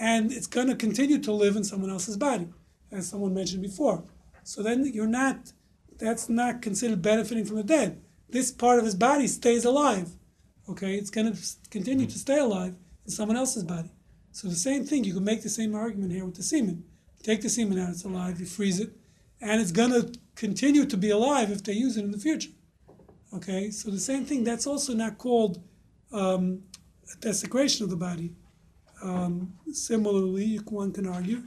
and 0.00 0.32
it's 0.32 0.46
going 0.46 0.66
to 0.66 0.74
continue 0.74 1.18
to 1.18 1.32
live 1.32 1.56
in 1.56 1.64
someone 1.64 1.90
else's 1.90 2.16
body 2.16 2.48
as 2.90 3.08
someone 3.08 3.34
mentioned 3.34 3.62
before. 3.62 4.02
So 4.42 4.62
then 4.62 4.84
you're 4.84 5.06
not 5.06 5.52
that's 5.98 6.28
not 6.28 6.62
considered 6.62 7.02
benefiting 7.02 7.44
from 7.44 7.56
the 7.56 7.62
dead. 7.62 8.00
This 8.30 8.50
part 8.50 8.78
of 8.78 8.84
his 8.84 8.94
body 8.94 9.26
stays 9.26 9.64
alive 9.64 10.10
okay? 10.68 10.94
It's 10.94 11.10
going 11.10 11.32
to 11.32 11.38
continue 11.70 12.06
to 12.06 12.18
stay 12.18 12.38
alive 12.38 12.74
in 13.04 13.10
someone 13.10 13.36
else's 13.36 13.64
body. 13.64 13.90
So 14.32 14.48
the 14.48 14.54
same 14.54 14.84
thing 14.84 15.04
you 15.04 15.14
can 15.14 15.24
make 15.24 15.42
the 15.42 15.48
same 15.48 15.74
argument 15.74 16.12
here 16.12 16.24
with 16.24 16.36
the 16.36 16.42
semen. 16.42 16.84
Take 17.22 17.42
the 17.42 17.50
semen 17.50 17.78
out 17.78 17.90
it's 17.90 18.04
alive 18.04 18.40
you 18.40 18.46
freeze 18.46 18.80
it 18.80 18.90
and 19.40 19.60
it's 19.60 19.72
going 19.72 19.92
to 19.92 20.12
continue 20.34 20.86
to 20.86 20.96
be 20.96 21.10
alive 21.10 21.50
if 21.50 21.62
they 21.62 21.72
use 21.74 21.96
it 21.96 22.04
in 22.04 22.12
the 22.12 22.18
future 22.18 22.50
Okay, 23.32 23.70
so 23.70 23.90
the 23.90 24.00
same 24.00 24.24
thing. 24.24 24.42
That's 24.42 24.66
also 24.66 24.92
not 24.92 25.18
called 25.18 25.62
um, 26.12 26.62
desecration 27.20 27.84
of 27.84 27.90
the 27.90 27.96
body. 27.96 28.34
Um, 29.02 29.54
similarly, 29.72 30.56
one 30.68 30.92
can 30.92 31.06
argue, 31.06 31.42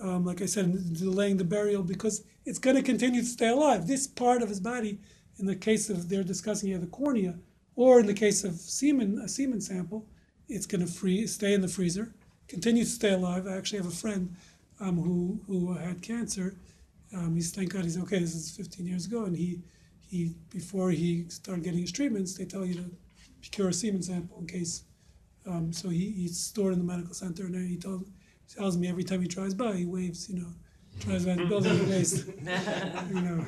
um, 0.00 0.24
like 0.24 0.42
I 0.42 0.46
said, 0.46 0.94
delaying 0.94 1.36
the 1.36 1.44
burial 1.44 1.82
because 1.82 2.24
it's 2.44 2.58
going 2.58 2.76
to 2.76 2.82
continue 2.82 3.20
to 3.20 3.26
stay 3.26 3.48
alive. 3.48 3.86
This 3.86 4.06
part 4.06 4.42
of 4.42 4.48
his 4.48 4.60
body, 4.60 4.98
in 5.38 5.46
the 5.46 5.56
case 5.56 5.88
of 5.90 6.08
they're 6.08 6.24
discussing 6.24 6.68
here 6.68 6.78
the 6.78 6.86
cornea, 6.86 7.38
or 7.74 8.00
in 8.00 8.06
the 8.06 8.14
case 8.14 8.44
of 8.44 8.54
semen, 8.54 9.18
a 9.18 9.28
semen 9.28 9.60
sample, 9.60 10.06
it's 10.48 10.66
going 10.66 10.84
to 10.84 10.92
free, 10.92 11.26
stay 11.26 11.54
in 11.54 11.60
the 11.60 11.68
freezer, 11.68 12.14
continue 12.48 12.84
to 12.84 12.90
stay 12.90 13.12
alive. 13.12 13.46
I 13.46 13.56
actually 13.56 13.78
have 13.78 13.88
a 13.88 13.96
friend 13.96 14.34
um, 14.80 14.96
who 14.96 15.40
who 15.46 15.72
had 15.74 16.02
cancer. 16.02 16.56
Um, 17.14 17.34
he's 17.34 17.52
thank 17.52 17.72
God 17.72 17.84
he's 17.84 17.98
okay. 17.98 18.18
This 18.18 18.34
is 18.34 18.50
15 18.50 18.86
years 18.86 19.06
ago, 19.06 19.24
and 19.24 19.36
he 19.36 19.60
he 20.06 20.34
before 20.50 20.90
he 20.90 21.28
started 21.28 21.64
getting 21.64 21.80
his 21.80 21.92
treatments, 21.92 22.34
they 22.34 22.44
tell 22.44 22.64
you 22.64 22.74
to 22.74 22.90
cure 23.50 23.68
a 23.68 23.72
semen 23.72 24.02
sample 24.02 24.38
in 24.40 24.46
case. 24.46 24.82
Um, 25.46 25.72
so 25.72 25.88
he, 25.88 26.10
he's 26.12 26.38
stored 26.38 26.72
in 26.72 26.78
the 26.78 26.84
medical 26.84 27.14
center, 27.14 27.44
and 27.46 27.54
then 27.54 27.66
he 27.66 27.76
told 27.76 28.06
tells 28.54 28.76
me 28.76 28.88
every 28.88 29.04
time 29.04 29.20
he 29.22 29.28
drives 29.28 29.54
by, 29.54 29.74
he 29.74 29.84
waves, 29.84 30.28
you 30.28 30.40
know, 30.40 30.52
drives 31.00 31.26
by 31.26 31.34
the 31.34 31.44
building, 31.48 31.78
he 31.78 31.90
waves, 31.90 32.26
you 32.26 33.20
know. 33.20 33.46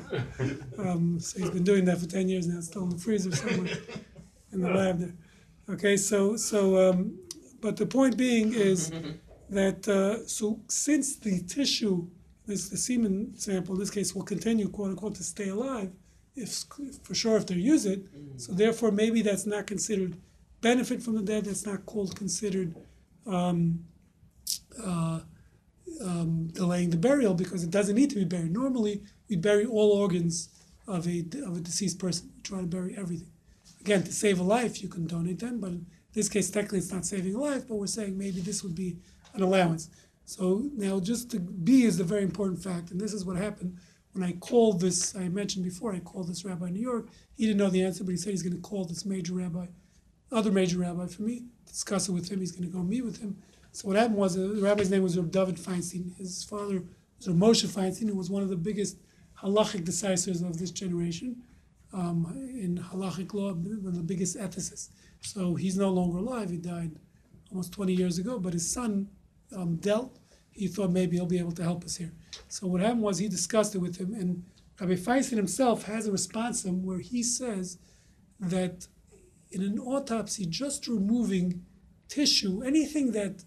Um, 0.77 1.19
so 1.19 1.39
he's 1.39 1.49
been 1.51 1.63
doing 1.63 1.85
that 1.85 1.97
for 1.99 2.07
ten 2.07 2.27
years 2.29 2.47
now, 2.47 2.57
it's 2.57 2.67
still 2.67 2.83
in 2.83 2.89
the 2.89 2.97
freezer 2.97 3.31
somewhere 3.35 3.77
in 4.51 4.61
the 4.61 4.69
lab 4.69 4.99
there. 4.99 5.13
Okay, 5.69 5.97
so, 5.97 6.35
so, 6.35 6.89
um, 6.89 7.19
but 7.61 7.77
the 7.77 7.85
point 7.85 8.17
being 8.17 8.53
is 8.53 8.91
that, 9.49 9.87
uh, 9.87 10.25
so 10.27 10.59
since 10.67 11.17
the 11.17 11.41
tissue, 11.43 12.07
this, 12.47 12.69
the 12.69 12.77
semen 12.77 13.33
sample, 13.37 13.75
in 13.75 13.79
this 13.79 13.91
case, 13.91 14.15
will 14.15 14.23
continue 14.23 14.67
quote 14.69 14.89
unquote 14.89 15.15
to 15.15 15.23
stay 15.23 15.49
alive, 15.49 15.91
if, 16.35 16.63
for 17.03 17.13
sure 17.13 17.37
if 17.37 17.45
they 17.45 17.55
use 17.55 17.85
it, 17.85 18.01
so 18.37 18.53
therefore 18.53 18.91
maybe 18.91 19.21
that's 19.21 19.45
not 19.45 19.67
considered 19.67 20.17
benefit 20.61 21.01
from 21.01 21.15
the 21.15 21.21
dead, 21.21 21.45
that's 21.45 21.65
not 21.65 21.85
called 21.85 22.15
considered, 22.15 22.75
um, 23.25 23.85
uh, 24.83 25.21
um, 26.03 26.47
delaying 26.53 26.89
the 26.89 26.97
burial 26.97 27.33
because 27.33 27.63
it 27.63 27.71
doesn't 27.71 27.95
need 27.95 28.09
to 28.09 28.15
be 28.15 28.25
buried. 28.25 28.53
Normally, 28.53 29.03
we 29.29 29.35
bury 29.35 29.65
all 29.65 29.91
organs 29.91 30.49
of 30.87 31.07
a, 31.07 31.19
of 31.45 31.57
a 31.57 31.59
deceased 31.59 31.99
person. 31.99 32.31
We 32.35 32.41
try 32.41 32.61
to 32.61 32.67
bury 32.67 32.95
everything. 32.97 33.31
Again, 33.81 34.03
to 34.03 34.11
save 34.11 34.39
a 34.39 34.43
life, 34.43 34.81
you 34.81 34.89
can 34.89 35.07
donate 35.07 35.39
them, 35.39 35.59
but 35.59 35.71
in 35.71 35.85
this 36.13 36.29
case, 36.29 36.49
technically, 36.49 36.79
it's 36.79 36.91
not 36.91 37.05
saving 37.05 37.35
a 37.35 37.39
life, 37.39 37.67
but 37.67 37.75
we're 37.75 37.87
saying 37.87 38.17
maybe 38.17 38.41
this 38.41 38.63
would 38.63 38.75
be 38.75 38.97
an 39.33 39.41
allowance. 39.41 39.89
So 40.25 40.69
now, 40.75 40.99
just 40.99 41.31
to 41.31 41.39
B 41.39 41.83
is 41.83 41.97
the 41.97 42.03
very 42.03 42.23
important 42.23 42.61
fact, 42.61 42.91
and 42.91 42.99
this 42.99 43.13
is 43.13 43.25
what 43.25 43.37
happened 43.37 43.77
when 44.13 44.23
I 44.23 44.33
called 44.33 44.81
this. 44.81 45.15
I 45.15 45.29
mentioned 45.29 45.65
before, 45.65 45.93
I 45.93 45.99
called 45.99 46.27
this 46.27 46.45
rabbi 46.45 46.67
in 46.67 46.73
New 46.73 46.81
York. 46.81 47.09
He 47.35 47.45
didn't 47.45 47.57
know 47.57 47.69
the 47.69 47.83
answer, 47.83 48.03
but 48.03 48.11
he 48.11 48.17
said 48.17 48.31
he's 48.31 48.43
going 48.43 48.55
to 48.55 48.61
call 48.61 48.85
this 48.85 49.05
major 49.05 49.33
rabbi, 49.33 49.67
other 50.31 50.51
major 50.51 50.79
rabbi 50.79 51.07
for 51.07 51.23
me, 51.23 51.43
discuss 51.65 52.09
it 52.09 52.11
with 52.11 52.29
him. 52.29 52.39
He's 52.39 52.51
going 52.51 52.69
to 52.69 52.75
go 52.75 52.83
meet 52.83 53.03
with 53.03 53.19
him. 53.19 53.37
So 53.71 53.87
what 53.87 53.97
happened 53.97 54.17
was 54.17 54.35
the 54.35 54.61
rabbi's 54.61 54.89
name 54.89 55.03
was 55.03 55.17
Reb 55.17 55.31
David 55.31 55.55
Feinstein. 55.55 56.15
His 56.17 56.43
father 56.43 56.83
was 57.17 57.27
Reb 57.27 57.37
Moshe 57.37 57.67
Feinstein, 57.67 58.09
who 58.09 58.15
was 58.15 58.29
one 58.29 58.43
of 58.43 58.49
the 58.49 58.57
biggest 58.57 58.97
halachic 59.41 59.85
decisors 59.85 60.47
of 60.47 60.57
this 60.57 60.71
generation 60.71 61.43
um, 61.93 62.25
in 62.53 62.77
halachic 62.77 63.33
law, 63.33 63.53
one 63.53 63.87
of 63.87 63.95
the 63.95 64.03
biggest 64.03 64.37
ethicists. 64.37 64.89
So 65.21 65.55
he's 65.55 65.77
no 65.77 65.89
longer 65.89 66.17
alive. 66.17 66.49
He 66.49 66.57
died 66.57 66.91
almost 67.51 67.71
20 67.73 67.93
years 67.93 68.17
ago, 68.17 68.39
but 68.39 68.53
his 68.53 68.69
son 68.71 69.09
um, 69.55 69.75
dealt. 69.77 70.17
He 70.51 70.67
thought 70.67 70.91
maybe 70.91 71.15
he'll 71.15 71.25
be 71.25 71.39
able 71.39 71.53
to 71.53 71.63
help 71.63 71.83
us 71.83 71.95
here. 71.95 72.11
So 72.47 72.67
what 72.67 72.81
happened 72.81 73.01
was 73.01 73.17
he 73.17 73.27
discussed 73.27 73.75
it 73.75 73.79
with 73.79 73.97
him, 73.97 74.13
and 74.13 74.43
Rabbi 74.79 74.93
Feinstein 74.93 75.37
himself 75.37 75.83
has 75.83 76.07
a 76.07 76.67
him 76.67 76.83
where 76.83 76.99
he 76.99 77.23
says 77.23 77.77
that 78.39 78.87
in 79.51 79.61
an 79.61 79.79
autopsy, 79.79 80.45
just 80.45 80.87
removing 80.87 81.65
tissue, 82.07 82.61
anything 82.63 83.11
that 83.13 83.43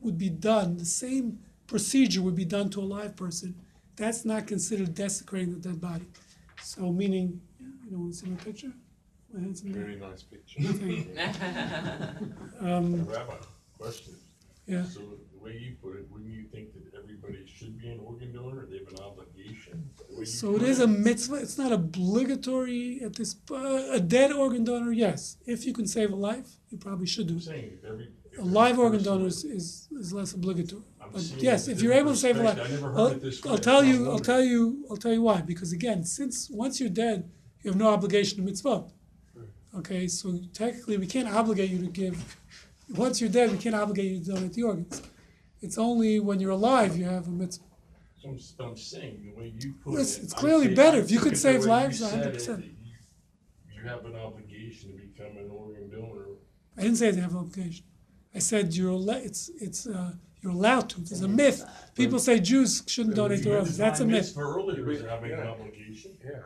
would 0.00 0.18
be 0.18 0.30
done, 0.30 0.76
the 0.76 0.84
same 0.84 1.38
procedure 1.66 2.22
would 2.22 2.36
be 2.36 2.44
done 2.44 2.70
to 2.70 2.80
a 2.80 2.82
live 2.82 3.16
person, 3.16 3.54
that's 3.96 4.24
not 4.24 4.46
considered 4.46 4.94
desecrating 4.94 5.52
the 5.52 5.58
dead 5.68 5.80
body. 5.80 6.06
So 6.62 6.92
meaning, 6.92 7.40
you 7.58 7.90
know, 7.90 7.98
want 7.98 8.12
to 8.12 8.18
see 8.18 8.30
my 8.30 8.36
picture? 8.36 8.72
My 9.32 9.40
handsome 9.40 9.72
guy? 9.72 9.80
Very 9.80 9.96
nice 9.96 10.22
picture. 10.22 10.60
Um, 12.60 13.04
Rabbi, 13.06 13.34
question. 13.78 14.14
yeah. 14.66 14.84
So 14.84 15.00
the 15.00 15.16
way 15.46 15.58
you 15.64 15.76
put 15.82 15.96
it, 15.96 16.04
wouldn't 16.10 16.30
you 16.30 16.44
think 16.52 16.66
that 16.74 16.98
everybody 17.00 17.38
should 17.46 17.78
be 17.80 17.88
an 17.88 18.00
organ 18.00 18.32
donor, 18.32 18.66
they 18.70 18.78
have 18.78 18.88
an 18.88 19.00
obligation? 19.10 19.90
The 19.98 20.14
way 20.14 20.20
you 20.20 20.26
So 20.26 20.54
it 20.56 20.58
put 20.60 20.68
is 20.68 20.80
a 20.80 20.86
mitzvah. 20.86 21.36
It's 21.36 21.58
not 21.58 21.72
obligatory 21.72 23.00
at 23.04 23.14
this. 23.14 23.36
Uh, 23.50 23.88
a 23.92 24.00
dead 24.00 24.32
organ 24.32 24.64
donor, 24.64 24.92
yes. 24.92 25.36
If 25.46 25.64
you 25.66 25.72
can 25.72 25.86
save 25.86 26.10
a 26.12 26.16
life, 26.16 26.48
you 26.70 26.78
probably 26.78 27.06
should 27.06 27.26
do 27.28 27.34
I'm 27.34 27.38
it. 27.38 27.44
saying, 27.44 27.70
if 27.78 27.84
every. 27.84 28.04
if 28.32 28.38
A 28.38 28.40
every 28.40 28.52
live 28.52 28.78
organ 28.78 28.98
person- 29.00 29.12
donor 29.18 29.26
is, 29.26 29.44
is, 29.44 29.88
is 30.00 30.12
less 30.12 30.32
obligatory. 30.34 30.82
I'm 31.02 31.10
But 31.12 31.20
seeing 31.22 31.40
yes, 31.44 31.68
it 31.68 31.72
if 31.72 31.82
you're 31.82 31.92
able 32.02 32.12
to 32.12 32.16
save 32.26 32.36
a 32.38 32.42
life, 32.42 32.56
perspective. 32.56 32.82
I 32.84 32.86
never 32.88 32.98
I'll, 32.98 33.06
it 33.08 33.22
this 33.22 33.42
way. 33.44 33.50
I'll 33.50 33.58
tell 33.58 33.78
I'm 33.80 33.86
you. 33.90 33.96
I'll 33.96 34.00
wondering. 34.18 34.24
tell 34.24 34.42
you. 34.42 34.86
I'll 34.90 34.96
tell 34.96 35.12
you 35.12 35.22
why. 35.22 35.40
Because 35.42 35.72
again, 35.72 36.04
since 36.04 36.50
once 36.50 36.80
you're 36.80 36.88
dead, 37.06 37.30
you 37.62 37.70
have 37.70 37.78
no 37.78 37.88
obligation 37.88 38.38
to 38.38 38.42
mitzvah. 38.44 38.84
Okay, 39.78 40.08
so 40.08 40.38
technically, 40.54 40.96
we 40.96 41.06
can't 41.06 41.28
obligate 41.28 41.68
you 41.70 41.78
to 41.78 41.86
give. 42.02 42.36
Once 42.94 43.20
you're 43.20 43.28
dead, 43.30 43.50
we 43.52 43.58
can't 43.58 43.74
obligate 43.74 44.10
you 44.10 44.18
to 44.20 44.26
donate 44.32 44.52
the 44.54 44.62
organs. 44.62 45.02
It's 45.66 45.78
only 45.78 46.20
when 46.20 46.38
you're 46.40 46.52
alive 46.62 46.96
you 46.96 47.04
have 47.06 47.26
a 47.26 47.30
mitzvah. 47.42 47.64
So 48.22 48.28
I'm, 48.30 48.38
but 48.56 48.64
I'm 48.68 48.76
saying, 48.76 49.14
the 49.26 49.32
way 49.40 49.52
you 49.58 49.74
put 49.82 49.94
It's- 49.94 50.16
it. 50.18 50.24
it's 50.24 50.32
clearly 50.42 50.68
see- 50.68 50.74
better. 50.82 50.98
If 50.98 51.10
you 51.10 51.18
could 51.18 51.36
save 51.36 51.60
way 51.60 51.66
you 51.66 51.70
lives, 51.76 51.98
said 51.98 52.12
100%. 52.12 52.46
that 52.60 52.64
You 52.64 52.72
you 53.82 53.88
have 53.88 54.04
an 54.04 54.14
obligation 54.16 54.92
to 54.92 54.96
become 55.08 55.36
an 55.42 55.50
organ 55.50 55.90
donor. 55.90 56.26
I 56.78 56.82
didn't 56.82 56.98
say 56.98 57.10
they 57.10 57.20
have 57.20 57.32
an 57.32 57.38
obligation. 57.38 57.84
I 58.34 58.38
said 58.38 58.74
you're 58.76 58.90
al- 58.92 59.10
it's 59.28 59.42
it's 59.66 59.86
uh, 59.88 60.12
you're 60.40 60.52
allowed 60.52 60.86
to. 60.90 61.00
It's 61.00 61.20
a 61.20 61.28
myth. 61.42 61.64
People 61.94 62.18
say 62.20 62.38
Jews 62.38 62.82
shouldn't 62.86 63.16
donate 63.16 63.42
their 63.42 63.58
organs. 63.58 63.76
That's 63.76 64.00
a 64.00 64.06
myth. 64.06 64.32
For 64.34 64.46
earlier, 64.56 64.88
is 64.90 65.02
Yeah. 65.02 65.10
having 65.14 65.32
an 65.32 65.40
obligation. 65.40 66.12
Yeah. 66.24 66.42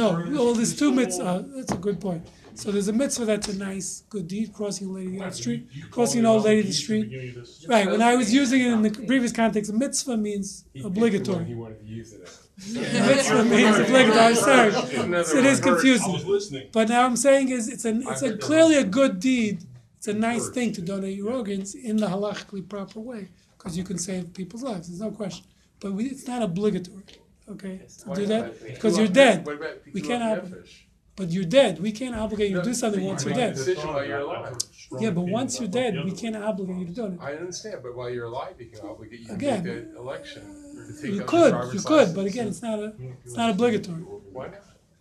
No, 0.00 0.08
started 0.10 0.32
well, 0.32 0.54
there's 0.54 0.76
two 0.76 0.90
whole- 0.92 0.98
mitzvahs. 1.04 1.54
That's 1.56 1.72
a 1.72 1.76
good 1.86 1.98
point. 2.00 2.22
So 2.54 2.72
there's 2.72 2.88
a 2.88 2.92
mitzvah 2.92 3.24
that's 3.24 3.48
a 3.48 3.56
nice, 3.56 4.02
good 4.08 4.26
deed, 4.28 4.52
crossing 4.52 4.88
a 4.88 4.92
lady 4.92 5.10
down 5.12 5.20
Right, 5.20 5.30
the 5.30 5.36
street, 5.36 5.68
you- 5.72 5.82
you 5.82 5.88
crossing 5.88 6.20
an 6.20 6.26
old 6.26 6.44
lady 6.44 6.62
the 6.62 6.72
street. 6.72 7.04
beginning. 7.10 7.44
Right. 7.68 7.88
When 7.90 8.02
I 8.02 8.16
was 8.16 8.32
using 8.34 8.60
it 8.62 8.72
in 8.72 8.82
the 8.82 8.90
previous 9.06 9.32
context, 9.32 9.70
a 9.70 9.74
mitzvah 9.74 10.16
means 10.16 10.64
He 10.72 10.80
picked 10.82 10.82
the 10.82 10.88
one 10.88 10.92
obligatory. 10.96 11.44
He 11.44 11.54
wanted 11.54 11.80
to 11.80 11.86
use 11.86 12.12
it. 12.12 12.28
Mitzvah 12.74 13.44
means 13.44 13.76
obligatory. 13.78 14.18
I'm 14.18 14.34
sorry. 14.34 14.72
So 14.72 14.78
it 14.80 14.92
is 14.92 14.98
one. 14.98 15.14
I 15.14 15.50
was 15.50 15.60
confusing. 15.60 16.26
listening. 16.26 16.68
But 16.72 16.88
now 16.88 17.04
I'm 17.06 17.16
saying 17.16 17.50
is 17.50 17.68
it's 17.68 17.84
an 17.84 18.02
it's 18.06 18.22
a 18.22 18.36
clearly 18.36 18.76
a 18.76 18.84
good 18.84 19.20
deed. 19.20 19.62
It's 19.98 20.08
a 20.08 20.12
nice 20.14 20.48
thing 20.48 20.72
to 20.72 20.80
donate 20.82 21.16
your 21.16 21.30
organs 21.32 21.74
in 21.76 21.96
the 21.96 22.06
halachically 22.08 22.68
proper 22.68 22.98
way 23.00 23.28
because 23.56 23.76
you 23.78 23.84
can 23.84 23.98
save 23.98 24.32
people's 24.34 24.62
lives. 24.64 24.88
There's 24.88 25.00
no 25.00 25.10
question. 25.12 25.44
But 25.80 25.92
we, 25.92 26.06
it's 26.06 26.26
not 26.26 26.42
obligatory. 26.42 27.04
Okay, 27.48 27.80
to 28.04 28.14
do 28.14 28.26
that 28.26 28.60
because 28.74 28.98
you're 28.98 29.06
dead. 29.08 29.46
We 29.46 29.54
Pikuach 30.02 30.06
can't 30.08 30.22
ob- 30.24 30.50
Nefesh? 30.50 30.74
But 31.18 31.28
you're 31.30 31.44
dead. 31.60 31.80
We 31.80 31.90
can't 31.92 32.14
obligate 32.14 32.50
you 32.52 32.58
to 32.58 32.62
do 32.62 32.74
something 32.74 33.04
once 33.04 33.24
you 33.24 33.30
you're 33.30 33.38
dead. 33.44 33.54
decision 33.56 33.88
while 33.88 34.06
you're 34.06 34.20
alive. 34.20 34.56
Yeah, 35.00 35.10
but 35.10 35.22
once 35.22 35.58
you're 35.60 35.68
dead, 35.68 35.92
we 36.04 36.12
can't 36.12 36.36
obligate 36.36 36.76
you 36.78 36.86
to 36.86 36.92
do 36.92 37.04
it. 37.06 37.18
I 37.20 37.32
understand, 37.34 37.78
but 37.82 37.96
while 37.96 38.08
you're 38.08 38.26
alive, 38.26 38.54
you 38.58 38.66
can 38.66 38.86
obligate, 38.88 39.20
you 39.20 39.26
can 39.26 39.34
Again, 39.36 39.64
make 39.64 39.92
the 39.92 39.98
election 39.98 40.42
to 40.86 41.02
take 41.02 41.12
You 41.12 41.20
up 41.20 41.26
the 41.26 41.32
could, 41.32 41.50
driver's 41.50 41.74
you 41.74 41.80
could, 41.80 42.08
but 42.14 42.24
license. 42.24 42.34
again, 42.34 42.48
it's 42.48 42.62
not 42.62 42.78
a, 42.78 42.92
it's 43.24 43.34
not 43.34 43.50
obligatory 43.50 44.00
Why 44.32 44.46
not? 44.46 44.54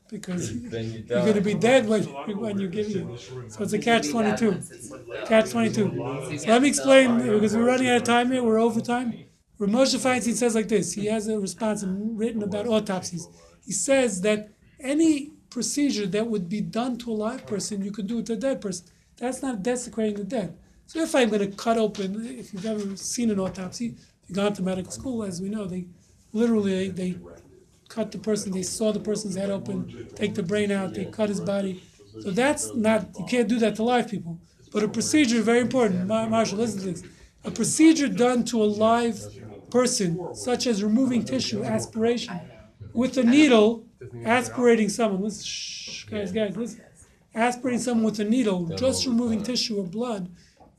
because 0.09 0.61
Then 0.63 0.85
you 0.91 1.03
you're 1.07 1.21
going 1.21 1.33
to 1.33 1.41
die. 1.41 1.53
be 1.53 1.53
dead 1.53 1.87
when 1.87 2.03
when 2.43 2.59
you 2.59 2.67
give 2.69 2.87
giving 2.87 3.09
it. 3.13 3.51
So 3.51 3.63
it's 3.63 3.73
a 3.73 3.79
catch 3.79 4.09
twenty 4.09 4.35
two. 4.37 4.59
Catch 5.25 5.51
twenty 5.51 5.71
two. 5.71 5.87
So 6.39 6.47
let 6.47 6.61
me 6.63 6.67
explain 6.69 7.17
because 7.21 7.55
we're 7.55 7.65
running 7.67 7.89
out 7.89 7.97
of 7.97 8.03
time 8.03 8.31
here. 8.31 8.41
We're 8.43 8.59
over 8.59 8.81
time. 8.81 9.13
Ramosha 9.59 9.97
Feinstein 10.05 10.33
says 10.35 10.55
like 10.55 10.67
this. 10.67 10.93
He 10.93 11.05
has 11.07 11.27
a 11.27 11.39
response 11.39 11.83
written 11.85 12.41
about 12.43 12.67
autopsies. 12.67 13.27
He 13.65 13.71
says 13.71 14.21
that 14.21 14.49
any 14.79 15.31
procedure 15.57 16.07
that 16.07 16.27
would 16.27 16.47
be 16.49 16.61
done 16.61 16.97
to 16.99 17.11
a 17.11 17.19
live 17.27 17.43
person, 17.47 17.83
you 17.83 17.91
could 17.91 18.07
do 18.07 18.19
it 18.19 18.25
to 18.27 18.33
a 18.33 18.37
dead 18.47 18.61
person. 18.61 18.85
That's 19.17 19.41
not 19.41 19.63
desecrating 19.63 20.17
the 20.17 20.23
dead. 20.23 20.49
So 20.85 20.99
if 21.01 21.15
I'm 21.15 21.29
going 21.29 21.49
to 21.49 21.55
cut 21.65 21.77
open, 21.77 22.09
if 22.41 22.53
you've 22.53 22.65
ever 22.73 22.95
seen 22.95 23.31
an 23.31 23.39
autopsy, 23.39 23.87
you've 24.25 24.35
gone 24.41 24.53
to 24.53 24.61
medical 24.63 24.91
school, 24.91 25.23
as 25.23 25.41
we 25.41 25.49
know, 25.49 25.65
they 25.65 25.87
literally 26.31 26.89
they, 26.89 26.89
they 27.01 27.11
cut 27.89 28.11
the 28.11 28.19
person, 28.19 28.51
they 28.53 28.63
saw 28.63 28.91
the 28.91 28.99
person's 28.99 29.35
head 29.35 29.49
open, 29.49 29.89
take 30.15 30.35
the 30.35 30.43
brain 30.43 30.71
out, 30.71 30.93
they 30.93 31.05
cut 31.05 31.29
his 31.29 31.41
body. 31.41 31.81
So 32.19 32.31
that's 32.31 32.73
not, 32.75 33.17
you 33.17 33.25
can't 33.25 33.49
do 33.49 33.59
that 33.59 33.75
to 33.77 33.83
live 33.83 34.09
people. 34.09 34.39
But 34.71 34.83
a 34.83 34.89
procedure, 34.89 35.41
very 35.41 35.61
important, 35.61 36.05
Ma- 36.05 36.27
Marshall, 36.27 36.59
listen 36.59 36.79
to 36.81 36.85
this. 36.91 37.03
A 37.43 37.51
procedure 37.51 38.09
done 38.09 38.45
to 38.45 38.61
a 38.61 38.65
live 38.65 39.29
person, 39.71 40.27
such 40.31 40.67
as 40.67 40.83
removing 40.83 41.25
tissue, 41.25 41.63
aspiration, 41.63 42.41
with 42.93 43.17
a 43.17 43.23
needle, 43.23 43.86
aspirating 44.25 44.89
someone, 44.89 45.23
listen, 45.23 45.45
shh, 45.45 46.05
guys, 46.05 46.31
guys, 46.31 46.55
listen. 46.55 46.81
Aspirating 47.33 47.79
someone 47.79 48.05
with 48.05 48.19
a 48.19 48.23
needle, 48.23 48.65
just 48.77 49.05
removing 49.05 49.43
tissue 49.43 49.79
or 49.79 49.83
blood, 49.83 50.29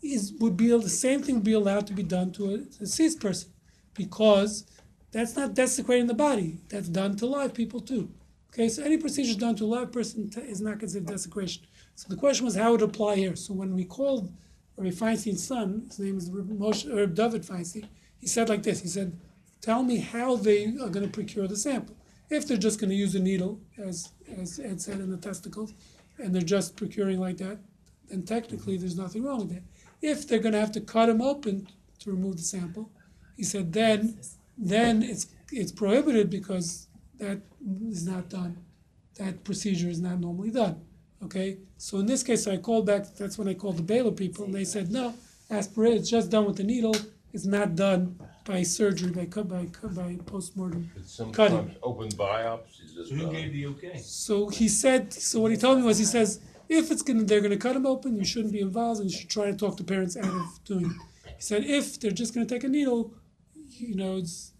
is, 0.02 0.32
would 0.40 0.56
be, 0.56 0.68
the 0.68 0.88
same 0.88 1.22
thing 1.22 1.40
be 1.40 1.52
allowed 1.52 1.86
to 1.86 1.92
be 1.92 2.02
done 2.02 2.32
to 2.32 2.54
a 2.54 2.58
deceased 2.58 3.20
person. 3.20 3.50
Because 3.94 4.64
that's 5.10 5.36
not 5.36 5.54
desecrating 5.54 6.06
the 6.06 6.14
body. 6.14 6.58
That's 6.68 6.88
done 6.88 7.16
to 7.16 7.26
live 7.26 7.54
people 7.54 7.80
too. 7.80 8.10
Okay, 8.52 8.68
so 8.68 8.82
any 8.82 8.96
procedure 8.96 9.38
done 9.38 9.56
to 9.56 9.64
a 9.64 9.66
live 9.66 9.92
person 9.92 10.30
t- 10.30 10.40
is 10.40 10.60
not 10.60 10.78
considered 10.78 11.08
desecration. 11.08 11.64
So 11.94 12.08
the 12.08 12.16
question 12.16 12.44
was 12.44 12.56
how 12.56 12.68
it 12.68 12.72
would 12.72 12.82
apply 12.82 13.16
here. 13.16 13.36
So 13.36 13.52
when 13.54 13.74
we 13.74 13.84
called 13.84 14.32
Rabbi 14.76 14.90
Feinstein's 14.90 15.46
son, 15.46 15.86
his 15.88 15.98
name 15.98 16.16
is 16.16 16.30
Moshe, 16.30 17.14
David 17.14 17.42
Feinstein, 17.42 17.86
he 18.18 18.26
said 18.26 18.48
like 18.48 18.62
this. 18.62 18.80
He 18.80 18.88
said, 18.88 19.18
"Tell 19.60 19.82
me 19.82 19.98
how 19.98 20.36
they 20.36 20.66
are 20.66 20.88
going 20.88 21.04
to 21.04 21.08
procure 21.08 21.46
the 21.46 21.56
sample. 21.56 21.96
If 22.30 22.46
they're 22.46 22.56
just 22.56 22.78
going 22.78 22.90
to 22.90 22.96
use 22.96 23.14
a 23.14 23.20
needle, 23.20 23.60
as 23.78 24.12
as 24.40 24.60
Ed 24.60 24.80
said 24.80 25.00
in 25.00 25.10
the 25.10 25.16
testicles, 25.16 25.72
and 26.18 26.34
they're 26.34 26.42
just 26.42 26.76
procuring 26.76 27.20
like 27.20 27.38
that, 27.38 27.58
then 28.08 28.22
technically 28.22 28.76
there's 28.76 28.96
nothing 28.96 29.24
wrong 29.24 29.40
with 29.40 29.50
that. 29.50 29.62
If 30.02 30.28
they're 30.28 30.38
going 30.38 30.52
to 30.52 30.60
have 30.60 30.72
to 30.72 30.80
cut 30.80 31.06
them 31.06 31.22
open 31.22 31.68
to 32.00 32.10
remove 32.10 32.36
the 32.36 32.42
sample, 32.42 32.90
he 33.36 33.44
said 33.44 33.72
then 33.72 34.18
then 34.56 35.02
it's 35.02 35.28
it's 35.52 35.72
prohibited 35.72 36.28
because 36.28 36.88
that 37.18 37.40
is 37.88 38.06
not 38.06 38.28
done. 38.28 38.58
That 39.16 39.44
procedure 39.44 39.88
is 39.88 40.00
not 40.00 40.20
normally 40.20 40.50
done. 40.50 40.80
Okay, 41.24 41.58
so 41.78 41.98
in 41.98 42.06
this 42.06 42.22
case, 42.22 42.46
I 42.46 42.58
called 42.58 42.86
back. 42.86 43.16
That's 43.16 43.38
when 43.38 43.48
I 43.48 43.54
called 43.54 43.78
the 43.78 43.82
Baylor 43.82 44.12
people, 44.12 44.44
and 44.44 44.54
they 44.54 44.64
said 44.64 44.90
no, 44.90 45.14
aspirate. 45.50 45.94
It's 45.94 46.10
just 46.10 46.30
done 46.30 46.44
with 46.44 46.56
the 46.56 46.64
needle. 46.64 46.94
It's 47.32 47.46
not 47.46 47.74
done 47.74 48.18
by 48.48 48.62
surgery, 48.62 49.10
by 49.12 49.26
cut 49.26 49.46
by 49.48 49.66
cut 49.66 49.94
by 49.94 50.16
postmortem. 50.26 50.90
It's 50.96 51.12
sometimes 51.12 51.72
open 51.82 52.08
biopsies 52.08 52.98
as 53.00 53.08
So 53.10 53.14
who 53.14 53.24
well. 53.24 53.32
gave 53.32 53.52
the 53.52 53.66
okay? 53.66 53.98
So 53.98 54.48
he 54.48 54.68
said. 54.68 55.12
So 55.12 55.40
what 55.40 55.50
he 55.50 55.56
told 55.56 55.78
me 55.78 55.84
was, 55.84 55.98
he 55.98 56.04
says, 56.04 56.40
if 56.68 56.90
it's 56.90 57.02
gonna, 57.02 57.24
they're 57.24 57.42
gonna 57.42 57.56
cut 57.58 57.76
him 57.76 57.86
open, 57.86 58.16
you 58.16 58.24
shouldn't 58.24 58.52
be 58.52 58.60
involved, 58.60 59.00
and 59.00 59.10
you 59.10 59.16
should 59.18 59.30
try 59.30 59.46
to 59.50 59.56
talk 59.56 59.76
the 59.76 59.84
parents 59.84 60.16
out 60.16 60.24
of 60.42 60.64
doing 60.64 60.86
it. 60.86 60.92
He 61.36 61.42
said, 61.50 61.64
if 61.64 62.00
they're 62.00 62.10
just 62.22 62.32
gonna 62.34 62.46
take 62.46 62.64
a 62.64 62.68
needle, 62.68 63.12
you 63.70 63.94
know, 63.94 64.16
it's. 64.16 64.52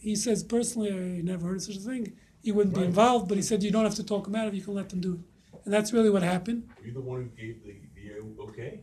He 0.00 0.16
says 0.16 0.42
personally, 0.42 0.90
I 0.92 1.20
never 1.22 1.46
heard 1.48 1.56
of 1.56 1.62
such 1.62 1.76
a 1.76 1.80
thing. 1.80 2.12
He 2.42 2.50
wouldn't 2.50 2.74
be 2.74 2.82
involved, 2.82 3.28
but 3.28 3.36
he 3.36 3.42
said 3.42 3.62
you 3.62 3.70
don't 3.70 3.84
have 3.84 3.94
to 3.96 4.04
talk 4.04 4.24
them 4.24 4.34
out 4.34 4.48
of. 4.48 4.54
it, 4.54 4.56
You 4.56 4.62
can 4.64 4.74
let 4.74 4.88
them 4.88 5.00
do 5.00 5.12
it, 5.14 5.20
and 5.64 5.72
that's 5.74 5.92
really 5.92 6.10
what 6.10 6.22
happened. 6.22 6.68
Are 6.80 6.84
you 6.86 6.92
the 6.92 7.00
one 7.00 7.18
who 7.22 7.28
gave 7.40 7.62
the, 7.64 7.74
the 7.94 8.42
okay? 8.50 8.80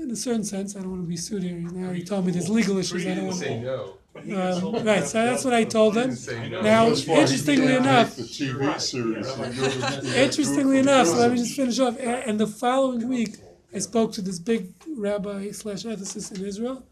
In 0.00 0.10
a 0.10 0.16
certain 0.16 0.44
sense, 0.44 0.76
I 0.76 0.80
don't 0.80 0.90
want 0.90 1.02
to 1.02 1.08
be 1.08 1.16
sued 1.16 1.42
here. 1.42 1.58
Now 1.58 1.92
he 1.92 2.02
told 2.02 2.24
me 2.26 2.32
there's 2.32 2.48
legal 2.48 2.78
issues. 2.78 3.04
I 3.06 3.14
don't 3.14 3.26
want. 3.26 3.38
To 3.40 3.44
say 3.44 3.60
no. 3.60 3.94
Um, 4.16 4.84
right, 4.84 5.04
so 5.04 5.24
that's 5.24 5.44
what 5.44 5.54
I 5.54 5.62
told 5.64 5.94
them. 5.94 6.10
Now, 6.50 6.88
That's 6.88 7.06
why 7.06 7.14
he 7.16 7.20
interestingly 7.20 7.66
can't 7.68 7.84
enough, 7.86 8.18
make 8.18 8.26
The 8.28 8.32
TV 8.34 8.80
series. 8.80 9.34
He 9.36 9.60
goes- 9.60 10.14
Interestingly 10.16 10.78
enough, 10.78 11.06
so 11.06 11.16
let 11.18 11.30
me 11.30 11.36
just 11.38 11.54
finish 11.54 11.78
off. 11.78 11.96
A- 11.98 12.26
And 12.28 12.40
the 12.40 12.46
following 12.48 13.06
week, 13.08 13.36
I 13.72 13.78
spoke 13.78 14.12
to 14.14 14.22
this 14.22 14.38
big 14.40 14.72
rabbi 14.96 15.50
slash 15.52 15.84
ethicist 15.84 16.36
in 16.36 16.44
Israel, 16.44 16.84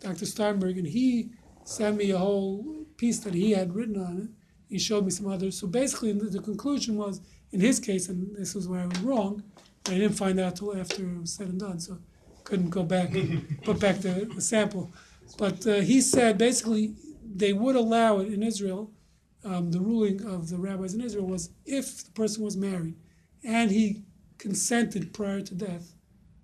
Dr. 0.00 0.26
Steinberg, 0.26 0.76
and 0.76 0.86
he 0.86 1.30
sent 1.64 1.96
me 1.96 2.10
a 2.10 2.18
whole 2.18 2.84
piece 2.98 3.20
that 3.20 3.32
he 3.34 3.52
had 3.52 3.74
written 3.74 3.98
on 3.98 4.18
it. 4.22 4.28
He 4.68 4.78
showed 4.78 5.04
me 5.04 5.10
some 5.10 5.28
others. 5.28 5.58
So 5.58 5.66
basically, 5.66 6.12
the, 6.12 6.26
the 6.26 6.40
conclusion 6.40 6.96
was, 6.96 7.20
in 7.52 7.60
his 7.60 7.78
case, 7.80 8.08
and 8.10 8.36
this 8.36 8.54
was 8.54 8.68
where 8.68 8.80
I 8.80 8.86
was 8.86 9.00
wrong, 9.00 9.42
I 9.86 9.92
didn't 9.92 10.14
find 10.18 10.38
out 10.38 10.56
till 10.56 10.76
after 10.76 11.02
it 11.02 11.20
was 11.20 11.32
said 11.32 11.48
and 11.48 11.60
done, 11.60 11.78
so 11.80 11.98
couldn't 12.44 12.70
go 12.70 12.82
back 12.82 13.14
and 13.14 13.58
put 13.62 13.80
back 13.80 13.98
the, 13.98 14.30
the 14.34 14.40
sample. 14.40 14.92
But 15.38 15.66
uh, 15.66 15.80
he 15.80 16.00
said 16.00 16.38
basically 16.38 16.94
they 17.24 17.52
would 17.52 17.76
allow 17.76 18.20
it 18.20 18.32
in 18.32 18.42
Israel 18.42 18.90
um, 19.44 19.70
the 19.70 19.80
ruling 19.80 20.24
of 20.24 20.48
the 20.48 20.56
rabbis 20.56 20.94
in 20.94 21.00
Israel 21.00 21.26
was 21.26 21.50
if 21.66 22.04
the 22.04 22.10
person 22.12 22.42
was 22.42 22.56
married 22.56 22.94
and 23.44 23.70
he 23.70 24.02
consented 24.38 25.12
prior 25.12 25.40
to 25.42 25.54
death, 25.54 25.92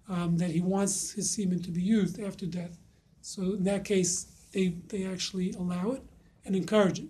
um, 0.09 0.37
that 0.39 0.51
he 0.51 0.61
wants 0.61 1.13
his 1.13 1.31
semen 1.31 1.63
to 1.63 1.71
be 1.71 1.83
used 1.83 2.21
after 2.21 2.45
death. 2.47 2.77
So 3.23 3.43
in 3.55 3.65
that 3.65 3.85
case, 3.85 4.27
they, 4.53 4.75
they 4.89 5.07
actually 5.07 5.53
allow 5.53 5.93
it 5.93 6.03
and 6.45 6.55
encourage 6.55 7.01
it 7.01 7.09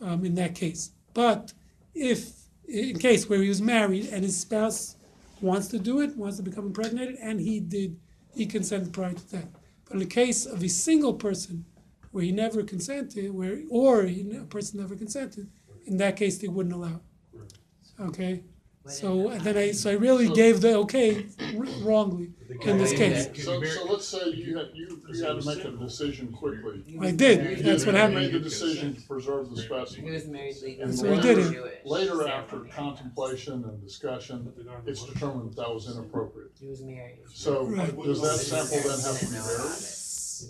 um, 0.00 0.24
in 0.24 0.34
that 0.36 0.54
case. 0.54 0.90
But 1.14 1.52
if, 1.94 2.32
in 2.66 2.98
case 2.98 3.28
where 3.28 3.42
he 3.42 3.48
was 3.48 3.60
married 3.60 4.06
and 4.06 4.24
his 4.24 4.38
spouse 4.38 4.96
wants 5.40 5.68
to 5.68 5.78
do 5.78 6.00
it, 6.00 6.16
wants 6.16 6.38
to 6.38 6.42
become 6.42 6.66
impregnated, 6.66 7.16
and 7.20 7.40
he 7.40 7.60
did, 7.60 7.98
he 8.34 8.46
consented 8.46 8.92
prior 8.92 9.12
to 9.12 9.30
that. 9.32 9.48
But 9.84 9.94
in 9.94 9.98
the 10.00 10.06
case 10.06 10.46
of 10.46 10.62
a 10.62 10.68
single 10.68 11.14
person 11.14 11.64
where 12.12 12.24
he 12.24 12.32
never 12.32 12.62
consented, 12.62 13.32
where 13.32 13.60
or 13.70 14.04
he, 14.04 14.30
a 14.36 14.44
person 14.44 14.80
never 14.80 14.96
consented, 14.96 15.50
in 15.86 15.96
that 15.98 16.16
case 16.16 16.38
they 16.38 16.48
wouldn't 16.48 16.74
allow. 16.74 17.00
it. 17.34 17.52
Okay, 18.00 18.42
so 18.86 19.28
and 19.28 19.40
then 19.42 19.56
I 19.56 19.72
so 19.72 19.90
I 19.90 19.94
really 19.94 20.28
gave 20.28 20.60
the 20.60 20.74
okay 20.78 21.26
r- 21.56 21.64
wrongly 21.82 22.30
in 22.62 22.78
this 22.78 22.92
case. 22.92 23.44
So, 23.44 23.62
so 23.62 23.84
let's 23.84 24.06
say 24.08 24.30
you 24.30 24.56
had, 24.56 24.68
you, 24.74 25.00
you 25.12 25.24
had 25.24 25.40
to 25.40 25.46
make 25.46 25.64
a 25.64 25.70
decision 25.70 26.32
quickly. 26.32 26.82
I 27.00 27.10
did. 27.10 27.58
You 27.58 27.62
That's 27.62 27.86
what 27.86 27.94
You 27.94 28.00
happened. 28.00 28.16
made 28.16 28.32
the 28.32 28.40
decision 28.40 28.94
to 28.96 29.02
preserve 29.02 29.50
the 29.50 29.56
He 29.56 29.62
specimen. 29.62 30.12
was 30.12 30.26
married 30.26 30.56
legally. 30.62 30.80
And 30.80 30.98
So 30.98 31.10
we 31.10 31.20
did 31.20 31.38
it. 31.38 31.52
Jewish 31.52 31.72
Later, 31.84 32.28
after 32.28 32.50
ceremony. 32.50 32.70
contemplation 32.72 33.64
and 33.64 33.80
discussion, 33.82 34.52
it's 34.86 35.04
determined 35.04 35.50
that 35.50 35.56
that 35.56 35.70
was 35.72 35.90
inappropriate. 35.90 36.50
He 36.58 36.66
was 36.68 36.82
married. 36.82 37.18
So 37.32 37.64
Right. 37.66 37.96
does 38.02 38.20
that 38.22 38.38
sample 38.38 38.88
then 38.88 39.00
have 39.00 39.18
to 39.18 39.26
be 39.26 39.32
buried? 39.32 39.96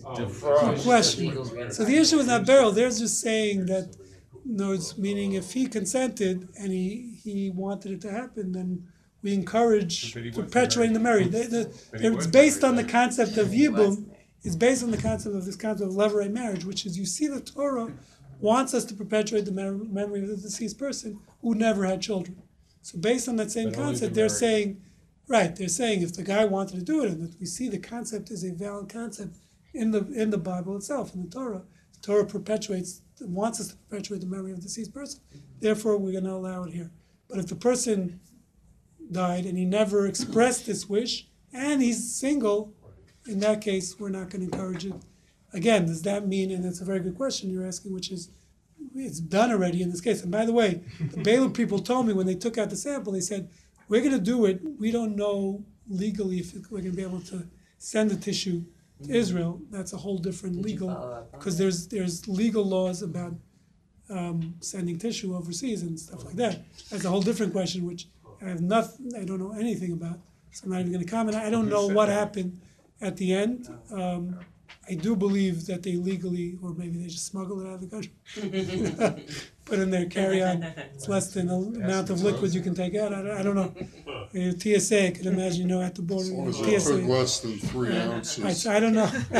about 0.00 0.20
oh, 0.20 0.70
it. 0.72 0.80
Question. 0.82 1.72
So 1.72 1.84
the 1.84 1.96
issue 1.96 2.16
with 2.18 2.28
not 2.28 2.46
barrel, 2.46 2.70
They're 2.70 2.88
just 2.90 3.20
saying 3.20 3.66
that, 3.66 3.96
no, 4.44 4.72
it's 4.72 4.96
meaning 4.96 5.32
if 5.32 5.52
he 5.52 5.66
consented 5.66 6.48
and 6.56 6.72
he, 6.72 7.09
he 7.22 7.50
wanted 7.50 7.92
it 7.92 8.00
to 8.02 8.10
happen, 8.10 8.52
then 8.52 8.86
we 9.22 9.32
encourage 9.34 10.12
he 10.12 10.30
perpetuating 10.30 10.92
the 10.94 11.00
marriage. 11.00 11.30
They- 11.30 11.46
the- 11.46 11.70
But 11.92 12.02
It's 12.04 12.26
based 12.26 12.64
on 12.64 12.76
the 12.76 12.84
concept 12.84 13.36
of 13.36 13.52
He 13.52 13.66
Yibum, 13.66 14.06
it's 14.42 14.56
based 14.56 14.82
on 14.82 14.90
the 14.90 14.96
concept 14.96 15.34
of 15.34 15.44
this 15.44 15.56
concept 15.56 15.90
of 15.90 15.96
levirate 15.96 16.32
marriage, 16.32 16.64
which 16.64 16.86
is 16.86 16.96
you 16.98 17.04
see 17.06 17.26
the 17.26 17.40
Torah 17.40 17.92
wants 18.40 18.72
us 18.72 18.84
to 18.86 18.94
perpetuate 18.94 19.44
the 19.44 19.52
memory 19.52 20.22
of 20.22 20.28
the 20.28 20.36
deceased 20.36 20.78
person 20.78 21.18
who 21.42 21.54
never 21.54 21.84
had 21.84 22.00
children. 22.00 22.36
So 22.82 22.98
based 22.98 23.28
on 23.28 23.36
that 23.36 23.50
same 23.50 23.68
But 23.68 23.74
concept, 23.74 24.14
they're 24.14 24.24
marriage. 24.26 24.38
saying, 24.40 24.80
right, 25.28 25.54
they're 25.54 25.68
saying 25.68 26.00
if 26.02 26.14
the 26.14 26.22
guy 26.22 26.46
wanted 26.46 26.76
to 26.78 26.82
do 26.82 27.02
it 27.04 27.10
and 27.10 27.20
that 27.22 27.38
we 27.38 27.44
see 27.44 27.68
the 27.68 27.78
concept 27.78 28.30
is 28.30 28.42
a 28.42 28.52
valid 28.52 28.88
concept 28.88 29.36
in 29.74 29.90
the 29.90 30.06
in 30.12 30.30
the 30.30 30.38
Bible 30.38 30.74
itself, 30.76 31.14
in 31.14 31.22
the 31.22 31.28
Torah, 31.28 31.62
the 31.92 32.00
Torah 32.00 32.24
perpetuates 32.24 33.02
wants 33.20 33.60
us 33.60 33.68
to 33.68 33.76
perpetuate 33.76 34.22
the 34.22 34.26
memory 34.26 34.50
of 34.52 34.56
the 34.56 34.62
deceased 34.62 34.94
person. 34.94 35.20
Therefore 35.60 35.98
we're 35.98 36.18
gonna 36.18 36.34
allow 36.34 36.62
it 36.64 36.72
here. 36.72 36.90
But 37.30 37.38
if 37.38 37.46
the 37.46 37.54
person 37.54 38.20
died 39.10 39.46
and 39.46 39.56
he 39.56 39.64
never 39.64 40.06
expressed 40.06 40.66
this 40.66 40.88
wish 40.88 41.28
and 41.52 41.80
he's 41.80 42.12
single, 42.14 42.74
in 43.26 43.38
that 43.40 43.60
case, 43.60 43.98
we're 43.98 44.08
not 44.08 44.30
going 44.30 44.48
to 44.48 44.52
encourage 44.52 44.84
it. 44.84 44.94
Again, 45.52 45.86
does 45.86 46.02
that 46.02 46.26
mean, 46.26 46.50
and 46.50 46.64
it's 46.64 46.80
a 46.80 46.84
very 46.84 47.00
good 47.00 47.16
question 47.16 47.50
you're 47.50 47.66
asking, 47.66 47.92
which 47.92 48.10
is, 48.10 48.30
it's 48.94 49.20
done 49.20 49.50
already 49.50 49.82
in 49.82 49.90
this 49.90 50.00
case. 50.00 50.22
And 50.22 50.30
by 50.32 50.44
the 50.44 50.52
way, 50.52 50.82
the 51.00 51.22
Baylor 51.22 51.50
people 51.50 51.78
told 51.78 52.06
me 52.06 52.12
when 52.12 52.26
they 52.26 52.34
took 52.34 52.58
out 52.58 52.70
the 52.70 52.76
sample, 52.76 53.12
they 53.12 53.20
said, 53.20 53.48
we're 53.88 54.00
going 54.00 54.12
to 54.12 54.18
do 54.20 54.46
it. 54.46 54.60
We 54.78 54.90
don't 54.90 55.16
know 55.16 55.64
legally 55.88 56.38
if 56.38 56.54
we're 56.54 56.80
going 56.80 56.84
to 56.84 56.96
be 56.96 57.02
able 57.02 57.20
to 57.22 57.46
send 57.78 58.10
the 58.10 58.16
tissue 58.16 58.64
to 59.04 59.12
Israel. 59.12 59.60
That's 59.70 59.92
a 59.92 59.96
whole 59.96 60.18
different 60.18 60.56
legal, 60.56 60.88
follow 60.88 61.12
up 61.12 61.30
on 61.32 61.38
because 61.38 61.58
there's, 61.58 61.88
there's 61.88 62.26
legal 62.28 62.64
laws 62.64 63.02
about 63.02 63.34
um, 64.10 64.54
sending 64.60 64.98
tissue 64.98 65.34
overseas 65.36 65.82
and 65.82 65.98
stuff 65.98 66.24
like 66.24 66.34
that. 66.36 66.60
That's 66.90 67.04
a 67.04 67.08
whole 67.08 67.22
different 67.22 67.52
question, 67.52 67.86
which 67.86 68.08
I 68.42 68.48
have 68.48 68.60
nothing, 68.60 69.12
I 69.16 69.24
don't 69.24 69.38
know 69.38 69.52
anything 69.52 69.92
about, 69.92 70.18
so 70.50 70.64
I'm 70.64 70.70
not 70.72 70.80
even 70.80 70.92
gonna 70.92 71.04
comment. 71.04 71.36
I 71.36 71.50
don't 71.50 71.68
know 71.68 71.86
what 71.86 72.08
happened 72.08 72.60
at 73.00 73.16
the 73.16 73.32
end. 73.34 73.68
Um, 73.92 74.38
I 74.88 74.94
do 74.94 75.14
believe 75.14 75.66
that 75.66 75.82
they 75.82 75.96
legally, 75.96 76.58
or 76.62 76.72
maybe 76.74 76.98
they 76.98 77.06
just 77.08 77.26
smuggled 77.26 77.62
it 77.62 77.68
out 77.68 77.74
of 77.74 77.80
the 77.80 77.86
country. 77.86 78.12
Put 79.70 79.78
in 79.78 79.90
their 79.90 80.06
carry-on, 80.06 80.64
it's 80.94 81.08
less 81.08 81.32
than 81.32 81.46
the 81.46 81.54
amount 81.54 82.10
of 82.10 82.20
liquid 82.24 82.52
you 82.52 82.60
can 82.60 82.74
take 82.74 82.96
out, 82.96 83.14
I 83.14 83.22
don't, 83.22 83.30
I 83.30 83.42
don't 83.42 83.54
know. 83.54 83.74
Uh, 84.32 84.52
TSA, 84.56 85.06
I 85.08 85.10
could 85.10 85.26
imagine, 85.26 85.62
you 85.62 85.66
know, 85.66 85.82
at 85.82 85.96
the 85.96 86.02
border, 86.02 86.22
As 86.22 86.30
long 86.30 86.46
as 86.48 86.60
you 86.60 86.66
it 86.76 86.80
TSA. 86.80 86.94
less 87.08 87.40
than 87.40 87.58
three 87.58 87.88
Right, 87.88 87.98
ounces. 88.06 88.62
so 88.62 88.70
I 88.70 88.78
don't 88.78 88.94
know. 88.94 89.02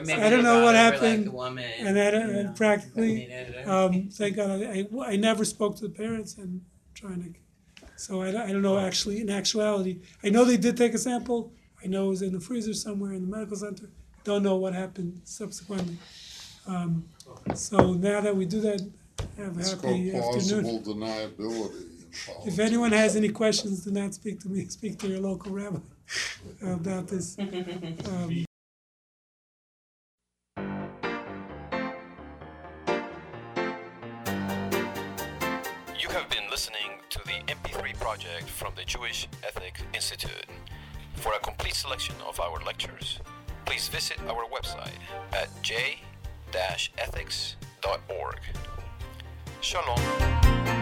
Or 0.00 0.02
maybe 0.04 0.20
I 0.22 0.28
don't 0.28 0.38
they 0.38 0.42
know 0.42 0.54
brought 0.54 0.62
what 0.64 0.74
over, 0.74 0.76
happened, 0.76 1.26
Like 1.26 1.32
a 1.32 1.36
woman. 1.36 1.70
And 1.78 1.98
I 2.00 2.10
don't, 2.10 2.26
you 2.26 2.32
know, 2.32 2.38
and 2.40 2.56
practically, 2.56 3.14
made 3.14 3.30
it- 3.30 3.68
um, 3.68 4.08
thank 4.12 4.34
God, 4.34 4.50
I, 4.62 4.88
I, 5.04 5.06
I 5.12 5.16
never 5.16 5.44
spoke 5.44 5.76
to 5.76 5.84
the 5.86 5.94
parents 5.94 6.36
and 6.36 6.62
trying 6.94 7.22
to, 7.22 7.84
so 7.94 8.22
I, 8.22 8.32
don't- 8.32 8.42
I 8.48 8.52
don't 8.52 8.62
know 8.62 8.76
actually, 8.76 9.20
in 9.20 9.30
actuality. 9.30 10.00
I 10.24 10.30
know 10.30 10.44
they 10.44 10.56
did 10.56 10.76
take 10.76 10.94
a 10.94 10.98
sample, 10.98 11.52
I 11.80 11.86
know 11.86 12.06
it 12.06 12.08
was 12.08 12.22
in 12.22 12.32
the 12.32 12.40
freezer 12.40 12.74
somewhere 12.74 13.12
in 13.12 13.20
the 13.22 13.28
medical 13.36 13.56
center, 13.56 13.88
don't 14.24 14.42
know 14.42 14.56
what 14.56 14.74
happened 14.74 15.20
subsequently. 15.22 15.96
Um, 16.66 17.04
so 17.54 17.92
now 17.94 18.20
that 18.20 18.34
we 18.36 18.44
do 18.46 18.60
that, 18.60 18.80
have 19.36 19.56
a 19.56 19.60
It's 19.60 19.74
called 19.74 19.96
happy 19.96 20.14
afternoon. 20.16 20.62
plausible 20.64 20.94
deniability 20.94 21.82
in 22.44 22.46
If 22.48 22.58
anyone 22.58 22.92
has 22.92 23.16
any 23.16 23.28
questions, 23.28 23.84
do 23.84 23.90
not 23.90 24.14
speak 24.14 24.40
to 24.40 24.48
me, 24.48 24.66
speak 24.78 24.98
to 25.00 25.08
your 25.08 25.20
local 25.20 25.52
rabbi 25.52 25.78
about 26.62 27.08
this. 27.08 27.36
Um, 27.38 28.44
You 35.98 36.08
have 36.10 36.28
been 36.30 36.48
listening 36.50 37.00
to 37.10 37.18
the 37.24 37.52
MP3 37.52 37.98
project 37.98 38.48
from 38.48 38.72
the 38.76 38.84
Jewish 38.84 39.28
Ethics 39.46 39.82
Institute. 39.94 40.46
For 41.14 41.32
a 41.34 41.38
complete 41.40 41.74
selection 41.74 42.14
of 42.26 42.38
our 42.40 42.60
lectures, 42.64 43.18
please 43.64 43.88
visit 43.88 44.18
our 44.28 44.44
website 44.46 44.98
at 45.32 45.48
j-ethics.org. 46.52 48.40
Shalom. 49.60 50.77